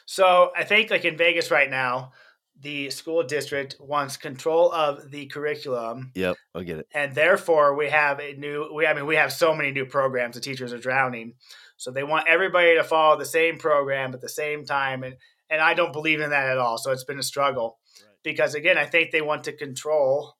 So 0.07 0.51
I 0.57 0.63
think 0.63 0.89
like 0.89 1.05
in 1.05 1.15
Vegas 1.15 1.51
right 1.51 1.69
now, 1.69 2.13
the 2.59 2.89
school 2.89 3.21
district 3.21 3.75
wants 3.79 4.17
control 4.17 4.71
of 4.71 5.11
the 5.11 5.27
curriculum. 5.27 6.11
Yep, 6.15 6.37
I 6.55 6.63
get 6.63 6.79
it. 6.79 6.87
And 6.91 7.13
therefore, 7.13 7.75
we 7.75 7.89
have 7.89 8.19
a 8.19 8.33
new. 8.33 8.71
We 8.73 8.87
I 8.87 8.95
mean, 8.95 9.05
we 9.05 9.17
have 9.17 9.31
so 9.31 9.53
many 9.53 9.71
new 9.71 9.85
programs. 9.85 10.35
The 10.35 10.41
teachers 10.41 10.73
are 10.73 10.79
drowning, 10.79 11.33
so 11.77 11.91
they 11.91 12.03
want 12.03 12.27
everybody 12.27 12.75
to 12.75 12.83
follow 12.83 13.17
the 13.17 13.25
same 13.25 13.59
program 13.59 14.13
at 14.13 14.21
the 14.21 14.29
same 14.29 14.65
time, 14.65 15.03
and 15.03 15.17
and 15.49 15.61
I 15.61 15.75
don't 15.75 15.93
believe 15.93 16.21
in 16.21 16.29
that 16.31 16.49
at 16.49 16.57
all. 16.57 16.77
So 16.77 16.91
it's 16.91 17.03
been 17.03 17.19
a 17.19 17.23
struggle. 17.23 17.77
Because 18.25 18.55
again, 18.55 18.77
I 18.77 18.85
think 18.85 19.11
they 19.11 19.21
want 19.21 19.45
to 19.45 19.53
control 19.53 20.33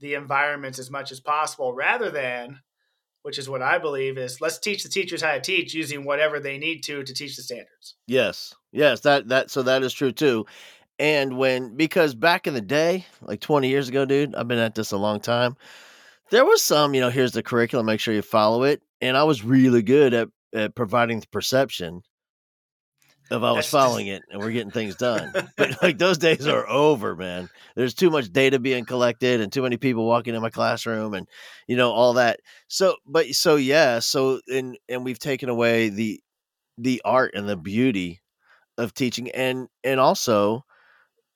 the 0.00 0.14
environments 0.14 0.80
as 0.80 0.90
much 0.90 1.12
as 1.12 1.20
possible, 1.20 1.72
rather 1.72 2.10
than, 2.10 2.58
which 3.22 3.38
is 3.38 3.48
what 3.48 3.62
I 3.62 3.78
believe 3.78 4.18
is, 4.18 4.40
let's 4.40 4.58
teach 4.58 4.82
the 4.82 4.88
teachers 4.88 5.22
how 5.22 5.32
to 5.32 5.40
teach 5.40 5.72
using 5.72 6.04
whatever 6.04 6.40
they 6.40 6.58
need 6.58 6.82
to 6.84 7.04
to 7.04 7.14
teach 7.14 7.36
the 7.36 7.42
standards. 7.42 7.94
Yes, 8.08 8.54
yes, 8.72 9.00
that 9.00 9.28
that 9.28 9.50
so 9.50 9.62
that 9.62 9.84
is 9.84 9.92
true 9.92 10.10
too. 10.10 10.46
And 10.98 11.38
when 11.38 11.76
because 11.76 12.14
back 12.14 12.46
in 12.46 12.54
the 12.54 12.60
day, 12.60 13.06
like 13.20 13.40
20 13.40 13.68
years 13.68 13.88
ago, 13.88 14.04
dude, 14.04 14.34
I've 14.34 14.48
been 14.48 14.58
at 14.58 14.74
this 14.74 14.92
a 14.92 14.96
long 14.96 15.20
time. 15.20 15.56
There 16.30 16.44
was 16.44 16.62
some, 16.62 16.94
you 16.94 17.00
know, 17.00 17.10
here's 17.10 17.32
the 17.32 17.42
curriculum, 17.42 17.86
make 17.86 18.00
sure 18.00 18.14
you 18.14 18.22
follow 18.22 18.62
it. 18.62 18.80
And 19.00 19.16
I 19.16 19.24
was 19.24 19.44
really 19.44 19.82
good 19.82 20.14
at, 20.14 20.28
at 20.54 20.74
providing 20.74 21.20
the 21.20 21.26
perception 21.26 22.02
of 23.30 23.44
I 23.44 23.52
was 23.52 23.66
following 23.66 24.06
just... 24.06 24.22
it 24.22 24.24
and 24.30 24.40
we're 24.40 24.50
getting 24.50 24.70
things 24.70 24.96
done. 24.96 25.32
but 25.56 25.76
like 25.82 25.98
those 25.98 26.18
days 26.18 26.46
are 26.46 26.68
over, 26.68 27.16
man. 27.16 27.48
There's 27.76 27.94
too 27.94 28.10
much 28.10 28.32
data 28.32 28.58
being 28.58 28.84
collected 28.84 29.40
and 29.40 29.52
too 29.52 29.62
many 29.62 29.76
people 29.76 30.06
walking 30.06 30.34
in 30.34 30.42
my 30.42 30.50
classroom 30.50 31.14
and 31.14 31.28
you 31.66 31.76
know 31.76 31.90
all 31.92 32.14
that. 32.14 32.40
So 32.68 32.96
but 33.06 33.26
so 33.28 33.56
yeah, 33.56 33.98
so 33.98 34.40
and 34.52 34.78
and 34.88 35.04
we've 35.04 35.18
taken 35.18 35.48
away 35.48 35.88
the 35.88 36.20
the 36.78 37.02
art 37.04 37.34
and 37.34 37.48
the 37.48 37.56
beauty 37.56 38.20
of 38.78 38.94
teaching 38.94 39.30
and 39.30 39.68
and 39.82 40.00
also 40.00 40.64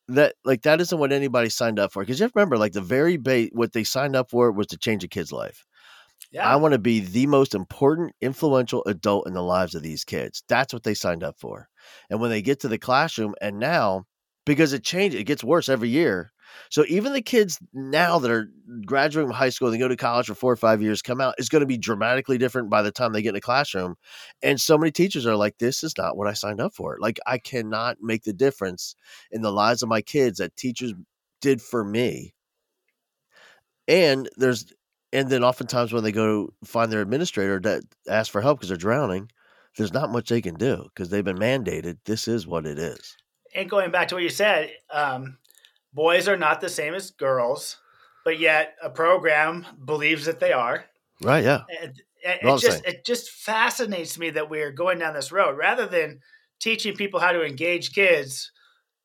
that 0.09 0.35
like 0.44 0.62
that 0.62 0.81
isn't 0.81 0.98
what 0.98 1.12
anybody 1.12 1.48
signed 1.48 1.79
up 1.79 1.92
for 1.92 2.03
because 2.03 2.18
you 2.18 2.24
have 2.24 2.33
to 2.33 2.38
remember 2.38 2.59
like 2.59 2.72
the 2.72 2.81
very 2.81 3.16
bait 3.16 3.55
what 3.55 3.72
they 3.72 3.85
signed 3.85 4.16
up 4.16 4.31
for 4.31 4.51
was 4.51 4.66
to 4.66 4.79
change 4.79 5.05
a 5.05 5.09
kid's 5.09 5.33
life 5.33 5.64
yeah. 6.31 6.49
i 6.49 6.57
want 6.57 6.73
to 6.73 6.79
be 6.79 7.01
the 7.01 7.27
most 7.27 7.55
important 7.55 8.12
influential 8.21 8.83
adult 8.87 9.27
in 9.27 9.35
the 9.35 9.43
lives 9.43 9.75
of 9.75 9.83
these 9.83 10.05
kids 10.05 10.43
that's 10.49 10.73
what 10.73 10.83
they 10.83 10.95
signed 10.95 11.23
up 11.23 11.37
for 11.38 11.69
and 12.11 12.21
when 12.21 12.31
they 12.31 12.43
get 12.43 12.61
to 12.61 12.69
the 12.69 12.79
classroom 12.79 13.35
and 13.41 13.59
now 13.59 14.05
because 14.47 14.73
it 14.73 14.85
changes 14.85 15.21
it 15.21 15.25
gets 15.25 15.45
worse 15.45 15.69
every 15.69 15.88
year 15.88 16.33
so 16.71 16.85
even 16.88 17.12
the 17.12 17.23
kids 17.23 17.59
now 17.73 18.19
that 18.19 18.31
are 18.31 18.51
graduating 18.85 19.29
from 19.29 19.37
high 19.37 19.49
school, 19.49 19.71
they 19.71 19.79
go 19.79 19.88
to 19.88 19.97
college 19.97 20.27
for 20.27 20.35
four 20.35 20.53
or 20.53 20.57
five 20.57 20.83
years, 20.83 21.03
come 21.03 21.21
out, 21.21 21.35
is 21.38 21.49
going 21.49 21.61
to 21.61 21.67
be 21.67 21.79
dramatically 21.79 22.38
different 22.38 22.71
by 22.71 22.83
the 22.83 22.91
time 22.91 23.12
they 23.12 23.23
get 23.23 23.31
in 23.31 23.37
a 23.37 23.41
classroom. 23.41 23.97
And 24.43 24.61
so 24.61 24.77
many 24.79 24.91
teachers 24.91 25.27
are 25.27 25.37
like, 25.37 25.59
this 25.59 25.83
is 25.83 25.97
not 25.97 26.17
what 26.17 26.29
I 26.29 26.33
signed 26.33 26.61
up 26.61 26.75
for. 26.75 26.99
Like 27.01 27.19
I 27.27 27.38
cannot 27.38 27.99
make 28.01 28.25
the 28.25 28.33
difference 28.33 28.95
in 29.31 29.43
the 29.43 29.53
lives 29.53 29.83
of 29.83 29.88
my 29.88 30.03
kids 30.03 30.38
that 30.38 30.57
teachers 30.57 30.95
did 31.41 31.62
for 31.62 31.85
me. 31.85 32.35
And 33.87 34.29
there's 34.37 34.73
and 35.12 35.29
then 35.31 35.42
oftentimes 35.44 35.92
when 35.92 36.05
they 36.05 36.12
go 36.12 36.47
to 36.47 36.53
find 36.64 36.92
their 36.92 37.01
administrator 37.01 37.61
that 37.61 37.83
ask 38.09 38.31
for 38.31 38.40
help 38.40 38.59
because 38.59 38.68
they're 38.68 38.77
drowning, 38.77 39.31
there's 39.77 39.92
not 39.92 40.11
much 40.11 40.29
they 40.29 40.42
can 40.42 40.57
do 40.57 40.85
because 40.94 41.09
they've 41.09 41.25
been 41.25 41.38
mandated. 41.38 41.99
This 42.05 42.29
is 42.29 42.47
what 42.47 42.66
it 42.66 42.79
is. 42.79 43.16
And 43.55 43.71
going 43.71 43.90
back 43.90 44.09
to 44.09 44.16
what 44.16 44.25
you 44.25 44.29
said, 44.29 44.71
um, 44.90 45.38
boys 45.92 46.29
are 46.29 46.37
not 46.37 46.61
the 46.61 46.68
same 46.68 46.94
as 46.94 47.11
girls, 47.11 47.79
but 48.25 48.38
yet 48.38 48.75
a 48.83 48.90
program 48.90 49.66
believes 49.85 50.27
that 50.27 50.40
they 50.40 50.53
are. 50.53 50.85
Right? 51.23 51.44
Yeah. 51.44 51.62
And, 51.83 52.03
and 52.25 52.38
it 52.42 52.61
just 52.61 52.85
it 52.85 53.05
just 53.05 53.31
fascinates 53.31 54.18
me 54.18 54.31
that 54.31 54.51
we're 54.51 54.73
going 54.73 54.99
down 54.99 55.14
this 55.14 55.33
road 55.33 55.57
rather 55.57 55.87
than 55.87 56.21
teaching 56.61 56.94
people 56.94 57.21
how 57.21 57.33
to 57.33 57.44
engage 57.44 57.92
kids. 57.92 58.53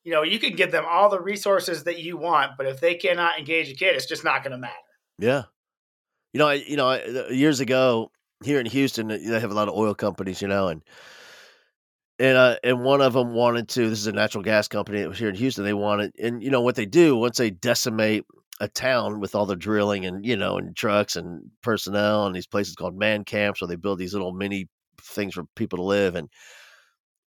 You 0.03 0.11
know, 0.11 0.23
you 0.23 0.39
can 0.39 0.55
give 0.55 0.71
them 0.71 0.85
all 0.87 1.09
the 1.09 1.21
resources 1.21 1.85
that 1.85 1.99
you 1.99 2.17
want, 2.17 2.51
but 2.57 2.65
if 2.65 2.81
they 2.81 2.95
cannot 2.95 3.39
engage 3.39 3.69
a 3.69 3.75
kid, 3.75 3.95
it's 3.95 4.05
just 4.05 4.23
not 4.23 4.43
going 4.43 4.51
to 4.51 4.57
matter. 4.57 4.73
Yeah. 5.17 5.43
You 6.33 6.39
know, 6.39 6.47
I, 6.47 6.55
you 6.55 6.75
know, 6.77 7.27
years 7.29 7.59
ago 7.59 8.11
here 8.43 8.59
in 8.59 8.65
Houston, 8.65 9.07
they 9.07 9.39
have 9.39 9.51
a 9.51 9.55
lot 9.55 9.67
of 9.67 9.75
oil 9.75 9.93
companies, 9.93 10.41
you 10.41 10.47
know, 10.47 10.67
and 10.67 10.81
and 12.19 12.37
uh, 12.37 12.57
and 12.63 12.83
one 12.83 13.01
of 13.01 13.13
them 13.13 13.33
wanted 13.33 13.69
to. 13.69 13.89
This 13.89 13.99
is 13.99 14.07
a 14.07 14.11
natural 14.11 14.43
gas 14.43 14.67
company 14.67 15.01
that 15.01 15.09
was 15.09 15.19
here 15.19 15.29
in 15.29 15.35
Houston. 15.35 15.63
They 15.63 15.73
wanted, 15.73 16.13
and 16.19 16.43
you 16.43 16.49
know 16.49 16.61
what 16.61 16.75
they 16.75 16.85
do 16.85 17.15
once 17.15 17.37
they 17.37 17.49
decimate 17.49 18.25
a 18.59 18.67
town 18.67 19.19
with 19.19 19.35
all 19.35 19.45
the 19.45 19.55
drilling 19.55 20.05
and 20.05 20.25
you 20.25 20.37
know 20.37 20.57
and 20.57 20.75
trucks 20.75 21.15
and 21.15 21.49
personnel 21.61 22.25
and 22.25 22.35
these 22.35 22.47
places 22.47 22.75
called 22.75 22.95
man 22.95 23.23
camps 23.23 23.59
where 23.59 23.67
they 23.67 23.75
build 23.75 23.97
these 23.97 24.13
little 24.13 24.31
mini 24.31 24.67
things 25.01 25.33
for 25.33 25.43
people 25.55 25.77
to 25.77 25.83
live 25.83 26.15
and 26.15 26.29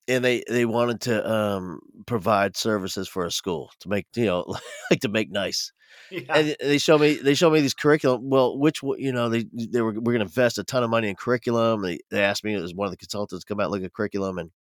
and 0.08 0.24
they 0.24 0.44
they 0.48 0.66
wanted 0.66 1.02
to 1.02 1.30
um, 1.32 1.80
provide 2.08 2.58
services 2.58 3.08
for 3.08 3.26
a 3.26 3.32
school 3.32 3.72
to 3.80 3.90
make 3.90 4.08
you 4.16 4.26
know 4.26 4.46
like 4.92 5.02
to 5.02 5.10
make 5.10 5.30
nice 5.30 5.72
yeah. 6.12 6.22
and 6.30 6.56
they 6.60 6.78
show 6.78 6.98
me 6.98 7.16
they 7.16 7.34
show 7.34 7.50
me 7.50 7.62
these 7.62 7.74
curriculum 7.74 8.30
well 8.30 8.58
which 8.58 8.82
you 8.98 9.12
know 9.12 9.30
they 9.30 9.46
they 9.54 9.82
were 9.82 9.92
we're 9.92 10.14
going 10.14 10.20
to 10.20 10.26
invest 10.26 10.58
a 10.58 10.64
ton 10.64 10.84
of 10.84 10.90
money 10.90 11.10
in 11.10 11.16
curriculum. 11.16 11.82
They, 11.82 12.00
they 12.10 12.24
asked 12.24 12.44
me 12.44 12.54
as 12.56 12.74
one 12.74 12.86
of 12.88 12.92
the 12.92 12.98
consultants 12.98 13.44
come 13.44 13.60
out 13.60 13.72
look 13.72 13.84
at 13.84 13.94
curriculum 13.94 14.38
and 14.38 14.52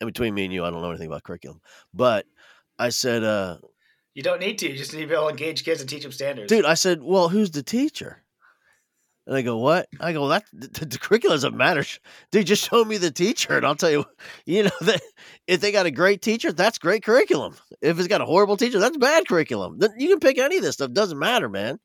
and 0.00 0.08
between 0.08 0.34
me 0.34 0.44
and 0.44 0.52
you 0.52 0.64
i 0.64 0.70
don't 0.70 0.82
know 0.82 0.90
anything 0.90 1.06
about 1.06 1.22
curriculum. 1.22 1.60
But 1.92 2.26
i 2.78 2.88
said 2.88 3.24
uh 3.24 3.58
you 4.14 4.22
don't 4.22 4.40
need 4.40 4.58
to 4.58 4.70
you 4.70 4.76
just 4.76 4.92
need 4.92 5.02
to 5.02 5.06
be 5.06 5.14
able 5.14 5.24
to 5.24 5.30
engage 5.30 5.64
kids 5.64 5.80
and 5.80 5.88
teach 5.88 6.02
them 6.02 6.12
standards. 6.12 6.48
Dude 6.48 6.64
i 6.64 6.74
said 6.74 7.02
well 7.02 7.28
who's 7.28 7.50
the 7.50 7.62
teacher 7.62 8.21
and 9.26 9.36
I 9.36 9.42
go, 9.42 9.58
what? 9.58 9.88
I 10.00 10.12
go, 10.12 10.28
that 10.28 10.44
the, 10.52 10.84
the, 10.84 10.98
curriculum 10.98 11.36
doesn't 11.36 11.56
matter. 11.56 11.84
Dude, 12.32 12.46
just 12.46 12.68
show 12.68 12.84
me 12.84 12.96
the 12.96 13.12
teacher 13.12 13.56
and 13.56 13.64
I'll 13.64 13.76
tell 13.76 13.90
you, 13.90 14.04
you 14.46 14.64
know, 14.64 14.70
that 14.80 15.00
if 15.46 15.60
they 15.60 15.70
got 15.70 15.86
a 15.86 15.92
great 15.92 16.22
teacher, 16.22 16.52
that's 16.52 16.78
great 16.78 17.04
curriculum. 17.04 17.54
If 17.80 17.98
it's 17.98 18.08
got 18.08 18.20
a 18.20 18.26
horrible 18.26 18.56
teacher, 18.56 18.80
that's 18.80 18.96
bad 18.96 19.28
curriculum. 19.28 19.78
You 19.96 20.08
can 20.08 20.20
pick 20.20 20.38
any 20.38 20.56
of 20.56 20.62
this 20.62 20.74
stuff. 20.74 20.92
Doesn't 20.92 21.18
matter, 21.18 21.48
man. 21.48 21.78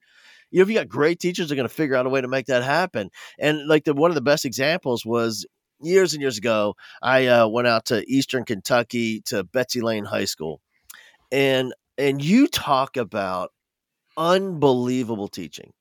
You 0.50 0.60
know, 0.60 0.64
if 0.64 0.70
you 0.70 0.76
got 0.76 0.88
great 0.88 1.20
teachers, 1.20 1.50
they're 1.50 1.56
going 1.56 1.68
to 1.68 1.74
figure 1.74 1.96
out 1.96 2.06
a 2.06 2.10
way 2.10 2.22
to 2.22 2.28
make 2.28 2.48
that 2.48 2.64
happen. 2.64 3.10
And 3.38 3.68
like 3.68 3.84
the 3.84 3.94
one 3.94 4.10
of 4.10 4.16
the 4.16 4.22
best 4.22 4.46
examples 4.46 5.06
was 5.06 5.46
years 5.82 6.14
and 6.14 6.22
years 6.22 6.38
ago, 6.38 6.76
I 7.04 7.28
uh, 7.28 7.48
went 7.48 7.68
out 7.68 7.86
to 7.86 8.04
Eastern 8.10 8.46
Kentucky 8.46 9.22
to 9.26 9.44
Betsy 9.44 9.82
Lane 9.82 10.06
High 10.06 10.26
School. 10.26 10.62
And 11.32 11.74
and 11.98 12.24
you 12.24 12.48
talk 12.48 12.98
about 12.98 13.52
unbelievable 14.16 15.28
teaching 15.28 15.72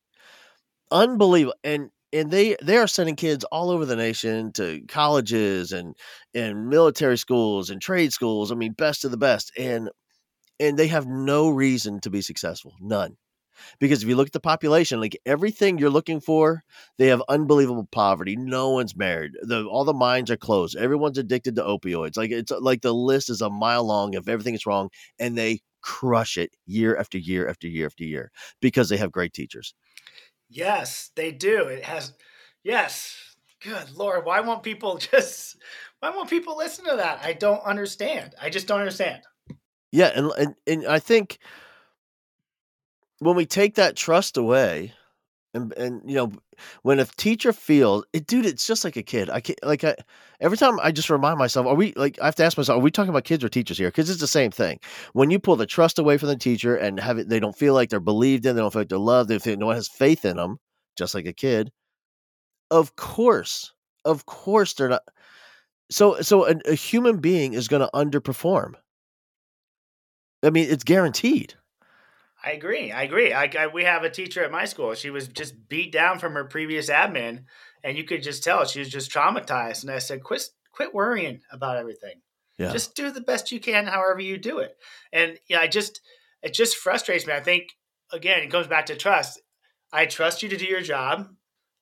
unbelievable 0.97 1.55
and 1.65 1.91
and 2.13 2.31
they 2.31 2.57
they 2.63 2.77
are 2.79 2.87
sending 2.87 3.17
kids 3.17 3.45
all 3.45 3.71
over 3.71 3.85
the 3.85 3.97
nation 3.97 4.53
to 4.53 4.81
colleges 4.89 5.73
and 5.73 5.95
and 6.35 6.69
military 6.69 7.19
schools 7.19 7.71
and 7.71 7.83
trade 7.83 8.13
schools 8.13 8.51
i 8.51 8.55
mean 8.55 8.73
best 8.73 9.05
of 9.05 9.11
the 9.11 9.17
best 9.17 9.53
and 9.59 9.91
and 10.61 10.79
they 10.79 10.89
have 10.89 11.07
no 11.07 11.51
reason 11.51 12.01
to 12.01 12.11
be 12.11 12.23
successful 12.23 12.75
none 12.81 13.17
because 13.81 14.03
if 14.03 14.09
you 14.09 14.17
look 14.17 14.29
at 14.29 14.33
the 14.33 14.41
population 14.41 15.01
like 15.01 15.19
everything 15.27 15.79
you're 15.79 15.91
looking 15.91 16.21
for 16.21 16.63
they 16.99 17.09
have 17.09 17.23
unbelievable 17.29 17.89
poverty 17.93 18.37
no 18.37 18.71
one's 18.71 18.97
married 18.97 19.33
the, 19.43 19.65
all 19.67 19.85
the 19.85 19.95
minds 19.95 20.31
are 20.31 20.37
closed 20.37 20.77
everyone's 20.77 21.19
addicted 21.19 21.57
to 21.57 21.63
opioids 21.63 22.17
like 22.17 22.31
it's 22.31 22.53
like 22.61 22.83
the 22.83 22.95
list 22.95 23.31
is 23.31 23.43
a 23.43 23.51
mile 23.51 23.85
long 23.85 24.15
of 24.15 24.29
everything 24.29 24.55
is 24.55 24.67
wrong 24.67 24.89
and 25.19 25.37
they 25.37 25.61
crush 25.83 26.37
it 26.37 26.51
year 26.67 26.97
after 26.97 27.19
year 27.19 27.49
after 27.49 27.69
year 27.69 27.87
after 27.87 28.05
year 28.05 28.31
because 28.61 28.89
they 28.89 28.97
have 28.97 29.13
great 29.13 29.33
teachers 29.33 29.75
Yes, 30.49 31.11
they 31.17 31.33
do. 31.33 31.65
It 31.65 31.85
has. 31.85 32.13
Yes. 32.63 33.17
Good 33.63 33.91
lord, 33.97 34.25
why 34.25 34.41
won't 34.41 34.63
people 34.63 34.97
just? 35.13 35.57
Why 36.01 36.11
won't 36.11 36.31
people 36.31 36.57
listen 36.57 36.85
to 36.87 36.97
that? 36.97 37.21
I 37.25 37.33
don't 37.33 37.63
understand. 37.65 38.35
I 38.41 38.51
just 38.51 38.67
don't 38.67 38.81
understand. 38.81 39.23
Yeah, 39.93 40.13
and 40.15 40.31
and, 40.39 40.55
and 40.67 40.87
I 40.87 40.99
think 40.99 41.39
when 43.19 43.35
we 43.35 43.47
take 43.47 43.77
that 43.77 43.97
trust 43.97 44.37
away, 44.37 44.93
and 45.57 45.73
and 45.75 46.03
you 46.09 46.15
know 46.15 46.33
when 46.83 47.01
a 47.01 47.05
teacher 47.17 47.53
feels 47.53 48.05
it 48.13 48.27
dude 48.27 48.47
it's 48.47 48.67
just 48.67 48.85
like 48.85 48.97
a 48.97 49.03
kid 49.03 49.29
i 49.31 49.41
can't 49.41 49.59
like 49.65 49.83
i 49.85 49.95
every 50.41 50.57
time 50.57 50.79
i 50.83 50.93
just 50.93 51.11
remind 51.11 51.39
myself 51.39 51.67
are 51.67 51.75
we 51.75 51.93
like 51.97 52.19
i 52.21 52.27
have 52.27 52.35
to 52.35 52.45
ask 52.45 52.57
myself 52.57 52.79
are 52.79 52.83
we 52.83 52.91
talking 52.91 53.11
about 53.11 53.25
kids 53.25 53.43
or 53.43 53.49
teachers 53.49 53.79
here? 53.79 53.89
Because 53.89 54.11
it's 54.11 54.21
the 54.21 54.27
same 54.27 54.51
thing. 54.51 54.79
When 55.13 55.31
you 55.31 55.39
pull 55.39 55.57
the 55.57 55.67
trust 55.67 55.99
away 55.99 56.19
from 56.19 56.29
the 56.29 56.37
teacher 56.37 56.77
and 56.77 57.01
have 57.01 57.19
it 57.19 57.29
they 57.29 57.41
don't 57.41 57.57
feel 57.57 57.75
like 57.75 57.91
they're 57.91 58.01
believed 58.01 58.47
in 58.47 58.55
they 58.55 58.63
don't 58.63 58.73
feel 58.73 58.83
like 58.83 58.89
they're 58.89 58.99
loved 58.99 59.29
they 59.31 59.39
feel 59.39 59.57
no 59.57 59.67
one 59.67 59.77
has 59.77 59.89
faith 59.89 60.25
in 60.25 60.37
them 60.37 60.59
just 60.97 61.15
like 61.15 61.27
a 61.27 61.33
kid 61.33 61.71
of 62.71 62.97
course 62.97 63.73
of 64.05 64.27
course 64.27 64.75
they're 64.75 64.89
not 64.89 65.03
so 65.91 66.21
so 66.21 66.47
a, 66.47 66.55
a 66.67 66.75
human 66.75 67.19
being 67.19 67.55
is 67.55 67.69
going 67.69 67.83
to 67.83 67.91
underperform. 67.95 68.73
I 70.43 70.51
mean 70.51 70.69
it's 70.71 70.85
guaranteed 70.85 71.55
I 72.47 72.53
agree. 72.53 72.93
I 72.93 73.03
agree. 73.03 73.33
I, 73.33 73.51
I, 73.59 73.67
we 73.67 73.83
have 73.83 74.05
a 74.05 74.11
teacher 74.11 74.45
at 74.45 74.53
my 74.53 74.67
school. 74.67 74.95
She 74.95 75.11
was 75.11 75.27
just 75.27 75.69
beat 75.69 75.91
down 75.91 76.21
from 76.21 76.35
her 76.35 76.45
previous 76.45 76.89
admin, 76.89 77.43
and 77.83 77.99
you 77.99 78.05
could 78.05 78.23
just 78.23 78.45
tell 78.45 78.65
she 78.65 78.79
was 78.79 78.89
just 78.89 79.11
traumatized. 79.11 79.83
And 79.83 79.91
I 79.91 79.99
said, 79.99 80.23
"Quit, 80.23 80.49
quit 80.71 80.95
worrying 80.95 81.41
about 81.51 81.77
everything. 81.77 82.21
Yeah. 82.57 82.71
Just 82.71 82.95
do 82.95 83.11
the 83.11 83.21
best 83.21 83.51
you 83.51 83.59
can, 83.59 83.87
however 83.87 84.21
you 84.21 84.39
do 84.39 84.61
it." 84.61 84.77
And 85.13 85.41
yeah, 85.49 85.59
I 85.59 85.67
just 85.67 86.01
it 86.41 86.55
just 86.55 86.77
frustrates 86.77 87.27
me. 87.27 87.33
I 87.33 87.41
think 87.41 87.65
again, 88.13 88.45
it 88.45 88.51
comes 88.53 88.69
back 88.69 88.87
to 88.87 88.97
trust. 88.97 89.43
I 89.93 90.07
trust 90.07 90.45
you 90.45 90.49
to 90.51 90.57
do 90.57 90.67
your 90.67 90.83
job 90.83 91.29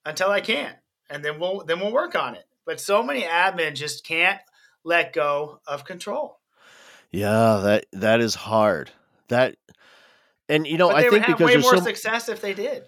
until 0.07 0.31
I 0.31 0.41
can't, 0.41 0.79
and 1.11 1.23
then 1.23 1.39
we'll 1.39 1.65
then 1.67 1.79
we'll 1.79 1.93
work 1.93 2.17
on 2.17 2.37
it. 2.37 2.45
But 2.65 2.81
so 2.81 3.03
many 3.03 3.21
admin 3.21 3.75
just 3.75 4.07
can't 4.07 4.41
let 4.83 5.13
go 5.13 5.61
of 5.67 5.85
control. 5.85 6.41
Yeah, 7.11 7.61
that 7.63 7.85
that 7.93 8.21
is 8.21 8.35
hard. 8.35 8.93
That 9.29 9.57
and 10.49 10.67
you 10.67 10.79
know, 10.79 10.91
I 10.91 11.09
think 11.09 11.27
because 11.27 11.47
way 11.47 11.53
there's 11.55 11.65
more 11.65 11.79
success 11.79 12.29
if 12.29 12.41
they 12.41 12.55
did. 12.55 12.85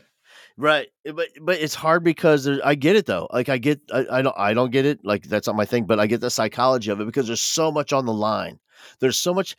Right, 0.57 0.89
eh, 1.05 1.13
but 1.13 1.29
but 1.43 1.59
it's 1.59 1.75
hard 1.75 2.03
because 2.03 2.49
I 2.49 2.75
get 2.75 2.97
it 2.97 3.07
though. 3.07 3.29
Like 3.33 3.49
I 3.49 3.59
get, 3.59 3.81
I, 3.93 4.07
I, 4.11 4.23
don't, 4.23 4.37
I 4.39 4.55
don't 4.55 4.71
get 4.71 4.87
it. 4.87 5.01
Like 5.05 5.25
that's 5.25 5.47
not 5.47 5.57
my 5.57 5.67
thing. 5.67 5.85
But 5.85 6.01
I 6.01 6.07
get 6.07 6.21
the 6.21 6.31
psychology 6.31 6.91
of 6.91 7.01
it 7.01 7.07
because 7.07 7.27
there's 7.27 7.43
so 7.43 7.71
much 7.71 7.93
on 7.93 8.07
the 8.07 8.13
line. 8.13 8.59
There's 9.01 9.19
so 9.19 9.35
much. 9.35 9.57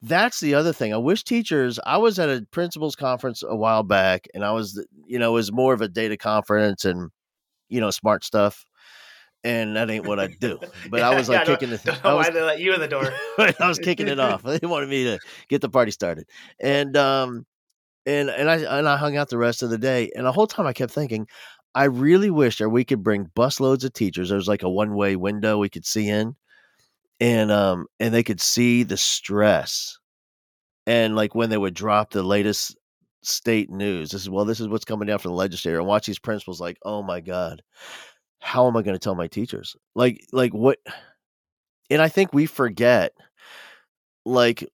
That's 0.00 0.40
the 0.40 0.54
other 0.54 0.72
thing. 0.72 0.94
I 0.94 0.96
wish 0.98 1.24
teachers. 1.24 1.80
I 1.84 1.98
was 1.98 2.18
at 2.18 2.28
a 2.28 2.46
principals 2.50 2.96
conference 2.96 3.42
a 3.42 3.56
while 3.56 3.82
back, 3.82 4.28
and 4.32 4.44
I 4.44 4.52
was, 4.52 4.82
you 5.06 5.18
know, 5.18 5.30
it 5.30 5.34
was 5.34 5.52
more 5.52 5.74
of 5.74 5.80
a 5.80 5.88
data 5.88 6.16
conference 6.16 6.84
and, 6.84 7.10
you 7.68 7.80
know, 7.80 7.90
smart 7.90 8.24
stuff 8.24 8.64
and 9.44 9.76
that 9.76 9.90
ain't 9.90 10.06
what 10.06 10.18
I 10.18 10.28
do. 10.28 10.58
But 10.90 11.00
yeah, 11.00 11.10
I 11.10 11.14
was 11.14 11.28
like 11.28 11.46
yeah, 11.46 11.54
kicking 11.54 11.70
the. 11.70 12.00
I 12.04 12.14
was, 12.14 12.26
why 12.26 12.32
they 12.32 12.42
let 12.42 12.60
you 12.60 12.72
in 12.72 12.80
the 12.80 12.88
door? 12.88 13.12
I 13.38 13.68
was 13.68 13.78
kicking 13.78 14.08
it 14.08 14.18
off. 14.18 14.42
They 14.42 14.66
wanted 14.66 14.88
me 14.88 15.04
to 15.04 15.18
get 15.48 15.60
the 15.60 15.68
party 15.68 15.90
started, 15.90 16.26
and 16.60 16.96
um, 16.96 17.46
and 18.06 18.30
and 18.30 18.50
I 18.50 18.56
and 18.78 18.88
I 18.88 18.96
hung 18.96 19.16
out 19.16 19.28
the 19.28 19.38
rest 19.38 19.62
of 19.62 19.70
the 19.70 19.78
day, 19.78 20.10
and 20.14 20.24
the 20.24 20.32
whole 20.32 20.46
time 20.46 20.66
I 20.66 20.72
kept 20.72 20.92
thinking, 20.92 21.26
I 21.74 21.84
really 21.84 22.30
wish 22.30 22.58
that 22.58 22.70
we 22.70 22.84
could 22.84 23.02
bring 23.02 23.26
busloads 23.36 23.84
of 23.84 23.92
teachers. 23.92 24.30
There's 24.30 24.48
like 24.48 24.62
a 24.62 24.70
one 24.70 24.94
way 24.94 25.16
window 25.16 25.58
we 25.58 25.68
could 25.68 25.84
see 25.84 26.08
in, 26.08 26.34
and 27.20 27.50
um, 27.50 27.86
and 28.00 28.14
they 28.14 28.22
could 28.22 28.40
see 28.40 28.82
the 28.82 28.96
stress, 28.96 29.98
and 30.86 31.16
like 31.16 31.34
when 31.34 31.50
they 31.50 31.58
would 31.58 31.74
drop 31.74 32.10
the 32.10 32.22
latest 32.22 32.76
state 33.22 33.70
news. 33.70 34.10
This 34.10 34.22
is 34.22 34.30
well, 34.30 34.46
this 34.46 34.60
is 34.60 34.68
what's 34.68 34.86
coming 34.86 35.06
down 35.06 35.18
from 35.18 35.32
the 35.32 35.36
legislature, 35.36 35.78
and 35.78 35.86
watch 35.86 36.06
these 36.06 36.18
principals 36.18 36.60
like, 36.60 36.78
oh 36.84 37.02
my 37.02 37.20
god 37.20 37.62
how 38.40 38.66
am 38.66 38.76
I 38.76 38.82
going 38.82 38.94
to 38.94 38.98
tell 38.98 39.14
my 39.14 39.26
teachers? 39.26 39.76
Like, 39.94 40.24
like 40.32 40.52
what? 40.52 40.78
And 41.90 42.02
I 42.02 42.08
think 42.08 42.32
we 42.32 42.46
forget, 42.46 43.12
like, 44.24 44.68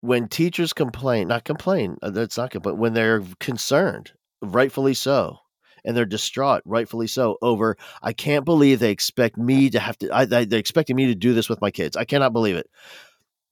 when 0.00 0.28
teachers 0.28 0.72
complain, 0.72 1.28
not 1.28 1.44
complain, 1.44 1.96
uh, 2.02 2.10
that's 2.10 2.38
not 2.38 2.50
good, 2.50 2.62
but 2.62 2.78
when 2.78 2.94
they're 2.94 3.22
concerned, 3.40 4.12
rightfully 4.40 4.94
so, 4.94 5.38
and 5.84 5.96
they're 5.96 6.04
distraught, 6.04 6.62
rightfully 6.64 7.06
so, 7.06 7.38
over, 7.42 7.76
I 8.02 8.12
can't 8.12 8.44
believe 8.44 8.78
they 8.78 8.90
expect 8.90 9.36
me 9.36 9.70
to 9.70 9.80
have 9.80 9.98
to, 9.98 10.14
I, 10.14 10.24
they're 10.24 10.58
expecting 10.58 10.96
me 10.96 11.06
to 11.06 11.14
do 11.14 11.34
this 11.34 11.48
with 11.48 11.60
my 11.60 11.70
kids. 11.70 11.96
I 11.96 12.04
cannot 12.04 12.32
believe 12.32 12.56
it. 12.56 12.70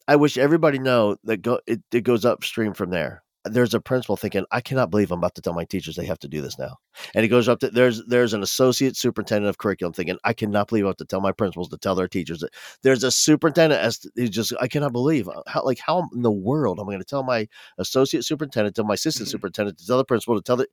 I 0.06 0.16
wish 0.16 0.38
everybody 0.38 0.78
know 0.78 1.16
that 1.24 1.38
go, 1.38 1.60
it, 1.66 1.80
it 1.92 2.02
goes 2.02 2.24
upstream 2.24 2.74
from 2.74 2.90
there 2.90 3.23
there's 3.44 3.74
a 3.74 3.80
principal 3.80 4.16
thinking, 4.16 4.44
I 4.50 4.60
cannot 4.60 4.90
believe 4.90 5.10
I'm 5.10 5.18
about 5.18 5.34
to 5.34 5.42
tell 5.42 5.52
my 5.52 5.64
teachers 5.64 5.96
they 5.96 6.06
have 6.06 6.18
to 6.20 6.28
do 6.28 6.40
this 6.40 6.58
now. 6.58 6.78
And 7.14 7.22
he 7.22 7.28
goes 7.28 7.48
up 7.48 7.60
to 7.60 7.70
there's 7.70 8.04
there's 8.06 8.32
an 8.32 8.42
associate 8.42 8.96
superintendent 8.96 9.48
of 9.48 9.58
curriculum 9.58 9.92
thinking, 9.92 10.18
I 10.24 10.32
cannot 10.32 10.68
believe 10.68 10.84
I 10.84 10.88
have 10.88 10.96
to 10.96 11.04
tell 11.04 11.20
my 11.20 11.32
principals 11.32 11.68
to 11.68 11.78
tell 11.78 11.94
their 11.94 12.08
teachers 12.08 12.40
that 12.40 12.54
there's 12.82 13.04
a 13.04 13.10
superintendent 13.10 13.80
as 13.82 14.06
he 14.14 14.28
just 14.28 14.52
I 14.60 14.68
cannot 14.68 14.92
believe 14.92 15.28
uh, 15.28 15.42
how 15.46 15.64
like 15.64 15.78
how 15.78 16.08
in 16.14 16.22
the 16.22 16.30
world 16.32 16.80
am 16.80 16.88
I 16.88 16.92
going 16.92 16.98
to 17.00 17.04
tell 17.04 17.22
my 17.22 17.46
associate 17.78 18.24
superintendent, 18.24 18.76
tell 18.76 18.84
my 18.84 18.94
assistant 18.94 19.26
mm-hmm. 19.28 19.32
superintendent, 19.32 19.78
to 19.78 19.86
tell 19.86 19.98
the 19.98 20.04
principal, 20.04 20.36
to 20.36 20.42
tell 20.42 20.56
the 20.56 20.66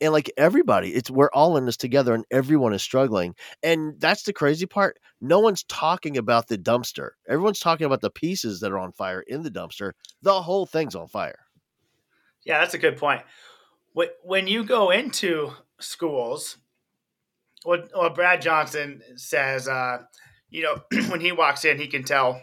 and 0.00 0.12
like 0.12 0.30
everybody 0.36 0.94
it's 0.94 1.10
we're 1.10 1.30
all 1.32 1.56
in 1.56 1.64
this 1.64 1.76
together 1.76 2.14
and 2.14 2.24
everyone 2.30 2.72
is 2.72 2.82
struggling 2.82 3.34
and 3.62 3.98
that's 3.98 4.24
the 4.24 4.32
crazy 4.32 4.66
part 4.66 4.98
no 5.20 5.40
one's 5.40 5.64
talking 5.64 6.16
about 6.16 6.48
the 6.48 6.58
dumpster 6.58 7.10
everyone's 7.28 7.60
talking 7.60 7.86
about 7.86 8.00
the 8.00 8.10
pieces 8.10 8.60
that 8.60 8.72
are 8.72 8.78
on 8.78 8.92
fire 8.92 9.22
in 9.22 9.42
the 9.42 9.50
dumpster 9.50 9.92
the 10.22 10.42
whole 10.42 10.66
thing's 10.66 10.94
on 10.94 11.08
fire 11.08 11.45
Yeah, 12.46 12.60
that's 12.60 12.72
a 12.74 12.78
good 12.78 12.96
point. 12.96 13.20
When 13.92 14.08
when 14.22 14.46
you 14.46 14.64
go 14.64 14.90
into 14.90 15.52
schools, 15.80 16.56
what, 17.64 17.90
what 17.92 18.14
Brad 18.14 18.40
Johnson 18.40 19.02
says, 19.16 19.68
uh, 19.68 19.98
you 20.48 20.62
know, 20.62 20.76
when 21.10 21.20
he 21.20 21.32
walks 21.32 21.64
in, 21.64 21.78
he 21.78 21.86
can 21.88 22.04
tell 22.04 22.40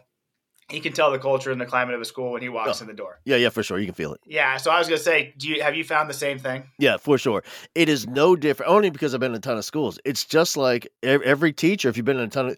he 0.69 0.79
can 0.79 0.93
tell 0.93 1.11
the 1.11 1.19
culture 1.19 1.51
and 1.51 1.59
the 1.59 1.65
climate 1.65 1.93
of 1.93 2.01
a 2.01 2.05
school 2.05 2.31
when 2.31 2.41
he 2.41 2.49
walks 2.49 2.81
Oh. 2.81 2.83
in 2.83 2.87
the 2.87 2.93
door. 2.93 3.19
yeah 3.25 3.35
yeah 3.35 3.49
for 3.49 3.61
sure 3.63 3.77
you 3.79 3.85
can 3.85 3.93
feel 3.93 4.13
it 4.13 4.21
Yeah, 4.25 4.55
so 4.57 4.71
I 4.71 4.79
was 4.79 4.87
gonna 4.87 4.97
say, 4.97 5.33
do 5.37 5.47
you 5.49 5.61
have 5.61 5.75
you 5.75 5.83
found 5.83 6.09
the 6.09 6.13
same 6.13 6.39
thing? 6.39 6.63
yeah 6.79 6.95
for 6.97 7.17
sure 7.17 7.43
it 7.75 7.89
is 7.89 8.07
no 8.07 8.35
different 8.35 8.71
only 8.71 8.89
because 8.89 9.13
i've 9.13 9.19
been 9.19 9.31
in 9.31 9.37
a 9.37 9.41
ton 9.41 9.57
of 9.57 9.65
schools 9.65 9.99
it's 10.05 10.23
just 10.25 10.55
like 10.57 10.87
every 11.03 11.51
teacher 11.53 11.89
if 11.89 11.97
you've 11.97 12.05
been 12.05 12.17
in 12.17 12.23
a 12.23 12.29
ton 12.29 12.47
of 12.49 12.57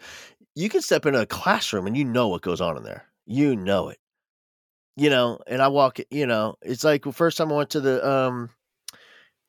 you 0.54 0.70
can 0.70 0.82
step 0.82 1.06
into 1.08 1.20
a 1.20 1.26
classroom 1.26 1.88
and 1.88 1.98
you 1.98 2.06
know 2.06 2.28
what 2.28 2.42
goes 2.44 2.62
on 2.62 2.78
in 2.78 2.84
there 2.84 3.06
you 3.26 3.56
know 3.56 3.90
it 3.90 3.98
you 4.96 5.10
know 5.10 5.40
and 5.48 5.62
i 5.62 5.68
walk 5.68 6.00
you 6.10 6.26
know 6.26 6.56
it's 6.62 6.84
like 6.84 7.04
the 7.04 7.12
first 7.12 7.38
time 7.38 7.52
i 7.52 7.56
went 7.56 7.70
to 7.70 7.82
the 7.82 8.08
um 8.08 8.50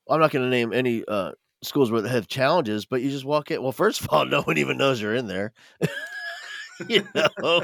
i'm 0.08 0.20
not 0.20 0.30
going 0.30 0.44
to 0.44 0.50
name 0.50 0.72
any 0.72 1.04
uh 1.06 1.32
schools 1.62 1.90
where 1.90 2.02
they 2.02 2.08
have 2.08 2.28
challenges 2.28 2.86
but 2.86 3.00
you 3.02 3.10
just 3.10 3.24
walk 3.24 3.50
in 3.50 3.62
well 3.62 3.72
first 3.72 4.00
of 4.00 4.08
all 4.10 4.24
no 4.26 4.42
one 4.42 4.58
even 4.58 4.76
knows 4.78 5.00
you're 5.00 5.14
in 5.14 5.26
there. 5.26 5.52
You 6.88 7.08
know? 7.14 7.62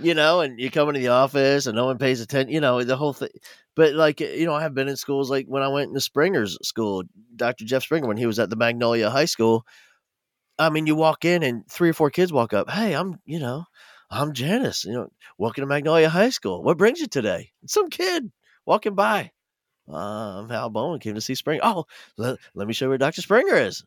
You 0.00 0.14
know 0.14 0.40
and 0.40 0.60
you 0.60 0.70
come 0.70 0.88
into 0.88 1.00
the 1.00 1.08
office 1.08 1.66
and 1.66 1.74
no 1.74 1.86
one 1.86 1.98
pays 1.98 2.20
attention 2.20 2.52
you 2.52 2.60
know 2.60 2.84
the 2.84 2.96
whole 2.96 3.12
thing 3.12 3.30
but 3.74 3.94
like 3.94 4.20
you 4.20 4.46
know 4.46 4.54
i 4.54 4.62
have 4.62 4.72
been 4.72 4.86
in 4.86 4.96
schools 4.96 5.30
like 5.30 5.46
when 5.46 5.62
i 5.62 5.68
went 5.68 5.92
to 5.92 6.00
springer's 6.00 6.56
school 6.62 7.02
dr 7.34 7.64
jeff 7.64 7.82
springer 7.82 8.06
when 8.06 8.16
he 8.16 8.26
was 8.26 8.38
at 8.38 8.50
the 8.50 8.56
magnolia 8.56 9.10
high 9.10 9.24
school 9.24 9.66
i 10.60 10.70
mean 10.70 10.86
you 10.86 10.94
walk 10.94 11.24
in 11.24 11.42
and 11.42 11.66
three 11.68 11.90
or 11.90 11.92
four 11.92 12.08
kids 12.08 12.32
walk 12.32 12.52
up 12.52 12.70
hey 12.70 12.94
i'm 12.94 13.18
you 13.24 13.40
know 13.40 13.64
i'm 14.10 14.32
janice 14.32 14.84
you 14.84 14.92
know 14.92 15.08
welcome 15.38 15.62
to 15.62 15.66
magnolia 15.66 16.08
high 16.08 16.30
school 16.30 16.62
what 16.62 16.78
brings 16.78 17.00
you 17.00 17.06
today 17.06 17.50
some 17.66 17.88
kid 17.90 18.30
walking 18.66 18.94
by 18.94 19.30
uh, 19.88 19.94
i'm 20.40 20.48
hal 20.48 20.68
bowman 20.70 21.00
came 21.00 21.14
to 21.14 21.20
see 21.20 21.34
springer 21.34 21.60
oh 21.64 21.84
let, 22.16 22.38
let 22.54 22.66
me 22.66 22.72
show 22.74 22.86
you 22.86 22.88
where 22.90 22.98
dr 22.98 23.20
springer 23.20 23.54
is 23.56 23.84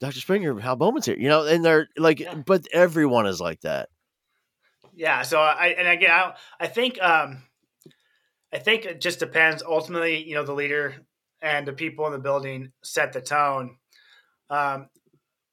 dr 0.00 0.18
springer 0.18 0.58
hal 0.60 0.76
bowman's 0.76 1.06
here 1.06 1.16
you 1.18 1.28
know 1.28 1.44
and 1.46 1.64
they're 1.64 1.88
like 1.96 2.20
Yeah. 2.20 2.34
but 2.34 2.66
everyone 2.72 3.26
is 3.26 3.40
like 3.40 3.60
that 3.62 3.88
Yeah, 4.94 5.22
so 5.22 5.38
I 5.40 5.68
and 5.78 5.86
again, 5.86 6.10
I, 6.10 6.34
I 6.58 6.66
think 6.66 7.00
um, 7.00 7.42
I 8.52 8.58
think 8.58 8.84
it 8.84 9.00
just 9.00 9.20
depends. 9.20 9.62
Ultimately, 9.62 10.24
you 10.26 10.34
know, 10.34 10.42
the 10.44 10.54
leader 10.54 10.94
and 11.40 11.66
the 11.66 11.72
people 11.72 12.06
in 12.06 12.12
the 12.12 12.18
building 12.18 12.72
set 12.82 13.12
the 13.12 13.20
tone. 13.20 13.76
Um, 14.50 14.88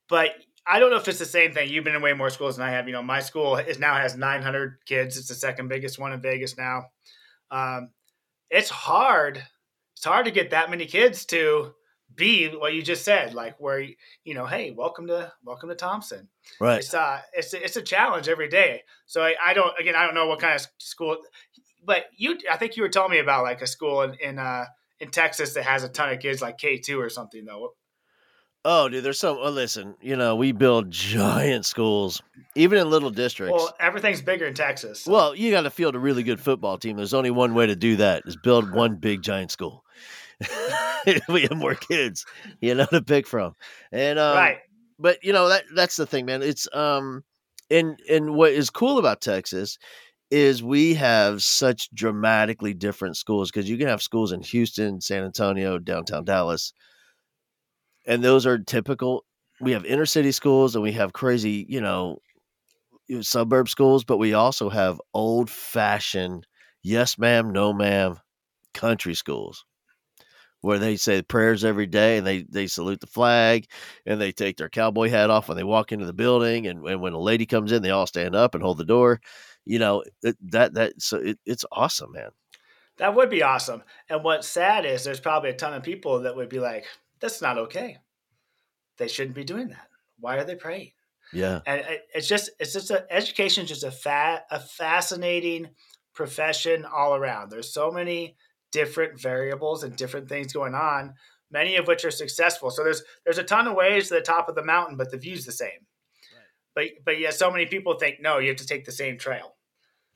but 0.09 0.31
I 0.67 0.79
don't 0.79 0.89
know 0.89 0.97
if 0.97 1.07
it's 1.07 1.19
the 1.19 1.25
same 1.25 1.53
thing. 1.53 1.69
You've 1.69 1.83
been 1.83 1.95
in 1.95 2.01
way 2.01 2.13
more 2.13 2.29
schools 2.29 2.57
than 2.57 2.65
I 2.65 2.71
have. 2.71 2.87
You 2.87 2.93
know, 2.93 3.03
my 3.03 3.19
school 3.19 3.57
is 3.57 3.79
now 3.79 3.95
has 3.95 4.17
900 4.17 4.79
kids. 4.85 5.17
It's 5.17 5.27
the 5.27 5.35
second 5.35 5.67
biggest 5.67 5.99
one 5.99 6.11
in 6.11 6.21
Vegas 6.21 6.57
now. 6.57 6.85
Um, 7.51 7.91
it's 8.49 8.69
hard. 8.69 9.43
It's 9.95 10.05
hard 10.05 10.25
to 10.25 10.31
get 10.31 10.51
that 10.51 10.69
many 10.69 10.85
kids 10.85 11.25
to 11.27 11.73
be 12.13 12.47
what 12.49 12.73
you 12.73 12.81
just 12.81 13.03
said, 13.03 13.33
like 13.33 13.59
where 13.59 13.85
you 14.23 14.33
know, 14.33 14.45
hey, 14.45 14.71
welcome 14.71 15.07
to 15.07 15.31
welcome 15.43 15.69
to 15.69 15.75
Thompson 15.75 16.29
right 16.59 16.79
it's 16.79 16.93
uh 16.93 17.19
it's 17.33 17.53
it's 17.53 17.75
a 17.75 17.81
challenge 17.81 18.27
every 18.27 18.47
day. 18.47 18.83
So 19.05 19.21
I, 19.23 19.35
I 19.43 19.53
don't 19.53 19.77
again 19.79 19.95
I 19.95 20.05
don't 20.05 20.15
know 20.15 20.27
what 20.27 20.39
kind 20.39 20.55
of 20.55 20.67
school, 20.77 21.17
but 21.83 22.05
you 22.15 22.37
I 22.51 22.57
think 22.57 22.77
you 22.77 22.83
were 22.83 22.89
telling 22.89 23.11
me 23.11 23.19
about 23.19 23.43
like 23.43 23.61
a 23.61 23.67
school 23.67 24.01
in 24.01 24.15
in 24.15 24.39
uh 24.39 24.65
in 24.99 25.09
Texas 25.09 25.53
that 25.53 25.63
has 25.63 25.83
a 25.83 25.89
ton 25.89 26.11
of 26.11 26.19
kids 26.19 26.41
like 26.41 26.57
K 26.57 26.77
two 26.77 26.99
or 26.99 27.09
something 27.09 27.45
though. 27.45 27.73
Oh, 28.67 28.89
dude, 28.89 29.03
there's 29.03 29.19
some. 29.19 29.37
Well, 29.37 29.51
listen, 29.51 29.93
you 30.01 30.15
know, 30.15 30.35
we 30.35 30.51
build 30.51 30.89
giant 30.89 31.67
schools, 31.67 32.19
even 32.55 32.79
in 32.79 32.89
little 32.89 33.11
districts. 33.11 33.51
Well, 33.53 33.65
Well, 33.65 33.75
everything's 33.79 34.23
bigger 34.23 34.47
in 34.47 34.55
Texas. 34.55 35.01
so- 35.01 35.33
you 35.33 35.51
got 35.51 35.61
to 35.61 35.69
field 35.69 35.95
a 35.95 35.99
really 35.99 36.23
good 36.23 36.39
football 36.41 36.79
team. 36.79 36.97
There's 36.97 37.13
only 37.13 37.29
one 37.29 37.53
way 37.53 37.67
to 37.67 37.75
do 37.75 37.95
that: 37.97 38.23
is 38.25 38.35
build 38.35 38.73
one 38.73 38.95
big 38.95 39.21
giant 39.21 39.51
school. 39.51 39.83
we 41.29 41.43
have 41.43 41.55
more 41.55 41.75
kids, 41.75 42.25
you 42.59 42.73
know, 42.73 42.87
to 42.87 43.01
pick 43.03 43.27
from. 43.27 43.53
And 43.91 44.17
um, 44.17 44.35
right, 44.35 44.57
but 44.97 45.23
you 45.23 45.31
know 45.31 45.47
that 45.49 45.65
that's 45.75 45.95
the 45.95 46.07
thing, 46.07 46.25
man. 46.25 46.41
It's 46.41 46.67
um, 46.73 47.23
and 47.69 47.99
and 48.09 48.33
what 48.33 48.51
is 48.51 48.71
cool 48.71 48.97
about 48.97 49.21
Texas 49.21 49.77
is 50.31 50.63
we 50.63 50.95
have 50.95 51.43
such 51.43 51.87
dramatically 51.93 52.73
different 52.73 53.15
schools 53.15 53.51
because 53.51 53.69
you 53.69 53.77
can 53.77 53.87
have 53.87 54.01
schools 54.01 54.31
in 54.31 54.41
Houston, 54.41 54.99
San 54.99 55.23
Antonio, 55.23 55.77
downtown 55.77 56.25
Dallas, 56.25 56.73
and 58.05 58.23
those 58.23 58.45
are 58.45 58.57
typical. 58.57 59.25
We 59.61 59.71
have 59.71 59.85
inner 59.85 60.05
city 60.05 60.31
schools 60.31 60.75
and 60.75 60.83
we 60.83 60.91
have 60.93 61.13
crazy, 61.13 61.65
you 61.69 61.81
know, 61.81 62.17
suburb 63.21 63.69
schools, 63.69 64.03
but 64.03 64.17
we 64.17 64.33
also 64.33 64.69
have 64.69 65.01
old 65.13 65.49
fashioned, 65.49 66.47
yes 66.83 67.17
ma'am, 67.17 67.51
no 67.51 67.73
ma'am, 67.73 68.17
country 68.73 69.13
schools 69.13 69.65
where 70.61 70.79
they 70.79 70.95
say 70.95 71.21
prayers 71.21 71.63
every 71.63 71.85
day 71.85 72.17
and 72.17 72.25
they 72.25 72.43
they 72.49 72.65
salute 72.65 72.99
the 72.99 73.07
flag 73.07 73.67
and 74.07 74.19
they 74.19 74.31
take 74.31 74.57
their 74.57 74.67
cowboy 74.67 75.07
hat 75.07 75.29
off 75.29 75.47
when 75.47 75.55
they 75.55 75.63
walk 75.63 75.91
into 75.91 76.07
the 76.07 76.13
building 76.13 76.65
and, 76.65 76.83
and 76.87 76.99
when 76.99 77.13
a 77.13 77.19
lady 77.19 77.45
comes 77.45 77.71
in 77.71 77.83
they 77.83 77.91
all 77.91 78.07
stand 78.07 78.35
up 78.35 78.55
and 78.55 78.63
hold 78.63 78.79
the 78.79 78.83
door 78.83 79.21
you 79.63 79.77
know 79.77 80.03
it, 80.23 80.35
that 80.41 80.73
that 80.73 80.99
so 80.99 81.17
it, 81.17 81.37
it's 81.45 81.63
awesome 81.71 82.11
man 82.11 82.31
that 82.97 83.15
would 83.15 83.29
be 83.29 83.43
awesome. 83.43 83.83
And 84.09 84.23
what's 84.23 84.47
sad 84.47 84.85
is 84.85 85.03
there's 85.03 85.19
probably 85.19 85.49
a 85.49 85.55
ton 85.55 85.73
of 85.73 85.83
people 85.83 86.21
that 86.21 86.35
would 86.35 86.49
be 86.49 86.59
like, 86.59 86.85
"That's 87.25 87.41
not 87.41 87.57
okay. 87.57 87.97
They 88.97 89.07
shouldn't 89.07 89.35
be 89.35 89.43
doing 89.43 89.69
that. 89.69 89.87
Why 90.19 90.37
are 90.37 90.43
they 90.43 90.55
praying?" 90.55 90.91
yeah. 91.33 91.61
And 91.65 91.83
it's 92.13 92.27
just 92.27 92.51
it's 92.59 92.73
just 92.73 92.91
a, 92.91 93.05
education 93.11 93.63
is 93.63 93.69
just 93.69 93.83
a 93.83 93.91
fat 93.91 94.45
a 94.51 94.59
fascinating 94.59 95.69
profession 96.13 96.85
all 96.85 97.15
around. 97.15 97.49
There's 97.49 97.73
so 97.73 97.91
many 97.91 98.37
different 98.71 99.19
variables 99.19 99.83
and 99.83 99.95
different 99.95 100.27
things 100.29 100.53
going 100.53 100.75
on 100.75 101.13
many 101.51 101.77
of 101.77 101.87
which 101.87 102.05
are 102.05 102.11
successful. 102.11 102.69
So 102.69 102.83
there's 102.83 103.03
there's 103.23 103.37
a 103.37 103.43
ton 103.43 103.67
of 103.67 103.75
ways 103.75 104.09
to 104.09 104.15
the 104.15 104.21
top 104.21 104.49
of 104.49 104.55
the 104.55 104.63
mountain 104.63 104.97
but 104.97 105.11
the 105.11 105.17
view's 105.17 105.45
the 105.45 105.51
same. 105.51 105.87
But 106.73 106.85
but 107.03 107.19
yeah 107.19 107.31
so 107.31 107.51
many 107.51 107.65
people 107.65 107.95
think 107.95 108.21
no 108.21 108.39
you 108.39 108.49
have 108.49 108.57
to 108.57 108.67
take 108.67 108.85
the 108.85 108.91
same 108.91 109.17
trail. 109.17 109.55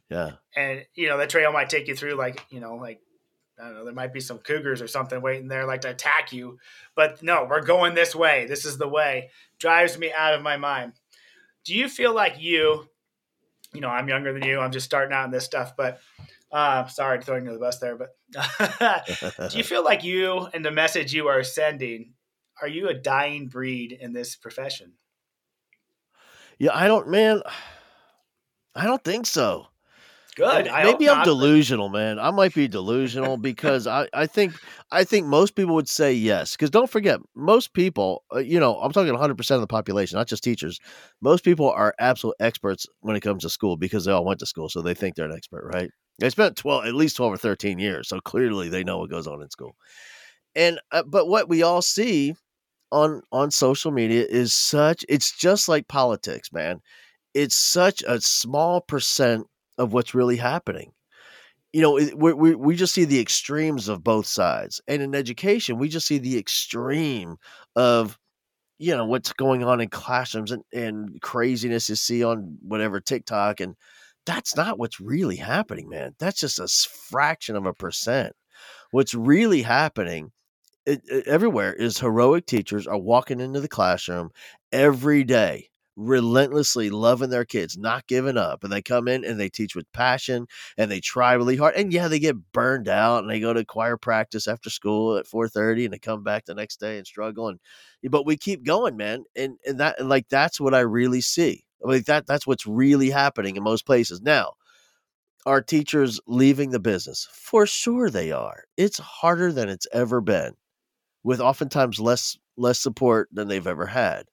Yeah. 0.09 0.33
And 0.55 0.85
you 0.95 1.07
know 1.07 1.17
the 1.17 1.27
trail 1.27 1.51
might 1.51 1.69
take 1.69 1.87
you 1.87 1.95
through 1.95 2.15
like 2.15 2.45
you 2.49 2.59
know 2.59 2.75
like 2.75 2.99
I 3.59 3.65
don't 3.65 3.75
know, 3.75 3.85
there 3.85 3.93
might 3.93 4.13
be 4.13 4.19
some 4.19 4.37
cougars 4.39 4.81
or 4.81 4.87
something 4.87 5.21
waiting 5.21 5.47
there 5.47 5.65
like 5.65 5.81
to 5.81 5.89
attack 5.89 6.31
you. 6.31 6.59
But 6.95 7.21
no, 7.21 7.45
we're 7.49 7.61
going 7.61 7.95
this 7.95 8.15
way. 8.15 8.45
This 8.47 8.65
is 8.65 8.77
the 8.77 8.87
way. 8.87 9.31
Drives 9.59 9.97
me 9.97 10.11
out 10.11 10.33
of 10.33 10.41
my 10.41 10.57
mind. 10.57 10.93
Do 11.65 11.75
you 11.75 11.89
feel 11.89 12.13
like 12.13 12.41
you, 12.41 12.87
you 13.73 13.81
know, 13.81 13.89
I'm 13.89 14.07
younger 14.07 14.33
than 14.33 14.43
you, 14.43 14.59
I'm 14.59 14.71
just 14.71 14.85
starting 14.85 15.13
out 15.13 15.25
in 15.25 15.31
this 15.31 15.45
stuff, 15.45 15.75
but 15.75 15.99
uh, 16.51 16.87
sorry 16.87 17.19
to 17.19 17.25
throw 17.25 17.35
you 17.35 17.41
under 17.41 17.53
the 17.53 17.59
bus 17.59 17.79
there, 17.79 17.95
but 17.95 18.15
do 19.51 19.57
you 19.57 19.63
feel 19.63 19.83
like 19.83 20.03
you 20.03 20.47
and 20.53 20.63
the 20.63 20.71
message 20.71 21.13
you 21.13 21.27
are 21.27 21.43
sending, 21.43 22.13
are 22.61 22.67
you 22.67 22.87
a 22.89 22.93
dying 22.93 23.47
breed 23.47 23.91
in 23.91 24.13
this 24.13 24.35
profession? 24.35 24.93
yeah 26.59 26.71
i 26.73 26.87
don't 26.87 27.07
man 27.07 27.41
i 28.75 28.85
don't 28.85 29.03
think 29.03 29.25
so 29.25 29.67
Good. 30.39 30.69
I 30.69 30.85
maybe 30.85 31.09
I'm 31.09 31.25
delusional, 31.25 31.89
man. 31.89 32.17
I 32.17 32.31
might 32.31 32.53
be 32.53 32.69
delusional 32.69 33.35
because 33.35 33.87
I, 33.87 34.07
I 34.13 34.25
think 34.25 34.53
I 34.89 35.03
think 35.03 35.27
most 35.27 35.53
people 35.53 35.75
would 35.75 35.89
say 35.89 36.13
yes. 36.13 36.53
Because 36.53 36.69
don't 36.69 36.89
forget, 36.89 37.19
most 37.35 37.73
people, 37.73 38.23
uh, 38.33 38.39
you 38.39 38.57
know, 38.57 38.79
I'm 38.79 38.93
talking 38.93 39.11
100 39.11 39.35
percent 39.35 39.57
of 39.57 39.61
the 39.61 39.67
population, 39.67 40.17
not 40.17 40.29
just 40.29 40.41
teachers. 40.41 40.79
Most 41.19 41.43
people 41.43 41.69
are 41.69 41.93
absolute 41.99 42.37
experts 42.39 42.87
when 43.01 43.17
it 43.17 43.19
comes 43.19 43.43
to 43.43 43.49
school 43.49 43.75
because 43.75 44.05
they 44.05 44.13
all 44.13 44.23
went 44.23 44.39
to 44.39 44.45
school, 44.45 44.69
so 44.69 44.81
they 44.81 44.93
think 44.93 45.15
they're 45.15 45.25
an 45.25 45.35
expert, 45.35 45.69
right? 45.73 45.91
They 46.19 46.29
spent 46.29 46.55
12, 46.55 46.85
at 46.85 46.95
least 46.95 47.17
12 47.17 47.33
or 47.33 47.37
13 47.37 47.77
years, 47.77 48.07
so 48.07 48.21
clearly 48.21 48.69
they 48.69 48.85
know 48.85 48.99
what 48.99 49.09
goes 49.09 49.27
on 49.27 49.41
in 49.41 49.49
school. 49.49 49.75
And 50.55 50.79
uh, 50.93 51.03
but 51.03 51.27
what 51.27 51.49
we 51.49 51.63
all 51.63 51.81
see 51.81 52.33
on 52.93 53.23
on 53.33 53.51
social 53.51 53.91
media 53.91 54.25
is 54.25 54.53
such. 54.53 55.03
It's 55.09 55.37
just 55.37 55.67
like 55.67 55.89
politics, 55.89 56.53
man. 56.53 56.79
It's 57.33 57.57
such 57.57 58.03
a 58.07 58.21
small 58.21 58.79
percent 58.79 59.45
of 59.79 59.93
what's 59.93 60.15
really 60.15 60.37
happening. 60.37 60.93
You 61.73 61.81
know, 61.81 61.93
we, 62.15 62.33
we, 62.33 62.55
we 62.55 62.75
just 62.75 62.93
see 62.93 63.05
the 63.05 63.19
extremes 63.19 63.89
of 63.89 64.03
both 64.03 64.25
sides. 64.25 64.81
And 64.87 65.01
in 65.03 65.13
education, 65.15 65.77
we 65.77 65.89
just 65.89 66.07
see 66.07 66.17
the 66.17 66.37
extreme 66.37 67.37
of, 67.75 68.17
you 68.79 68.95
know, 68.95 69.05
what's 69.05 69.33
going 69.33 69.63
on 69.63 69.81
in 69.81 69.89
classrooms 69.89 70.51
and, 70.51 70.63
and 70.73 71.21
craziness 71.21 71.89
you 71.89 71.95
see 71.95 72.23
on 72.23 72.57
whatever 72.61 72.99
TikTok. 73.01 73.59
And 73.61 73.75
that's 74.25 74.55
not 74.55 74.79
what's 74.79 74.99
really 74.99 75.37
happening, 75.37 75.89
man. 75.89 76.15
That's 76.19 76.39
just 76.41 76.59
a 76.59 76.67
fraction 76.67 77.55
of 77.55 77.65
a 77.65 77.73
percent. 77.73 78.33
What's 78.91 79.13
really 79.15 79.61
happening 79.63 80.31
it, 80.85 81.01
it- 81.07 81.27
everywhere 81.27 81.73
is 81.73 81.99
heroic 81.99 82.45
teachers 82.45 82.87
are 82.87 82.97
walking 82.97 83.39
into 83.39 83.61
the 83.61 83.67
classroom 83.69 84.31
every 84.71 85.23
day 85.23 85.68
relentlessly 85.99 86.89
loving 86.89 87.29
their 87.29 87.45
kids, 87.45 87.77
not 87.77 88.07
giving 88.07 88.37
up. 88.37 88.63
And 88.63 88.71
they 88.71 88.81
come 88.81 89.07
in 89.07 89.25
and 89.25 89.39
they 89.39 89.49
teach 89.49 89.75
with 89.75 89.91
passion 89.91 90.47
and 90.77 90.89
they 90.89 91.01
try 91.01 91.33
really 91.33 91.57
hard. 91.57 91.75
And 91.75 91.91
yeah, 91.91 92.07
they 92.07 92.19
get 92.19 92.53
burned 92.53 92.87
out 92.87 93.19
and 93.23 93.29
they 93.29 93.39
go 93.39 93.53
to 93.53 93.65
choir 93.65 93.97
practice 93.97 94.47
after 94.47 94.69
school 94.69 95.17
at 95.17 95.27
4:30 95.27 95.85
and 95.85 95.93
they 95.93 95.99
come 95.99 96.23
back 96.23 96.45
the 96.45 96.55
next 96.55 96.79
day 96.79 96.97
and 96.97 97.05
struggle. 97.05 97.49
And 97.49 97.59
but 98.09 98.25
we 98.25 98.37
keep 98.37 98.63
going, 98.65 98.97
man. 98.97 99.25
And 99.35 99.57
and 99.65 99.79
that 99.79 99.99
and 99.99 100.09
like 100.09 100.29
that's 100.29 100.59
what 100.59 100.73
I 100.73 100.79
really 100.81 101.21
see. 101.21 101.65
Like 101.81 102.05
that 102.05 102.25
that's 102.27 102.47
what's 102.47 102.65
really 102.67 103.09
happening 103.09 103.55
in 103.57 103.63
most 103.63 103.85
places. 103.85 104.21
Now, 104.21 104.53
are 105.45 105.61
teachers 105.61 106.19
leaving 106.27 106.71
the 106.71 106.79
business? 106.79 107.27
For 107.31 107.65
sure 107.65 108.09
they 108.09 108.31
are. 108.31 108.63
It's 108.77 108.99
harder 108.99 109.51
than 109.51 109.69
it's 109.69 109.87
ever 109.93 110.21
been, 110.21 110.53
with 111.23 111.41
oftentimes 111.41 111.99
less 111.99 112.37
less 112.57 112.79
support 112.79 113.29
than 113.31 113.47
they've 113.47 113.67
ever 113.67 113.87
had. 113.87 114.25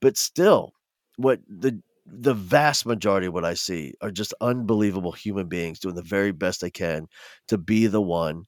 But 0.00 0.16
still, 0.18 0.74
what 1.18 1.40
the 1.48 1.82
the 2.06 2.32
vast 2.32 2.86
majority 2.86 3.26
of 3.26 3.34
what 3.34 3.44
I 3.44 3.52
see 3.52 3.92
are 4.00 4.10
just 4.10 4.32
unbelievable 4.40 5.12
human 5.12 5.46
beings 5.46 5.78
doing 5.78 5.94
the 5.94 6.02
very 6.02 6.32
best 6.32 6.62
they 6.62 6.70
can 6.70 7.06
to 7.48 7.58
be 7.58 7.86
the 7.86 8.00
one 8.00 8.44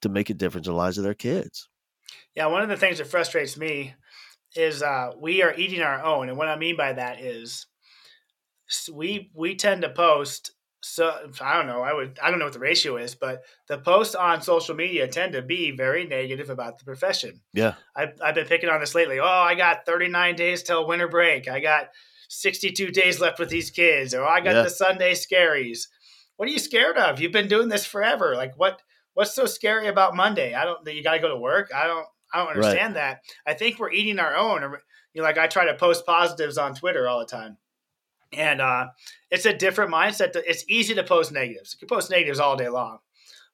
to 0.00 0.08
make 0.08 0.30
a 0.30 0.34
difference 0.34 0.66
in 0.66 0.72
the 0.72 0.78
lives 0.78 0.96
of 0.96 1.04
their 1.04 1.12
kids. 1.12 1.68
Yeah, 2.34 2.46
one 2.46 2.62
of 2.62 2.70
the 2.70 2.76
things 2.76 2.98
that 2.98 3.08
frustrates 3.08 3.58
me 3.58 3.94
is 4.56 4.82
uh, 4.82 5.10
we 5.18 5.42
are 5.42 5.54
eating 5.54 5.82
our 5.82 6.02
own, 6.02 6.28
and 6.28 6.38
what 6.38 6.48
I 6.48 6.56
mean 6.56 6.76
by 6.76 6.94
that 6.94 7.20
is 7.20 7.66
we 8.90 9.30
we 9.34 9.56
tend 9.56 9.82
to 9.82 9.90
post 9.90 10.52
so 10.84 11.30
I 11.40 11.56
don't 11.56 11.68
know. 11.68 11.82
I 11.82 11.92
would 11.92 12.18
I 12.20 12.30
don't 12.30 12.38
know 12.40 12.46
what 12.46 12.54
the 12.54 12.58
ratio 12.58 12.96
is, 12.96 13.14
but 13.14 13.42
the 13.68 13.78
posts 13.78 14.14
on 14.16 14.42
social 14.42 14.74
media 14.74 15.06
tend 15.06 15.32
to 15.34 15.42
be 15.42 15.70
very 15.70 16.06
negative 16.06 16.50
about 16.50 16.78
the 16.78 16.84
profession. 16.84 17.40
Yeah, 17.52 17.74
I've 17.94 18.14
I've 18.20 18.34
been 18.34 18.46
picking 18.46 18.68
on 18.68 18.80
this 18.80 18.94
lately. 18.94 19.20
Oh, 19.20 19.24
I 19.24 19.54
got 19.54 19.86
39 19.86 20.34
days 20.34 20.62
till 20.62 20.86
winter 20.86 21.08
break. 21.08 21.48
I 21.48 21.60
got 21.60 21.90
62 22.32 22.90
days 22.90 23.20
left 23.20 23.38
with 23.38 23.50
these 23.50 23.70
kids, 23.70 24.14
or 24.14 24.24
I 24.24 24.40
got 24.40 24.54
yeah. 24.54 24.62
the 24.62 24.70
Sunday 24.70 25.12
scaries. 25.12 25.88
What 26.36 26.48
are 26.48 26.52
you 26.52 26.58
scared 26.58 26.96
of? 26.96 27.20
You've 27.20 27.32
been 27.32 27.48
doing 27.48 27.68
this 27.68 27.84
forever. 27.84 28.34
Like 28.34 28.58
what? 28.58 28.80
What's 29.14 29.34
so 29.34 29.44
scary 29.44 29.88
about 29.88 30.16
Monday? 30.16 30.54
I 30.54 30.64
don't. 30.64 30.86
You 30.86 31.02
got 31.02 31.12
to 31.12 31.18
go 31.18 31.28
to 31.28 31.36
work. 31.36 31.70
I 31.74 31.86
don't. 31.86 32.06
I 32.32 32.38
don't 32.38 32.56
understand 32.56 32.94
right. 32.94 33.18
that. 33.18 33.20
I 33.46 33.52
think 33.52 33.78
we're 33.78 33.92
eating 33.92 34.18
our 34.18 34.34
own. 34.34 34.62
You 35.12 35.20
know, 35.20 35.22
like 35.22 35.36
I 35.36 35.46
try 35.46 35.66
to 35.66 35.74
post 35.74 36.06
positives 36.06 36.56
on 36.56 36.74
Twitter 36.74 37.06
all 37.06 37.18
the 37.18 37.26
time, 37.26 37.58
and 38.32 38.62
uh, 38.62 38.86
it's 39.30 39.44
a 39.44 39.54
different 39.54 39.92
mindset. 39.92 40.32
To, 40.32 40.48
it's 40.48 40.64
easy 40.68 40.94
to 40.94 41.04
post 41.04 41.32
negatives. 41.32 41.74
You 41.74 41.86
can 41.86 41.94
post 41.94 42.10
negatives 42.10 42.40
all 42.40 42.56
day 42.56 42.70
long, 42.70 42.98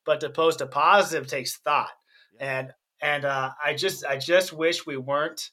but 0.07 0.21
to 0.21 0.31
post 0.31 0.61
a 0.61 0.67
positive 0.67 1.27
takes 1.27 1.57
thought. 1.57 1.91
Yeah. 2.39 2.59
And 2.59 2.73
and 3.03 3.25
uh, 3.25 3.51
I 3.65 3.75
just 3.75 4.05
I 4.05 4.19
just 4.19 4.53
wish 4.53 4.87
we 4.87 4.97
weren't 4.97 5.51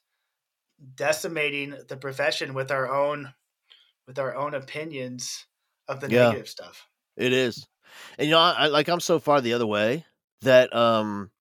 decimating 0.95 1.75
the 1.87 1.97
profession 1.97 2.53
with 2.53 2.71
our 2.71 2.91
own 2.91 3.33
with 4.07 4.19
our 4.19 4.35
own 4.35 4.53
opinions 4.53 5.45
of 5.87 5.99
the 5.99 6.09
yeah, 6.09 6.25
negative 6.25 6.49
stuff. 6.49 6.87
It 7.17 7.33
is, 7.33 7.65
and 8.17 8.27
you 8.27 8.31
know, 8.31 8.39
I, 8.39 8.67
like 8.67 8.87
I'm 8.87 8.99
so 8.99 9.19
far 9.19 9.41
the 9.41 9.53
other 9.53 9.65
way 9.65 10.05
that 10.41 10.75
um, 10.75 11.31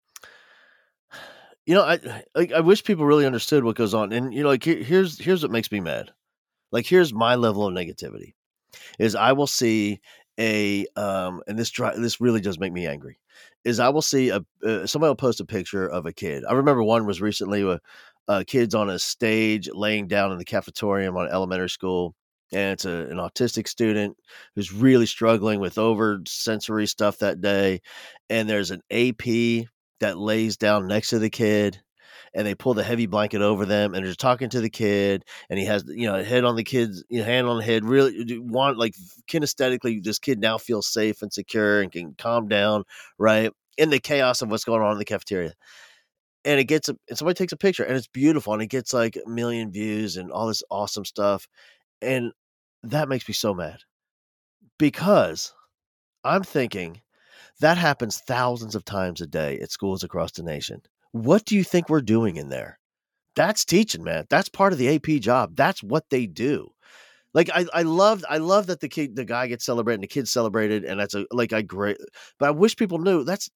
you 1.67 1.75
know, 1.75 1.83
I 1.83 1.99
like 2.35 2.53
I 2.53 2.61
wish 2.61 2.85
people 2.85 3.07
really 3.07 3.27
understood 3.27 3.65
what 3.65 3.77
goes 3.77 3.95
on, 3.95 4.13
and 4.13 4.35
you 4.35 4.43
know, 4.43 4.49
like 4.49 4.65
here, 4.65 4.83
here's 4.83 5.19
here's 5.19 5.43
what 5.43 5.51
makes 5.51 5.71
me 5.71 5.81
mad. 5.81 6.11
Like 6.73 6.87
here's 6.87 7.13
my 7.13 7.37
level 7.37 7.67
of 7.67 7.75
negativity, 7.75 8.35
is 8.99 9.15
I 9.15 9.33
will 9.33 9.47
see 9.47 10.01
a 10.39 10.87
um, 10.97 11.43
and 11.47 11.59
this 11.59 11.71
dry, 11.71 11.95
this 11.97 12.21
really 12.21 12.41
does 12.41 12.59
make 12.59 12.73
me 12.73 12.87
angry. 12.87 13.19
Is 13.65 13.81
I 13.81 13.89
will 13.89 14.03
see 14.03 14.29
a 14.29 14.45
uh, 14.65 14.87
somebody 14.87 15.09
will 15.09 15.17
post 15.17 15.41
a 15.41 15.45
picture 15.45 15.87
of 15.87 16.07
a 16.07 16.13
kid. 16.13 16.45
I 16.45 16.53
remember 16.53 16.83
one 16.83 17.07
was 17.07 17.21
recently 17.21 17.63
a, 17.63 17.81
uh, 18.29 18.45
kids 18.47 18.75
on 18.75 18.91
a 18.91 18.99
stage 18.99 19.69
laying 19.73 20.09
down 20.09 20.33
in 20.33 20.39
the 20.39 20.45
cafeteria 20.45 21.11
on 21.11 21.29
elementary 21.29 21.71
school. 21.71 22.15
And 22.53 22.73
it's 22.73 22.85
a, 22.85 23.09
an 23.11 23.17
autistic 23.17 23.69
student 23.69 24.17
who's 24.55 24.73
really 24.73 25.07
struggling 25.07 25.61
with 25.61 25.79
over 25.79 26.21
sensory 26.27 26.87
stuff 26.87 27.19
that 27.19 27.41
day. 27.41 27.81
And 28.31 28.49
there's 28.49 28.71
an 28.71 28.83
AP 28.91 29.67
that 30.01 30.19
lays 30.19 30.57
down 30.57 30.87
next 30.87 31.11
to 31.11 31.19
the 31.19 31.31
kid 31.31 31.81
and 32.35 32.47
they 32.47 32.55
pull 32.55 32.75
the 32.75 32.83
heavy 32.83 33.07
blanket 33.07 33.41
over 33.41 33.65
them 33.65 33.95
and 33.95 34.05
they're 34.05 34.15
talking 34.15 34.51
to 34.51 34.61
the 34.61 34.71
kid 34.71 35.25
and 35.49 35.59
he 35.59 35.65
has 35.65 35.85
you 35.87 36.07
know 36.07 36.23
head 36.23 36.45
on 36.45 36.57
the 36.57 36.65
kid's 36.65 37.05
you 37.09 37.21
know, 37.21 37.25
hand 37.25 37.47
on 37.47 37.59
the 37.59 37.65
head 37.65 37.85
really 37.85 38.39
want 38.39 38.77
like 38.77 38.95
kinesthetically 39.29 40.03
this 40.03 40.19
kid 40.19 40.41
now 40.41 40.59
feels 40.59 40.93
safe 40.93 41.23
and 41.23 41.33
secure 41.33 41.81
and 41.81 41.93
can 41.93 42.15
calm 42.19 42.49
down 42.49 42.85
right 43.19 43.53
in 43.79 43.91
the 43.91 44.01
chaos 44.01 44.43
of 44.43 44.51
what's 44.51 44.65
going 44.65 44.83
on 44.83 44.93
in 44.93 44.99
the 44.99 45.05
cafeteria 45.05 45.53
and 46.45 46.61
it 46.61 46.65
gets 46.65 46.89
a, 46.89 46.97
and 47.09 47.19
somebody 47.19 47.37
takes 47.37 47.53
a 47.53 47.57
picture 47.57 47.85
and 47.85 47.97
it's 47.97 48.07
beautiful 48.07 48.53
and 48.53 48.63
it 48.63 48.69
gets 48.69 48.93
like 48.93 49.17
a 49.17 49.29
million 49.29 49.71
views 49.71 50.17
and 50.17 50.31
all 50.31 50.47
this 50.47 50.63
awesome 50.71 51.05
stuff 51.05 51.49
and 52.03 52.33
that 52.83 53.09
makes 53.09 53.29
me 53.29 53.35
so 53.35 53.55
mad 53.55 53.79
because 54.79 55.55
i'm 56.25 56.43
thinking 56.43 57.01
that 57.61 57.79
happens 57.79 58.19
thousands 58.19 58.75
of 58.75 58.85
times 58.85 59.21
a 59.21 59.27
day 59.27 59.59
at 59.61 59.71
schools 59.71 60.03
across 60.03 60.33
the 60.33 60.43
nation. 60.43 60.83
What 61.13 61.45
do 61.45 61.57
you 61.57 61.65
think 61.65 61.89
we're 61.89 62.01
doing 62.03 62.37
in 62.37 62.49
there? 62.49 62.79
That's 63.37 63.65
teaching 63.65 64.05
man. 64.05 64.27
That's 64.31 64.49
part 64.49 64.73
of 64.73 64.79
the 64.79 64.95
ap 64.95 65.21
job. 65.21 65.57
That's 65.57 65.83
what 65.83 66.05
they 66.11 66.27
do. 66.27 66.71
Like 67.33 67.51
I, 67.55 67.67
I 67.73 67.83
love 67.83 68.25
I 68.29 68.39
love 68.39 68.67
that 68.69 68.81
the 68.81 68.89
kid 68.89 69.17
the 69.17 69.25
guy 69.25 69.47
gets 69.49 69.65
celebrated 69.65 69.97
and 69.97 70.03
the 70.05 70.09
kids 70.09 70.31
celebrated 70.31 70.85
and 70.85 71.01
that's 71.01 71.15
a 71.15 71.27
like 71.33 71.53
I 71.53 71.63
great 71.63 71.99
but 72.39 72.47
I 72.47 72.51
wish 72.53 72.77
people 72.77 72.99
knew 72.99 73.25
that's 73.25 73.51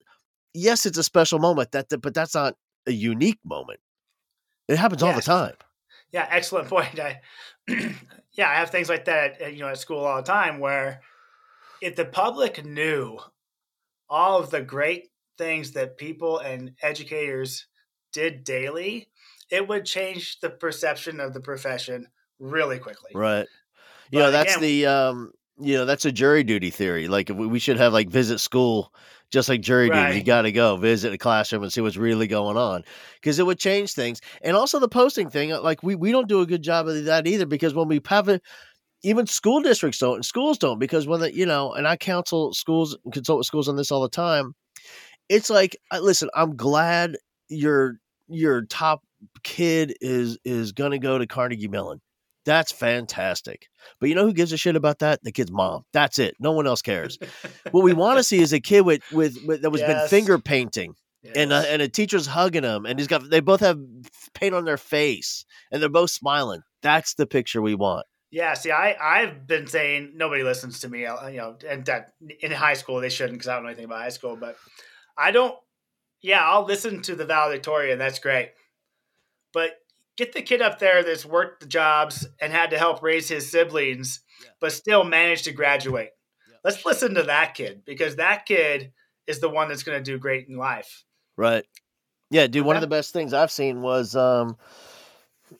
yes 0.54 0.86
it's 0.86 0.98
a 0.98 1.04
special 1.04 1.38
moment 1.38 1.72
that 1.72 1.86
but 2.02 2.14
that's 2.14 2.34
not 2.34 2.54
a 2.88 2.92
unique 2.92 3.40
moment. 3.44 3.80
It 4.66 4.78
happens 4.78 5.02
yes. 5.02 5.08
all 5.08 5.16
the 5.16 5.22
time. 5.22 5.56
Yeah, 6.12 6.26
excellent 6.30 6.68
point. 6.70 6.98
I, 6.98 7.20
yeah, 8.32 8.48
I 8.48 8.54
have 8.54 8.70
things 8.70 8.88
like 8.88 9.04
that, 9.04 9.40
at, 9.40 9.54
you 9.54 9.60
know, 9.60 9.68
at 9.68 9.78
school 9.78 10.04
all 10.04 10.16
the 10.16 10.22
time 10.22 10.58
where 10.58 11.00
if 11.80 11.96
the 11.96 12.04
public 12.04 12.64
knew 12.64 13.18
all 14.08 14.38
of 14.40 14.50
the 14.50 14.62
great 14.62 15.10
things 15.36 15.72
that 15.72 15.98
people 15.98 16.38
and 16.38 16.72
educators 16.82 17.66
did 18.12 18.42
daily, 18.42 19.08
it 19.50 19.68
would 19.68 19.84
change 19.84 20.40
the 20.40 20.50
perception 20.50 21.20
of 21.20 21.32
the 21.32 21.40
profession 21.40 22.08
really 22.38 22.78
quickly. 22.78 23.12
Right. 23.14 23.46
But 24.10 24.16
you 24.16 24.18
know, 24.18 24.30
that's 24.30 24.56
again, 24.56 24.62
the 24.62 24.86
um 24.86 25.32
you 25.60 25.74
know, 25.74 25.84
that's 25.84 26.04
a 26.04 26.12
jury 26.12 26.44
duty 26.44 26.70
theory. 26.70 27.08
Like 27.08 27.28
we, 27.28 27.46
we 27.46 27.58
should 27.58 27.78
have 27.78 27.92
like 27.92 28.08
visit 28.08 28.38
school 28.38 28.92
just 29.30 29.48
like 29.48 29.60
jury 29.60 29.90
right. 29.90 30.08
duty. 30.08 30.18
You 30.18 30.24
got 30.24 30.42
to 30.42 30.52
go 30.52 30.76
visit 30.76 31.12
a 31.12 31.18
classroom 31.18 31.62
and 31.62 31.72
see 31.72 31.80
what's 31.80 31.96
really 31.96 32.26
going 32.26 32.56
on 32.56 32.84
because 33.20 33.38
it 33.38 33.46
would 33.46 33.58
change 33.58 33.92
things. 33.92 34.20
And 34.42 34.56
also 34.56 34.78
the 34.78 34.88
posting 34.88 35.30
thing, 35.30 35.52
uh, 35.52 35.60
like 35.60 35.82
we, 35.82 35.94
we 35.94 36.12
don't 36.12 36.28
do 36.28 36.40
a 36.40 36.46
good 36.46 36.62
job 36.62 36.88
of 36.88 37.04
that 37.04 37.26
either 37.26 37.46
because 37.46 37.74
when 37.74 37.88
we 37.88 38.00
have 38.06 38.28
it, 38.28 38.42
even 39.02 39.26
school 39.26 39.60
districts 39.60 39.98
don't, 39.98 40.16
and 40.16 40.24
schools 40.24 40.58
don't, 40.58 40.78
because 40.78 41.06
when 41.06 41.20
the, 41.20 41.34
you 41.34 41.46
know, 41.46 41.72
and 41.72 41.86
I 41.86 41.96
counsel 41.96 42.52
schools, 42.52 42.96
consult 43.12 43.38
with 43.38 43.46
schools 43.46 43.68
on 43.68 43.76
this 43.76 43.92
all 43.92 44.02
the 44.02 44.08
time. 44.08 44.54
It's 45.28 45.50
like, 45.50 45.76
listen, 46.00 46.30
I'm 46.34 46.56
glad 46.56 47.16
your 47.48 47.96
your 48.28 48.64
top 48.64 49.02
kid 49.42 49.94
is 50.00 50.38
is 50.44 50.72
going 50.72 50.92
to 50.92 50.98
go 50.98 51.18
to 51.18 51.26
Carnegie 51.26 51.68
Mellon. 51.68 52.00
That's 52.48 52.72
fantastic. 52.72 53.68
But 54.00 54.08
you 54.08 54.14
know 54.14 54.24
who 54.24 54.32
gives 54.32 54.54
a 54.54 54.56
shit 54.56 54.74
about 54.74 55.00
that? 55.00 55.22
The 55.22 55.32
kid's 55.32 55.52
mom. 55.52 55.84
That's 55.92 56.18
it. 56.18 56.34
No 56.40 56.52
one 56.52 56.66
else 56.66 56.80
cares. 56.80 57.18
what 57.72 57.84
we 57.84 57.92
want 57.92 58.16
to 58.16 58.24
see 58.24 58.40
is 58.40 58.54
a 58.54 58.60
kid 58.60 58.86
with 58.86 59.02
with, 59.12 59.36
with 59.46 59.60
that 59.60 59.68
was 59.68 59.82
yes. 59.82 60.00
been 60.00 60.08
finger 60.08 60.38
painting. 60.38 60.94
Yes. 61.22 61.36
And 61.36 61.52
a, 61.52 61.70
and 61.70 61.82
a 61.82 61.88
teacher's 61.88 62.26
hugging 62.26 62.62
him, 62.62 62.86
and 62.86 62.98
he's 62.98 63.06
got. 63.06 63.28
They 63.28 63.40
both 63.40 63.60
have 63.60 63.78
paint 64.32 64.54
on 64.54 64.64
their 64.64 64.78
face, 64.78 65.44
and 65.70 65.82
they're 65.82 65.90
both 65.90 66.08
smiling. 66.08 66.62
That's 66.80 67.14
the 67.14 67.26
picture 67.26 67.60
we 67.60 67.74
want. 67.74 68.06
Yeah, 68.30 68.54
see, 68.54 68.70
I 68.70 68.96
I've 68.98 69.46
been 69.46 69.66
saying 69.66 70.12
nobody 70.14 70.42
listens 70.42 70.80
to 70.80 70.88
me, 70.88 71.04
uh, 71.04 71.28
you 71.28 71.36
know, 71.36 71.56
and 71.68 71.84
that 71.84 72.12
in 72.40 72.50
high 72.50 72.74
school 72.74 73.02
they 73.02 73.10
shouldn't 73.10 73.34
because 73.34 73.48
I 73.48 73.56
don't 73.56 73.64
know 73.64 73.68
anything 73.68 73.84
about 73.84 74.00
high 74.00 74.08
school, 74.08 74.36
but 74.36 74.56
I 75.18 75.32
don't. 75.32 75.54
Yeah, 76.22 76.40
I'll 76.42 76.64
listen 76.64 77.02
to 77.02 77.14
the 77.14 77.26
valedictorian. 77.26 77.98
That's 77.98 78.20
great, 78.20 78.52
but 79.52 79.72
get 80.18 80.32
the 80.32 80.42
kid 80.42 80.60
up 80.60 80.80
there 80.80 81.02
that's 81.02 81.24
worked 81.24 81.60
the 81.60 81.66
jobs 81.66 82.26
and 82.42 82.52
had 82.52 82.70
to 82.70 82.78
help 82.78 83.02
raise 83.02 83.28
his 83.28 83.50
siblings, 83.50 84.20
yeah. 84.42 84.50
but 84.60 84.72
still 84.72 85.04
managed 85.04 85.44
to 85.44 85.52
graduate. 85.52 86.10
Yeah. 86.50 86.56
Let's 86.64 86.84
listen 86.84 87.14
to 87.14 87.22
that 87.22 87.54
kid 87.54 87.82
because 87.86 88.16
that 88.16 88.44
kid 88.44 88.92
is 89.28 89.38
the 89.38 89.48
one 89.48 89.68
that's 89.68 89.84
going 89.84 89.96
to 89.96 90.04
do 90.04 90.18
great 90.18 90.48
in 90.48 90.56
life. 90.56 91.04
Right. 91.36 91.64
Yeah, 92.30 92.48
dude. 92.48 92.66
One 92.66 92.76
of 92.76 92.82
the 92.82 92.88
best 92.88 93.12
things 93.12 93.32
I've 93.32 93.52
seen 93.52 93.80
was 93.80 94.16
um, 94.16 94.56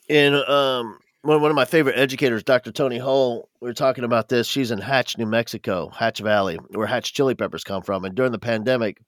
in 0.09 0.35
um, 0.35 0.99
one, 1.23 1.41
one 1.41 1.51
of 1.51 1.55
my 1.55 1.65
favorite 1.65 1.97
educators, 1.97 2.43
Dr. 2.43 2.73
Tony 2.73 2.99
Hull. 2.99 3.49
We 3.61 3.69
were 3.69 3.75
talking 3.75 4.05
about 4.05 4.29
this. 4.29 4.47
She's 4.47 4.71
in 4.71 4.79
Hatch, 4.79 5.17
New 5.17 5.27
Mexico, 5.27 5.89
Hatch 5.89 6.19
Valley, 6.19 6.59
where 6.71 6.87
Hatch 6.87 7.15
chili 7.15 7.35
peppers 7.35 7.65
come 7.65 7.83
from. 7.83 8.05
And 8.05 8.15
during 8.15 8.33
the 8.33 8.39
pandemic, 8.39 8.99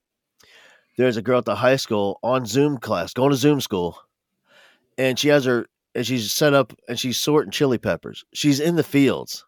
there's 0.97 1.17
a 1.17 1.23
girl 1.23 1.39
at 1.39 1.45
the 1.45 1.57
high 1.57 1.77
school 1.77 2.19
on 2.23 2.47
Zoom 2.47 2.79
class, 2.79 3.13
going 3.13 3.31
to 3.31 3.37
Zoom 3.37 3.61
school, 3.61 3.99
and 4.99 5.19
she 5.19 5.29
has 5.29 5.45
her 5.45 5.67
and 5.95 6.07
she's 6.07 6.33
set 6.33 6.55
up 6.55 6.73
and 6.89 6.99
she's 6.99 7.19
sorting 7.19 7.51
chili 7.51 7.79
peppers. 7.79 8.25
She's 8.35 8.61
in 8.61 8.77
the 8.77 8.85
fields 8.85 9.45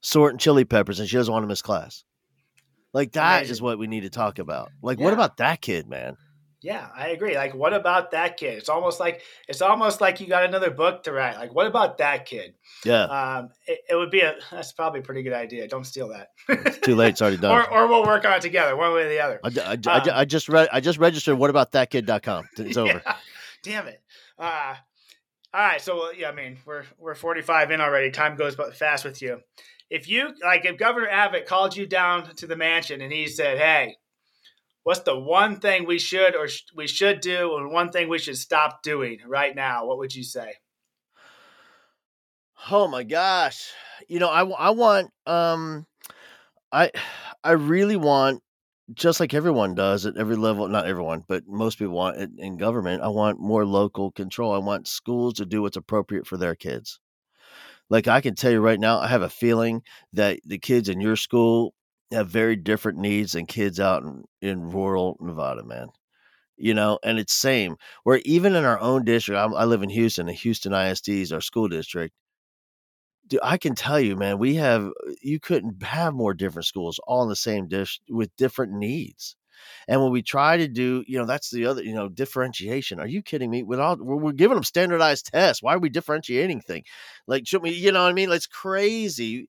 sorting 0.00 0.38
chili 0.38 0.64
peppers 0.64 1.00
and 1.00 1.08
she 1.08 1.16
doesn't 1.16 1.32
want 1.32 1.42
to 1.42 1.48
miss 1.48 1.62
class. 1.62 2.04
Like 2.94 3.12
that 3.12 3.38
Amazing. 3.38 3.52
is 3.52 3.62
what 3.62 3.78
we 3.78 3.86
need 3.86 4.02
to 4.02 4.10
talk 4.10 4.38
about. 4.38 4.70
Like, 4.82 4.98
yeah. 4.98 5.04
what 5.04 5.12
about 5.14 5.36
that 5.38 5.60
kid, 5.60 5.88
man? 5.88 6.16
Yeah, 6.60 6.88
I 6.96 7.08
agree. 7.10 7.36
Like, 7.36 7.54
what 7.54 7.72
about 7.72 8.10
that 8.10 8.36
kid? 8.36 8.58
It's 8.58 8.68
almost 8.68 8.98
like 8.98 9.22
it's 9.46 9.62
almost 9.62 10.00
like 10.00 10.20
you 10.20 10.26
got 10.26 10.42
another 10.44 10.70
book 10.72 11.04
to 11.04 11.12
write. 11.12 11.36
Like, 11.36 11.54
what 11.54 11.68
about 11.68 11.98
that 11.98 12.26
kid? 12.26 12.54
Yeah, 12.84 13.04
Um, 13.04 13.50
it, 13.68 13.78
it 13.90 13.94
would 13.94 14.10
be 14.10 14.22
a 14.22 14.34
that's 14.50 14.72
probably 14.72 14.98
a 14.98 15.02
pretty 15.04 15.22
good 15.22 15.34
idea. 15.34 15.68
Don't 15.68 15.84
steal 15.84 16.08
that. 16.08 16.30
it's 16.48 16.78
too 16.78 16.96
late. 16.96 17.10
It's 17.10 17.22
already 17.22 17.36
done. 17.40 17.52
or, 17.52 17.70
or 17.70 17.86
we'll 17.86 18.04
work 18.04 18.24
on 18.24 18.32
it 18.32 18.42
together, 18.42 18.74
one 18.76 18.92
way 18.92 19.04
or 19.04 19.08
the 19.08 19.20
other. 19.20 19.38
I, 19.44 19.48
I, 19.72 19.76
ju- 19.76 19.90
I, 19.90 19.98
um, 20.00 20.08
I 20.14 20.24
just 20.24 20.48
read. 20.48 20.68
I 20.72 20.80
just 20.80 20.98
registered. 20.98 21.38
What 21.38 21.50
about 21.50 21.70
thatkid.com? 21.70 22.48
It's 22.58 22.76
over. 22.76 23.02
Yeah. 23.06 23.16
Damn 23.62 23.86
it. 23.86 24.02
Uh, 24.38 24.74
all 25.52 25.60
right. 25.60 25.80
So, 25.80 26.12
yeah, 26.12 26.28
I 26.28 26.32
mean, 26.32 26.58
we're 26.66 26.84
we're 26.98 27.14
45 27.14 27.70
in 27.70 27.80
already. 27.80 28.10
Time 28.10 28.36
goes 28.36 28.56
bu- 28.56 28.70
fast 28.72 29.04
with 29.04 29.22
you. 29.22 29.40
If 29.90 30.08
you 30.08 30.34
like, 30.42 30.64
if 30.64 30.76
Governor 30.76 31.08
Abbott 31.08 31.46
called 31.46 31.76
you 31.76 31.86
down 31.86 32.34
to 32.36 32.46
the 32.46 32.56
mansion 32.56 33.00
and 33.00 33.12
he 33.12 33.26
said, 33.26 33.58
"Hey, 33.58 33.96
what's 34.82 35.00
the 35.00 35.18
one 35.18 35.60
thing 35.60 35.86
we 35.86 35.98
should 35.98 36.36
or 36.36 36.48
sh- 36.48 36.64
we 36.74 36.86
should 36.86 37.20
do, 37.20 37.56
and 37.56 37.72
one 37.72 37.90
thing 37.90 38.08
we 38.08 38.18
should 38.18 38.36
stop 38.36 38.82
doing 38.82 39.20
right 39.26 39.54
now?" 39.54 39.86
What 39.86 39.98
would 39.98 40.14
you 40.14 40.24
say? 40.24 40.54
Oh 42.70 42.88
my 42.88 43.02
gosh. 43.04 43.70
You 44.08 44.18
know, 44.18 44.28
I 44.28 44.44
I 44.44 44.70
want 44.70 45.10
um 45.26 45.86
I 46.72 46.90
I 47.42 47.52
really 47.52 47.96
want 47.96 48.42
just 48.94 49.20
like 49.20 49.34
everyone 49.34 49.74
does 49.74 50.06
at 50.06 50.16
every 50.16 50.36
level, 50.36 50.66
not 50.68 50.86
everyone, 50.86 51.24
but 51.28 51.46
most 51.46 51.78
people 51.78 51.94
want 51.94 52.16
it 52.16 52.30
in 52.38 52.56
government, 52.56 53.02
I 53.02 53.08
want 53.08 53.40
more 53.40 53.66
local 53.66 54.10
control. 54.10 54.52
I 54.52 54.58
want 54.58 54.88
schools 54.88 55.34
to 55.34 55.46
do 55.46 55.62
what's 55.62 55.76
appropriate 55.76 56.26
for 56.26 56.36
their 56.36 56.54
kids. 56.54 56.98
Like 57.90 58.08
I 58.08 58.20
can 58.20 58.34
tell 58.34 58.50
you 58.50 58.60
right 58.60 58.80
now, 58.80 58.98
I 58.98 59.08
have 59.08 59.22
a 59.22 59.28
feeling 59.28 59.82
that 60.12 60.40
the 60.44 60.58
kids 60.58 60.88
in 60.88 61.00
your 61.00 61.16
school 61.16 61.74
have 62.10 62.28
very 62.28 62.56
different 62.56 62.98
needs 62.98 63.32
than 63.32 63.46
kids 63.46 63.78
out 63.80 64.02
in, 64.02 64.24
in 64.40 64.70
rural 64.70 65.16
Nevada, 65.20 65.64
man. 65.64 65.88
You 66.56 66.74
know, 66.74 66.98
and 67.04 67.18
it's 67.18 67.34
same 67.34 67.76
where 68.04 68.20
even 68.24 68.56
in 68.56 68.64
our 68.64 68.80
own 68.80 69.04
district, 69.04 69.38
I'm, 69.38 69.54
I 69.54 69.64
live 69.64 69.82
in 69.82 69.90
Houston, 69.90 70.28
and 70.28 70.36
Houston 70.36 70.72
ISD 70.72 71.08
is 71.10 71.32
our 71.32 71.40
school 71.40 71.68
district 71.68 72.14
Dude, 73.28 73.40
I 73.42 73.58
can 73.58 73.74
tell 73.74 74.00
you, 74.00 74.16
man, 74.16 74.38
we 74.38 74.54
have 74.56 74.90
you 75.20 75.38
couldn't 75.38 75.82
have 75.82 76.14
more 76.14 76.34
different 76.34 76.66
schools 76.66 76.98
all 77.06 77.22
in 77.22 77.28
the 77.28 77.36
same 77.36 77.68
dish 77.68 78.00
with 78.08 78.34
different 78.36 78.72
needs. 78.72 79.36
And 79.86 80.00
when 80.00 80.12
we 80.12 80.22
try 80.22 80.56
to 80.56 80.68
do, 80.68 81.04
you 81.06 81.18
know, 81.18 81.26
that's 81.26 81.50
the 81.50 81.66
other, 81.66 81.82
you 81.82 81.94
know, 81.94 82.08
differentiation. 82.08 83.00
Are 83.00 83.06
you 83.06 83.22
kidding 83.22 83.50
me? 83.50 83.62
Without 83.62 84.00
we're, 84.00 84.16
we're 84.16 84.32
giving 84.32 84.54
them 84.54 84.64
standardized 84.64 85.26
tests. 85.26 85.62
Why 85.62 85.74
are 85.74 85.78
we 85.78 85.88
differentiating 85.88 86.60
thing? 86.60 86.84
Like, 87.26 87.46
should 87.46 87.62
we, 87.62 87.70
you 87.70 87.92
know 87.92 88.02
what 88.02 88.10
I 88.10 88.14
mean? 88.14 88.30
It's 88.30 88.46
crazy. 88.46 89.48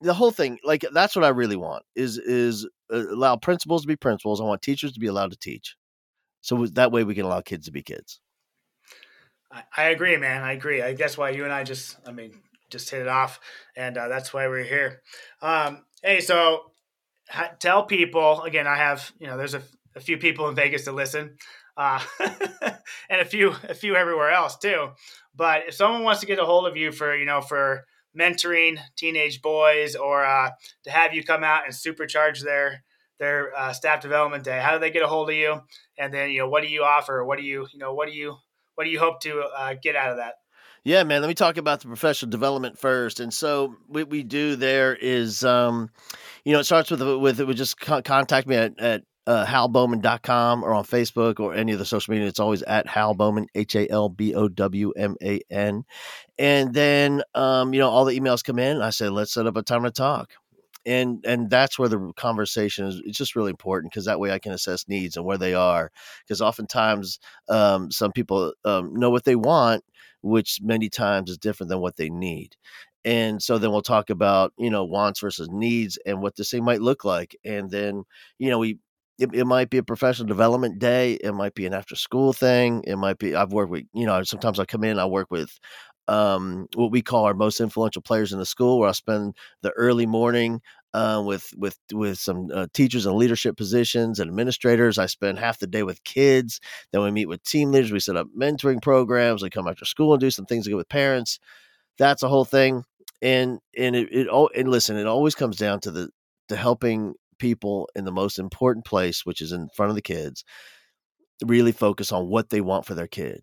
The 0.00 0.14
whole 0.14 0.30
thing, 0.30 0.58
like, 0.64 0.84
that's 0.92 1.16
what 1.16 1.24
I 1.24 1.28
really 1.28 1.56
want 1.56 1.84
is 1.96 2.18
is 2.18 2.66
uh, 2.92 3.08
allow 3.10 3.36
principals 3.36 3.82
to 3.82 3.88
be 3.88 3.96
principals. 3.96 4.40
I 4.40 4.44
want 4.44 4.62
teachers 4.62 4.92
to 4.92 5.00
be 5.00 5.06
allowed 5.06 5.30
to 5.30 5.38
teach. 5.38 5.76
So 6.40 6.66
that 6.66 6.92
way 6.92 7.04
we 7.04 7.14
can 7.14 7.24
allow 7.24 7.40
kids 7.40 7.66
to 7.66 7.72
be 7.72 7.82
kids. 7.82 8.20
I, 9.52 9.62
I 9.76 9.82
agree, 9.84 10.16
man. 10.16 10.42
I 10.42 10.52
agree. 10.52 10.82
I 10.82 10.92
guess 10.94 11.16
why 11.16 11.30
you 11.30 11.44
and 11.44 11.52
I 11.52 11.64
just, 11.64 11.96
I 12.06 12.12
mean, 12.12 12.32
just 12.70 12.90
hit 12.90 13.00
it 13.00 13.08
off, 13.08 13.40
and 13.76 13.96
uh, 13.96 14.08
that's 14.08 14.32
why 14.32 14.46
we're 14.48 14.64
here. 14.64 15.02
Um, 15.42 15.84
hey, 16.02 16.20
so 16.20 16.72
ha- 17.28 17.52
tell 17.58 17.84
people 17.84 18.42
again. 18.42 18.66
I 18.66 18.76
have, 18.76 19.10
you 19.18 19.26
know, 19.26 19.36
there's 19.36 19.54
a, 19.54 19.62
a 19.94 20.00
few 20.00 20.18
people 20.18 20.48
in 20.48 20.54
Vegas 20.54 20.84
to 20.84 20.92
listen, 20.92 21.36
uh, 21.76 22.00
and 23.10 23.20
a 23.20 23.24
few, 23.24 23.54
a 23.68 23.74
few 23.74 23.96
everywhere 23.96 24.30
else 24.30 24.56
too. 24.56 24.88
But 25.34 25.68
if 25.68 25.74
someone 25.74 26.02
wants 26.02 26.20
to 26.20 26.26
get 26.26 26.38
a 26.38 26.44
hold 26.44 26.66
of 26.66 26.76
you 26.76 26.92
for, 26.92 27.14
you 27.14 27.26
know, 27.26 27.40
for 27.40 27.84
mentoring 28.18 28.78
teenage 28.96 29.40
boys 29.42 29.94
or 29.94 30.24
uh, 30.24 30.50
to 30.84 30.90
have 30.90 31.14
you 31.14 31.22
come 31.22 31.44
out 31.44 31.64
and 31.64 31.74
supercharge 31.74 32.42
their 32.42 32.82
their 33.18 33.56
uh, 33.56 33.72
staff 33.72 34.00
development 34.00 34.44
day, 34.44 34.60
how 34.60 34.72
do 34.72 34.78
they 34.78 34.90
get 34.90 35.02
a 35.02 35.08
hold 35.08 35.28
of 35.28 35.34
you? 35.34 35.60
And 35.98 36.14
then, 36.14 36.30
you 36.30 36.40
know, 36.40 36.48
what 36.48 36.62
do 36.62 36.68
you 36.68 36.84
offer? 36.84 37.24
What 37.24 37.38
do 37.38 37.44
you, 37.44 37.66
you 37.72 37.78
know, 37.78 37.92
what 37.92 38.06
do 38.06 38.14
you, 38.14 38.36
what 38.76 38.84
do 38.84 38.90
you 38.90 39.00
hope 39.00 39.20
to 39.22 39.40
uh, 39.40 39.74
get 39.82 39.96
out 39.96 40.12
of 40.12 40.18
that? 40.18 40.34
Yeah, 40.84 41.02
man. 41.04 41.20
Let 41.20 41.28
me 41.28 41.34
talk 41.34 41.56
about 41.56 41.80
the 41.80 41.88
professional 41.88 42.30
development 42.30 42.78
first. 42.78 43.20
And 43.20 43.32
so 43.32 43.74
what 43.86 44.08
we 44.08 44.22
do 44.22 44.56
there 44.56 44.94
is, 44.94 45.44
um, 45.44 45.90
you 46.44 46.52
know, 46.52 46.60
it 46.60 46.64
starts 46.64 46.90
with 46.90 47.02
with, 47.02 47.40
with 47.40 47.56
just 47.56 47.78
con- 47.78 48.02
contact 48.02 48.46
me 48.46 48.56
at, 48.56 48.78
at 48.78 49.02
uh, 49.26 49.44
halbowman.com 49.44 50.64
or 50.64 50.72
on 50.72 50.84
Facebook 50.84 51.38
or 51.38 51.54
any 51.54 51.72
of 51.72 51.78
the 51.78 51.84
social 51.84 52.12
media. 52.12 52.28
It's 52.28 52.40
always 52.40 52.62
at 52.62 52.86
Hal 52.86 53.12
Bowman, 53.12 53.46
H 53.54 53.76
A 53.76 53.86
L 53.90 54.08
B 54.08 54.34
O 54.34 54.48
W 54.48 54.92
M 54.96 55.16
A 55.22 55.40
N. 55.50 55.84
And 56.38 56.72
then, 56.72 57.22
um, 57.34 57.74
you 57.74 57.80
know, 57.80 57.90
all 57.90 58.06
the 58.06 58.18
emails 58.18 58.42
come 58.42 58.58
in. 58.58 58.80
I 58.80 58.90
say, 58.90 59.10
let's 59.10 59.34
set 59.34 59.46
up 59.46 59.56
a 59.56 59.62
time 59.62 59.82
to 59.82 59.90
talk. 59.90 60.30
And 60.88 61.24
and 61.26 61.50
that's 61.50 61.78
where 61.78 61.88
the 61.88 62.12
conversation 62.16 62.86
is. 62.86 63.02
It's 63.04 63.18
just 63.18 63.36
really 63.36 63.50
important 63.50 63.92
because 63.92 64.06
that 64.06 64.20
way 64.20 64.32
I 64.32 64.38
can 64.40 64.52
assess 64.52 64.88
needs 64.88 65.16
and 65.16 65.26
where 65.26 65.38
they 65.38 65.54
are. 65.54 65.90
Because 66.26 66.40
oftentimes, 66.42 67.18
um, 67.50 67.90
some 67.92 68.12
people 68.12 68.54
um, 68.64 68.94
know 68.94 69.10
what 69.10 69.24
they 69.24 69.36
want, 69.36 69.84
which 70.22 70.60
many 70.62 70.88
times 70.90 71.30
is 71.30 71.38
different 71.38 71.70
than 71.70 71.80
what 71.80 71.96
they 71.96 72.10
need. 72.10 72.56
And 73.04 73.42
so 73.42 73.58
then 73.58 73.70
we'll 73.70 73.82
talk 73.82 74.10
about, 74.10 74.52
you 74.58 74.70
know, 74.70 74.84
wants 74.84 75.20
versus 75.20 75.48
needs 75.50 75.98
and 76.06 76.20
what 76.22 76.36
this 76.36 76.50
thing 76.50 76.64
might 76.64 76.80
look 76.82 77.04
like. 77.04 77.36
And 77.44 77.70
then, 77.70 78.04
you 78.38 78.50
know, 78.50 78.58
we 78.58 78.78
it, 79.18 79.34
it 79.34 79.46
might 79.46 79.70
be 79.70 79.78
a 79.78 79.82
professional 79.82 80.28
development 80.28 80.78
day. 80.78 81.14
It 81.14 81.32
might 81.32 81.54
be 81.54 81.66
an 81.66 81.74
after 81.74 81.96
school 81.96 82.32
thing. 82.32 82.84
It 82.86 82.96
might 82.96 83.18
be 83.18 83.34
I've 83.34 83.52
worked 83.52 83.70
with, 83.70 83.84
you 83.94 84.06
know, 84.06 84.22
sometimes 84.24 84.60
I 84.60 84.64
come 84.64 84.84
in, 84.84 84.98
I 84.98 85.06
work 85.06 85.28
with 85.30 85.58
um, 86.08 86.68
what 86.74 86.90
we 86.90 87.02
call 87.02 87.24
our 87.24 87.34
most 87.34 87.60
influential 87.60 88.00
players 88.02 88.32
in 88.32 88.38
the 88.38 88.46
school, 88.46 88.78
where 88.78 88.88
I 88.88 88.92
spend 88.92 89.36
the 89.62 89.70
early 89.72 90.06
morning 90.06 90.60
uh, 90.94 91.22
with 91.24 91.52
with 91.56 91.78
with 91.92 92.18
some 92.18 92.50
uh, 92.52 92.66
teachers 92.72 93.06
and 93.06 93.16
leadership 93.16 93.56
positions 93.56 94.18
and 94.18 94.28
administrators. 94.28 94.98
I 94.98 95.06
spend 95.06 95.38
half 95.38 95.58
the 95.58 95.66
day 95.66 95.82
with 95.82 96.02
kids. 96.04 96.60
Then 96.92 97.02
we 97.02 97.10
meet 97.10 97.28
with 97.28 97.42
team 97.42 97.72
leaders. 97.72 97.92
We 97.92 98.00
set 98.00 98.16
up 98.16 98.28
mentoring 98.38 98.82
programs. 98.82 99.42
We 99.42 99.50
come 99.50 99.68
after 99.68 99.84
school 99.84 100.12
and 100.12 100.20
do 100.20 100.30
some 100.30 100.46
things 100.46 100.64
to 100.64 100.70
go 100.70 100.76
with 100.76 100.88
parents. 100.88 101.38
That's 101.98 102.22
a 102.22 102.28
whole 102.28 102.44
thing. 102.44 102.84
And 103.20 103.58
and 103.76 103.96
it, 103.96 104.08
it 104.12 104.28
all 104.28 104.50
and 104.56 104.70
listen, 104.70 104.96
it 104.96 105.06
always 105.06 105.34
comes 105.34 105.56
down 105.56 105.80
to 105.80 105.90
the 105.90 106.10
to 106.48 106.56
helping 106.56 107.14
people 107.38 107.88
in 107.94 108.04
the 108.04 108.12
most 108.12 108.38
important 108.38 108.84
place, 108.84 109.24
which 109.24 109.40
is 109.40 109.52
in 109.52 109.68
front 109.74 109.90
of 109.90 109.96
the 109.96 110.02
kids, 110.02 110.44
really 111.44 111.72
focus 111.72 112.12
on 112.12 112.28
what 112.28 112.50
they 112.50 112.60
want 112.60 112.86
for 112.86 112.94
their 112.94 113.06
kid 113.06 113.42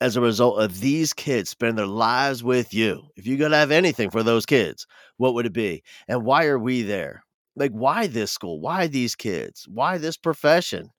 as 0.00 0.16
a 0.16 0.20
result 0.20 0.60
of 0.60 0.80
these 0.80 1.12
kids 1.12 1.50
spend 1.50 1.78
their 1.78 1.86
lives 1.86 2.42
with 2.42 2.74
you, 2.74 3.02
if 3.16 3.26
you 3.26 3.36
could 3.36 3.52
have 3.52 3.70
anything 3.70 4.10
for 4.10 4.22
those 4.22 4.46
kids, 4.46 4.86
what 5.16 5.34
would 5.34 5.46
it 5.46 5.52
be? 5.52 5.82
And 6.08 6.24
why 6.24 6.46
are 6.46 6.58
we 6.58 6.82
there? 6.82 7.22
Like, 7.54 7.72
why 7.72 8.06
this 8.06 8.30
school? 8.30 8.60
Why 8.60 8.86
these 8.86 9.14
kids? 9.14 9.66
Why 9.68 9.98
this 9.98 10.16
profession? 10.16 10.90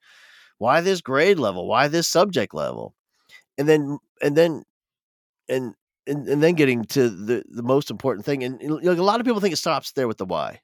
Why 0.58 0.82
this 0.82 1.02
grade 1.02 1.38
level? 1.38 1.68
Why 1.68 1.88
this 1.88 2.08
subject 2.08 2.54
level? 2.54 2.96
And 3.58 3.70
then, 3.70 4.00
and 4.22 4.36
then, 4.36 4.64
and 5.48 5.76
and, 6.08 6.28
and 6.28 6.42
then 6.42 6.56
getting 6.56 6.86
to 6.86 7.10
the 7.10 7.44
the 7.50 7.64
most 7.64 7.92
important 7.92 8.26
thing. 8.26 8.44
And 8.44 8.62
you 8.62 8.80
know, 8.82 8.92
a 8.92 9.04
lot 9.04 9.20
of 9.20 9.26
people 9.26 9.42
think 9.42 9.54
it 9.54 9.58
stops 9.58 9.92
there 9.92 10.08
with 10.08 10.18
the 10.18 10.26
why. 10.26 10.62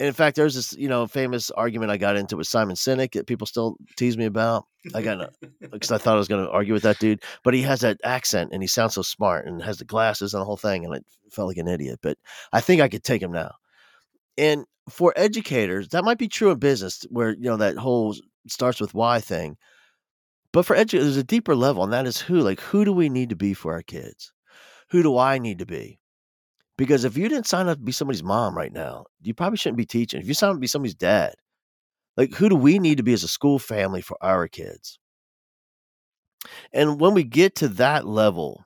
In 0.00 0.12
fact, 0.12 0.34
there's 0.36 0.56
this, 0.56 0.72
you 0.72 0.88
know, 0.88 1.06
famous 1.06 1.50
argument 1.52 1.92
I 1.92 1.96
got 1.96 2.16
into 2.16 2.36
with 2.36 2.48
Simon 2.48 2.74
Sinek 2.74 3.12
that 3.12 3.28
people 3.28 3.46
still 3.46 3.76
tease 3.96 4.16
me 4.16 4.24
about. 4.24 4.66
I 4.92 5.02
got 5.02 5.32
because 5.60 5.92
I 5.92 5.98
thought 5.98 6.16
I 6.16 6.18
was 6.18 6.26
going 6.26 6.44
to 6.44 6.50
argue 6.50 6.72
with 6.72 6.82
that 6.82 6.98
dude, 6.98 7.22
but 7.44 7.54
he 7.54 7.62
has 7.62 7.80
that 7.80 8.00
accent 8.02 8.50
and 8.52 8.60
he 8.62 8.66
sounds 8.66 8.94
so 8.94 9.02
smart 9.02 9.46
and 9.46 9.62
has 9.62 9.78
the 9.78 9.84
glasses 9.84 10.34
and 10.34 10.40
the 10.40 10.44
whole 10.44 10.56
thing, 10.56 10.84
and 10.84 10.94
I 10.94 11.00
felt 11.30 11.48
like 11.48 11.58
an 11.58 11.68
idiot. 11.68 12.00
But 12.02 12.18
I 12.52 12.60
think 12.60 12.82
I 12.82 12.88
could 12.88 13.04
take 13.04 13.22
him 13.22 13.32
now. 13.32 13.52
And 14.36 14.64
for 14.90 15.12
educators, 15.16 15.88
that 15.88 16.04
might 16.04 16.18
be 16.18 16.28
true 16.28 16.50
in 16.50 16.58
business, 16.58 17.06
where 17.10 17.30
you 17.30 17.44
know 17.44 17.56
that 17.56 17.76
whole 17.76 18.16
starts 18.48 18.80
with 18.80 18.94
why 18.94 19.20
thing. 19.20 19.56
But 20.52 20.66
for 20.66 20.74
educators, 20.74 21.06
there's 21.06 21.16
a 21.16 21.24
deeper 21.24 21.54
level, 21.54 21.84
and 21.84 21.92
that 21.92 22.06
is 22.06 22.20
who. 22.20 22.40
Like, 22.40 22.60
who 22.60 22.84
do 22.84 22.92
we 22.92 23.08
need 23.08 23.30
to 23.30 23.36
be 23.36 23.54
for 23.54 23.72
our 23.72 23.82
kids? 23.82 24.32
Who 24.90 25.02
do 25.02 25.16
I 25.16 25.38
need 25.38 25.60
to 25.60 25.66
be? 25.66 25.98
Because 26.76 27.04
if 27.04 27.16
you 27.16 27.28
didn't 27.28 27.46
sign 27.46 27.68
up 27.68 27.78
to 27.78 27.84
be 27.84 27.92
somebody's 27.92 28.22
mom 28.22 28.56
right 28.56 28.72
now, 28.72 29.04
you 29.22 29.34
probably 29.34 29.56
shouldn't 29.56 29.78
be 29.78 29.86
teaching. 29.86 30.20
If 30.20 30.26
you 30.26 30.34
sign 30.34 30.50
up 30.50 30.56
to 30.56 30.60
be 30.60 30.66
somebody's 30.66 30.94
dad, 30.94 31.34
like 32.16 32.34
who 32.34 32.48
do 32.48 32.56
we 32.56 32.78
need 32.78 32.96
to 32.96 33.02
be 33.02 33.12
as 33.12 33.22
a 33.22 33.28
school 33.28 33.58
family 33.58 34.00
for 34.00 34.16
our 34.20 34.48
kids? 34.48 34.98
And 36.72 37.00
when 37.00 37.14
we 37.14 37.24
get 37.24 37.56
to 37.56 37.68
that 37.68 38.06
level, 38.06 38.64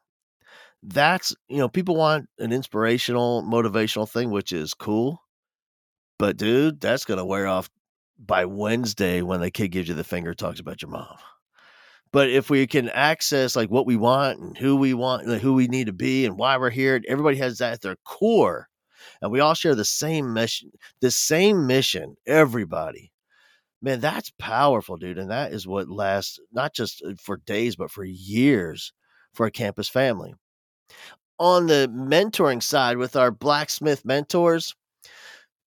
that's, 0.82 1.34
you 1.48 1.58
know, 1.58 1.68
people 1.68 1.96
want 1.96 2.28
an 2.38 2.52
inspirational, 2.52 3.42
motivational 3.42 4.08
thing, 4.08 4.30
which 4.30 4.52
is 4.52 4.74
cool. 4.74 5.20
But 6.18 6.36
dude, 6.36 6.80
that's 6.80 7.04
going 7.04 7.18
to 7.18 7.24
wear 7.24 7.46
off 7.46 7.70
by 8.18 8.46
Wednesday 8.46 9.22
when 9.22 9.40
the 9.40 9.50
kid 9.50 9.68
gives 9.68 9.88
you 9.88 9.94
the 9.94 10.04
finger, 10.04 10.34
talks 10.34 10.60
about 10.60 10.82
your 10.82 10.90
mom. 10.90 11.16
But 12.12 12.30
if 12.30 12.48
we 12.48 12.66
can 12.66 12.88
access 12.90 13.54
like 13.54 13.70
what 13.70 13.86
we 13.86 13.96
want 13.96 14.38
and 14.38 14.56
who 14.56 14.76
we 14.76 14.94
want, 14.94 15.26
and 15.26 15.40
who 15.40 15.54
we 15.54 15.68
need 15.68 15.86
to 15.86 15.92
be, 15.92 16.24
and 16.24 16.38
why 16.38 16.56
we're 16.56 16.70
here, 16.70 17.00
everybody 17.06 17.36
has 17.38 17.58
that 17.58 17.74
at 17.74 17.80
their 17.82 17.96
core, 18.04 18.68
and 19.20 19.30
we 19.30 19.40
all 19.40 19.54
share 19.54 19.74
the 19.74 19.84
same 19.84 20.32
mission, 20.32 20.70
the 21.00 21.10
same 21.10 21.66
mission. 21.66 22.16
Everybody, 22.26 23.12
man, 23.82 24.00
that's 24.00 24.32
powerful, 24.38 24.96
dude, 24.96 25.18
and 25.18 25.30
that 25.30 25.52
is 25.52 25.66
what 25.66 25.88
lasts 25.88 26.38
not 26.52 26.74
just 26.74 27.02
uh, 27.06 27.12
for 27.20 27.36
days, 27.36 27.76
but 27.76 27.90
for 27.90 28.04
years 28.04 28.92
for 29.34 29.46
a 29.46 29.50
campus 29.50 29.88
family. 29.88 30.34
On 31.38 31.66
the 31.66 31.88
mentoring 31.92 32.62
side, 32.62 32.96
with 32.96 33.14
our 33.14 33.30
blacksmith 33.30 34.04
mentors, 34.04 34.74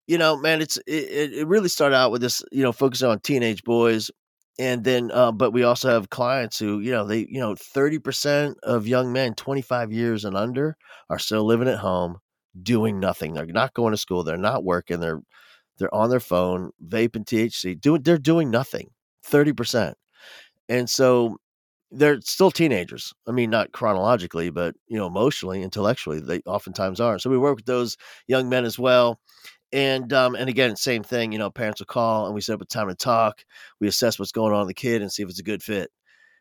you 0.07 0.17
know, 0.17 0.35
man, 0.35 0.61
it's 0.61 0.77
it, 0.87 1.33
it 1.33 1.47
really 1.47 1.69
started 1.69 1.95
out 1.95 2.11
with 2.11 2.21
this, 2.21 2.43
you 2.51 2.63
know, 2.63 2.73
focusing 2.73 3.07
on 3.07 3.19
teenage 3.19 3.63
boys 3.63 4.11
and 4.59 4.83
then 4.83 5.11
uh, 5.11 5.31
but 5.31 5.51
we 5.51 5.63
also 5.63 5.89
have 5.89 6.09
clients 6.09 6.59
who 6.59 6.79
you 6.79 6.91
know 6.91 7.05
they 7.05 7.19
you 7.29 7.39
know 7.39 7.55
30% 7.55 8.57
of 8.63 8.87
young 8.87 9.11
men 9.13 9.33
25 9.35 9.91
years 9.91 10.25
and 10.25 10.35
under 10.37 10.77
are 11.09 11.19
still 11.19 11.45
living 11.45 11.67
at 11.67 11.79
home 11.79 12.17
doing 12.63 12.99
nothing. 12.99 13.33
They're 13.33 13.45
not 13.45 13.73
going 13.73 13.91
to 13.91 13.97
school 13.97 14.23
they're 14.23 14.37
not 14.37 14.63
working 14.63 14.99
they're 14.99 15.21
they're 15.77 15.93
on 15.95 16.09
their 16.09 16.19
phone 16.19 16.71
vaping 16.87 17.25
thc 17.25 17.79
doing 17.81 18.01
they're 18.03 18.17
doing 18.17 18.51
nothing 18.51 18.89
30% 19.23 19.97
and 20.69 20.89
so 20.89 21.37
they're 21.91 22.21
still 22.21 22.51
teenagers. 22.51 23.13
I 23.27 23.31
mean 23.31 23.49
not 23.49 23.71
chronologically 23.73 24.49
but 24.49 24.75
you 24.87 24.97
know 24.97 25.07
emotionally 25.07 25.61
intellectually 25.63 26.19
they 26.21 26.41
oftentimes 26.45 26.99
are. 27.01 27.19
So 27.19 27.29
we 27.29 27.37
work 27.37 27.57
with 27.57 27.65
those 27.65 27.97
young 28.27 28.49
men 28.49 28.65
as 28.65 28.79
well 28.79 29.19
and 29.73 30.11
um, 30.13 30.35
and 30.35 30.49
again, 30.49 30.75
same 30.75 31.03
thing. 31.03 31.31
You 31.31 31.39
know, 31.39 31.49
parents 31.49 31.79
will 31.79 31.85
call 31.85 32.25
and 32.25 32.35
we 32.35 32.41
set 32.41 32.53
up 32.55 32.61
a 32.61 32.65
time 32.65 32.87
to 32.89 32.95
talk. 32.95 33.43
We 33.79 33.87
assess 33.87 34.19
what's 34.19 34.31
going 34.31 34.53
on 34.53 34.59
with 34.59 34.69
the 34.69 34.73
kid 34.73 35.01
and 35.01 35.11
see 35.11 35.23
if 35.23 35.29
it's 35.29 35.39
a 35.39 35.43
good 35.43 35.63
fit. 35.63 35.91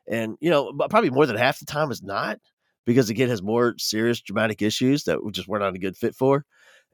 And 0.09 0.37
you 0.41 0.51
know, 0.51 0.73
probably 0.89 1.11
more 1.11 1.27
than 1.27 1.37
half 1.37 1.61
the 1.61 1.67
time 1.67 1.91
is 1.91 2.03
not 2.03 2.39
because 2.85 3.09
the 3.09 3.15
kid 3.15 3.29
has 3.29 3.43
more 3.43 3.75
serious 3.79 4.21
dramatic 4.21 4.63
issues 4.63 5.05
that 5.05 5.25
we 5.25 5.31
just 5.31 5.49
weren't 5.49 5.63
not 5.63 5.75
a 5.75 5.79
good 5.79 5.97
fit 5.97 6.15
for. 6.15 6.45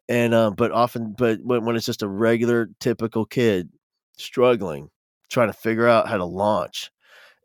And 0.09 0.35
um, 0.35 0.55
but 0.55 0.71
often, 0.73 1.15
but 1.17 1.41
when, 1.43 1.65
when 1.65 1.77
it's 1.77 1.87
just 1.87 2.03
a 2.03 2.09
regular, 2.09 2.69
typical 2.81 3.25
kid 3.25 3.71
struggling, 4.19 4.91
trying 5.29 5.49
to 5.49 5.53
figure 5.53 5.89
out 5.89 6.09
how 6.09 6.17
to 6.17 6.25
launch, 6.25 6.91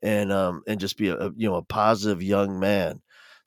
and 0.04 0.32
um, 0.32 0.62
and 0.68 0.80
just 0.80 0.98
be 0.98 1.08
a, 1.10 1.16
a 1.16 1.32
you 1.36 1.50
know 1.50 1.56
a 1.56 1.64
positive 1.64 2.22
young 2.22 2.60
man, 2.60 3.02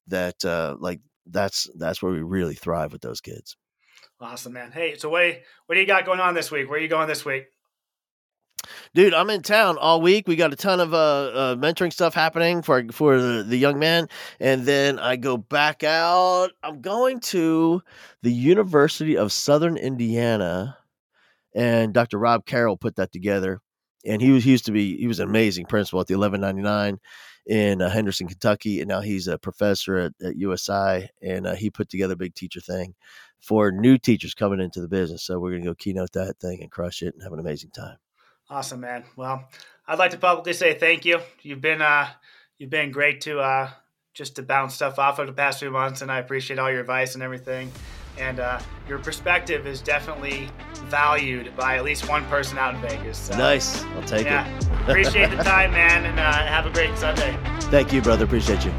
that 0.09 0.45
uh, 0.45 0.77
like 0.81 1.01
that's 1.27 1.69
that's 1.77 2.03
where 2.03 2.13
we 2.13 2.23
really 2.23 2.55
thrive 2.55 2.93
with 2.93 3.03
those 3.03 3.21
kids. 3.21 3.57
Awesome, 4.25 4.55
man. 4.55 4.73
Hey, 4.73 4.97
so 4.97 5.11
what 5.11 5.43
what 5.67 5.75
do 5.75 5.81
you 5.83 5.87
got 5.87 6.07
going 6.07 6.19
on 6.19 6.33
this 6.33 6.51
week? 6.51 6.71
Where 6.71 6.79
are 6.79 6.83
you 6.83 6.89
going 6.89 7.09
this 7.09 7.27
week? 7.27 7.45
Dude, 8.95 9.13
I'm 9.13 9.29
in 9.29 9.43
town 9.43 9.77
all 9.77 10.01
week. 10.01 10.27
We 10.27 10.35
got 10.35 10.51
a 10.51 10.57
ton 10.57 10.81
of 10.81 10.95
uh, 10.95 10.97
uh, 10.97 11.57
mentoring 11.57 11.93
stuff 11.93 12.15
happening 12.15 12.63
for 12.63 12.87
for 12.91 13.21
the, 13.21 13.43
the 13.43 13.59
young 13.59 13.79
men, 13.79 14.09
and 14.41 14.65
then 14.65 14.99
I 14.99 15.17
go 15.17 15.37
back 15.37 15.85
out. 15.85 16.53
I'm 16.63 16.81
going 16.81 17.21
to 17.21 17.83
the 18.23 18.33
University 18.33 19.19
of 19.19 19.31
Southern 19.31 19.77
Indiana, 19.77 20.79
and 21.55 21.93
Dr. 21.93 22.19
Rob 22.19 22.47
Carroll 22.47 22.79
put 22.79 22.97
that 22.97 23.13
together. 23.13 23.61
And 24.07 24.23
he 24.23 24.31
was 24.31 24.43
he 24.43 24.53
used 24.53 24.65
to 24.67 24.73
be 24.73 24.97
he 24.97 25.07
was 25.07 25.21
an 25.21 25.29
amazing 25.29 25.67
principal 25.67 26.01
at 26.01 26.07
the 26.07 26.17
1199 26.17 26.99
in 27.47 27.83
uh, 27.83 27.91
Henderson, 27.91 28.27
Kentucky, 28.27 28.81
and 28.81 28.89
now 28.89 29.03
he's 29.03 29.29
a 29.29 29.37
professor 29.37 29.97
at, 29.97 30.13
at 30.25 30.37
USI. 30.37 31.11
And 31.21 31.47
uh, 31.47 31.55
he 31.57 31.69
put 31.69 31.91
together 31.91 32.15
a 32.15 32.17
big 32.17 32.35
teacher 32.35 32.61
thing 32.61 32.95
for 33.45 33.71
new 33.71 33.99
teachers 33.99 34.35
coming 34.35 34.59
into 34.59 34.81
the 34.81 34.89
business. 34.89 35.23
So 35.23 35.39
we're 35.39 35.51
going 35.51 35.63
to 35.63 35.69
go 35.69 35.75
keynote 35.75 36.13
that 36.13 36.41
thing 36.41 36.63
and 36.63 36.71
crush 36.71 37.03
it 37.03 37.15
and 37.15 37.23
have 37.23 37.33
an 37.33 37.39
amazing 37.39 37.71
time. 37.71 37.99
Awesome, 38.49 38.81
man. 38.81 39.05
Well, 39.17 39.49
I'd 39.87 39.99
like 39.99 40.13
to 40.13 40.19
publicly 40.19 40.55
say 40.55 40.75
thank 40.75 41.05
you. 41.05 41.21
You've 41.43 41.61
been 41.61 41.83
uh, 41.83 42.09
you've 42.59 42.71
been 42.71 42.91
great 42.91 43.21
to 43.23 43.41
uh, 43.41 43.71
just 44.15 44.37
to 44.37 44.43
bounce 44.43 44.75
stuff 44.75 44.99
off 44.99 45.19
of 45.19 45.27
the 45.27 45.33
past 45.33 45.61
few 45.61 45.71
months, 45.71 46.03
and 46.03 46.11
I 46.11 46.19
appreciate 46.19 46.59
all 46.59 46.71
your 46.71 46.81
advice 46.81 47.15
and 47.15 47.23
everything. 47.23 47.71
And 48.17 48.39
uh, 48.39 48.61
your 48.89 48.99
perspective 48.99 49.67
is 49.67 49.81
definitely 49.81 50.49
valued 50.85 51.55
by 51.57 51.77
at 51.77 51.85
least 51.85 52.09
one 52.09 52.25
person 52.27 52.59
out 52.59 52.75
in 52.75 52.81
Vegas. 52.81 53.19
So, 53.19 53.37
nice. 53.37 53.83
I'll 53.83 54.03
take 54.03 54.27
yeah, 54.27 54.47
it. 54.57 54.67
appreciate 54.89 55.31
the 55.31 55.37
time, 55.43 55.73
man, 55.73 56.05
and 56.05 56.21
uh, 56.21 56.33
have 56.47 56.67
a 56.67 56.71
great 56.71 56.97
Sunday. 56.97 57.37
Thank 57.63 57.93
you, 57.93 58.01
brother. 58.01 58.25
Appreciate 58.25 58.65
you. 58.65 58.73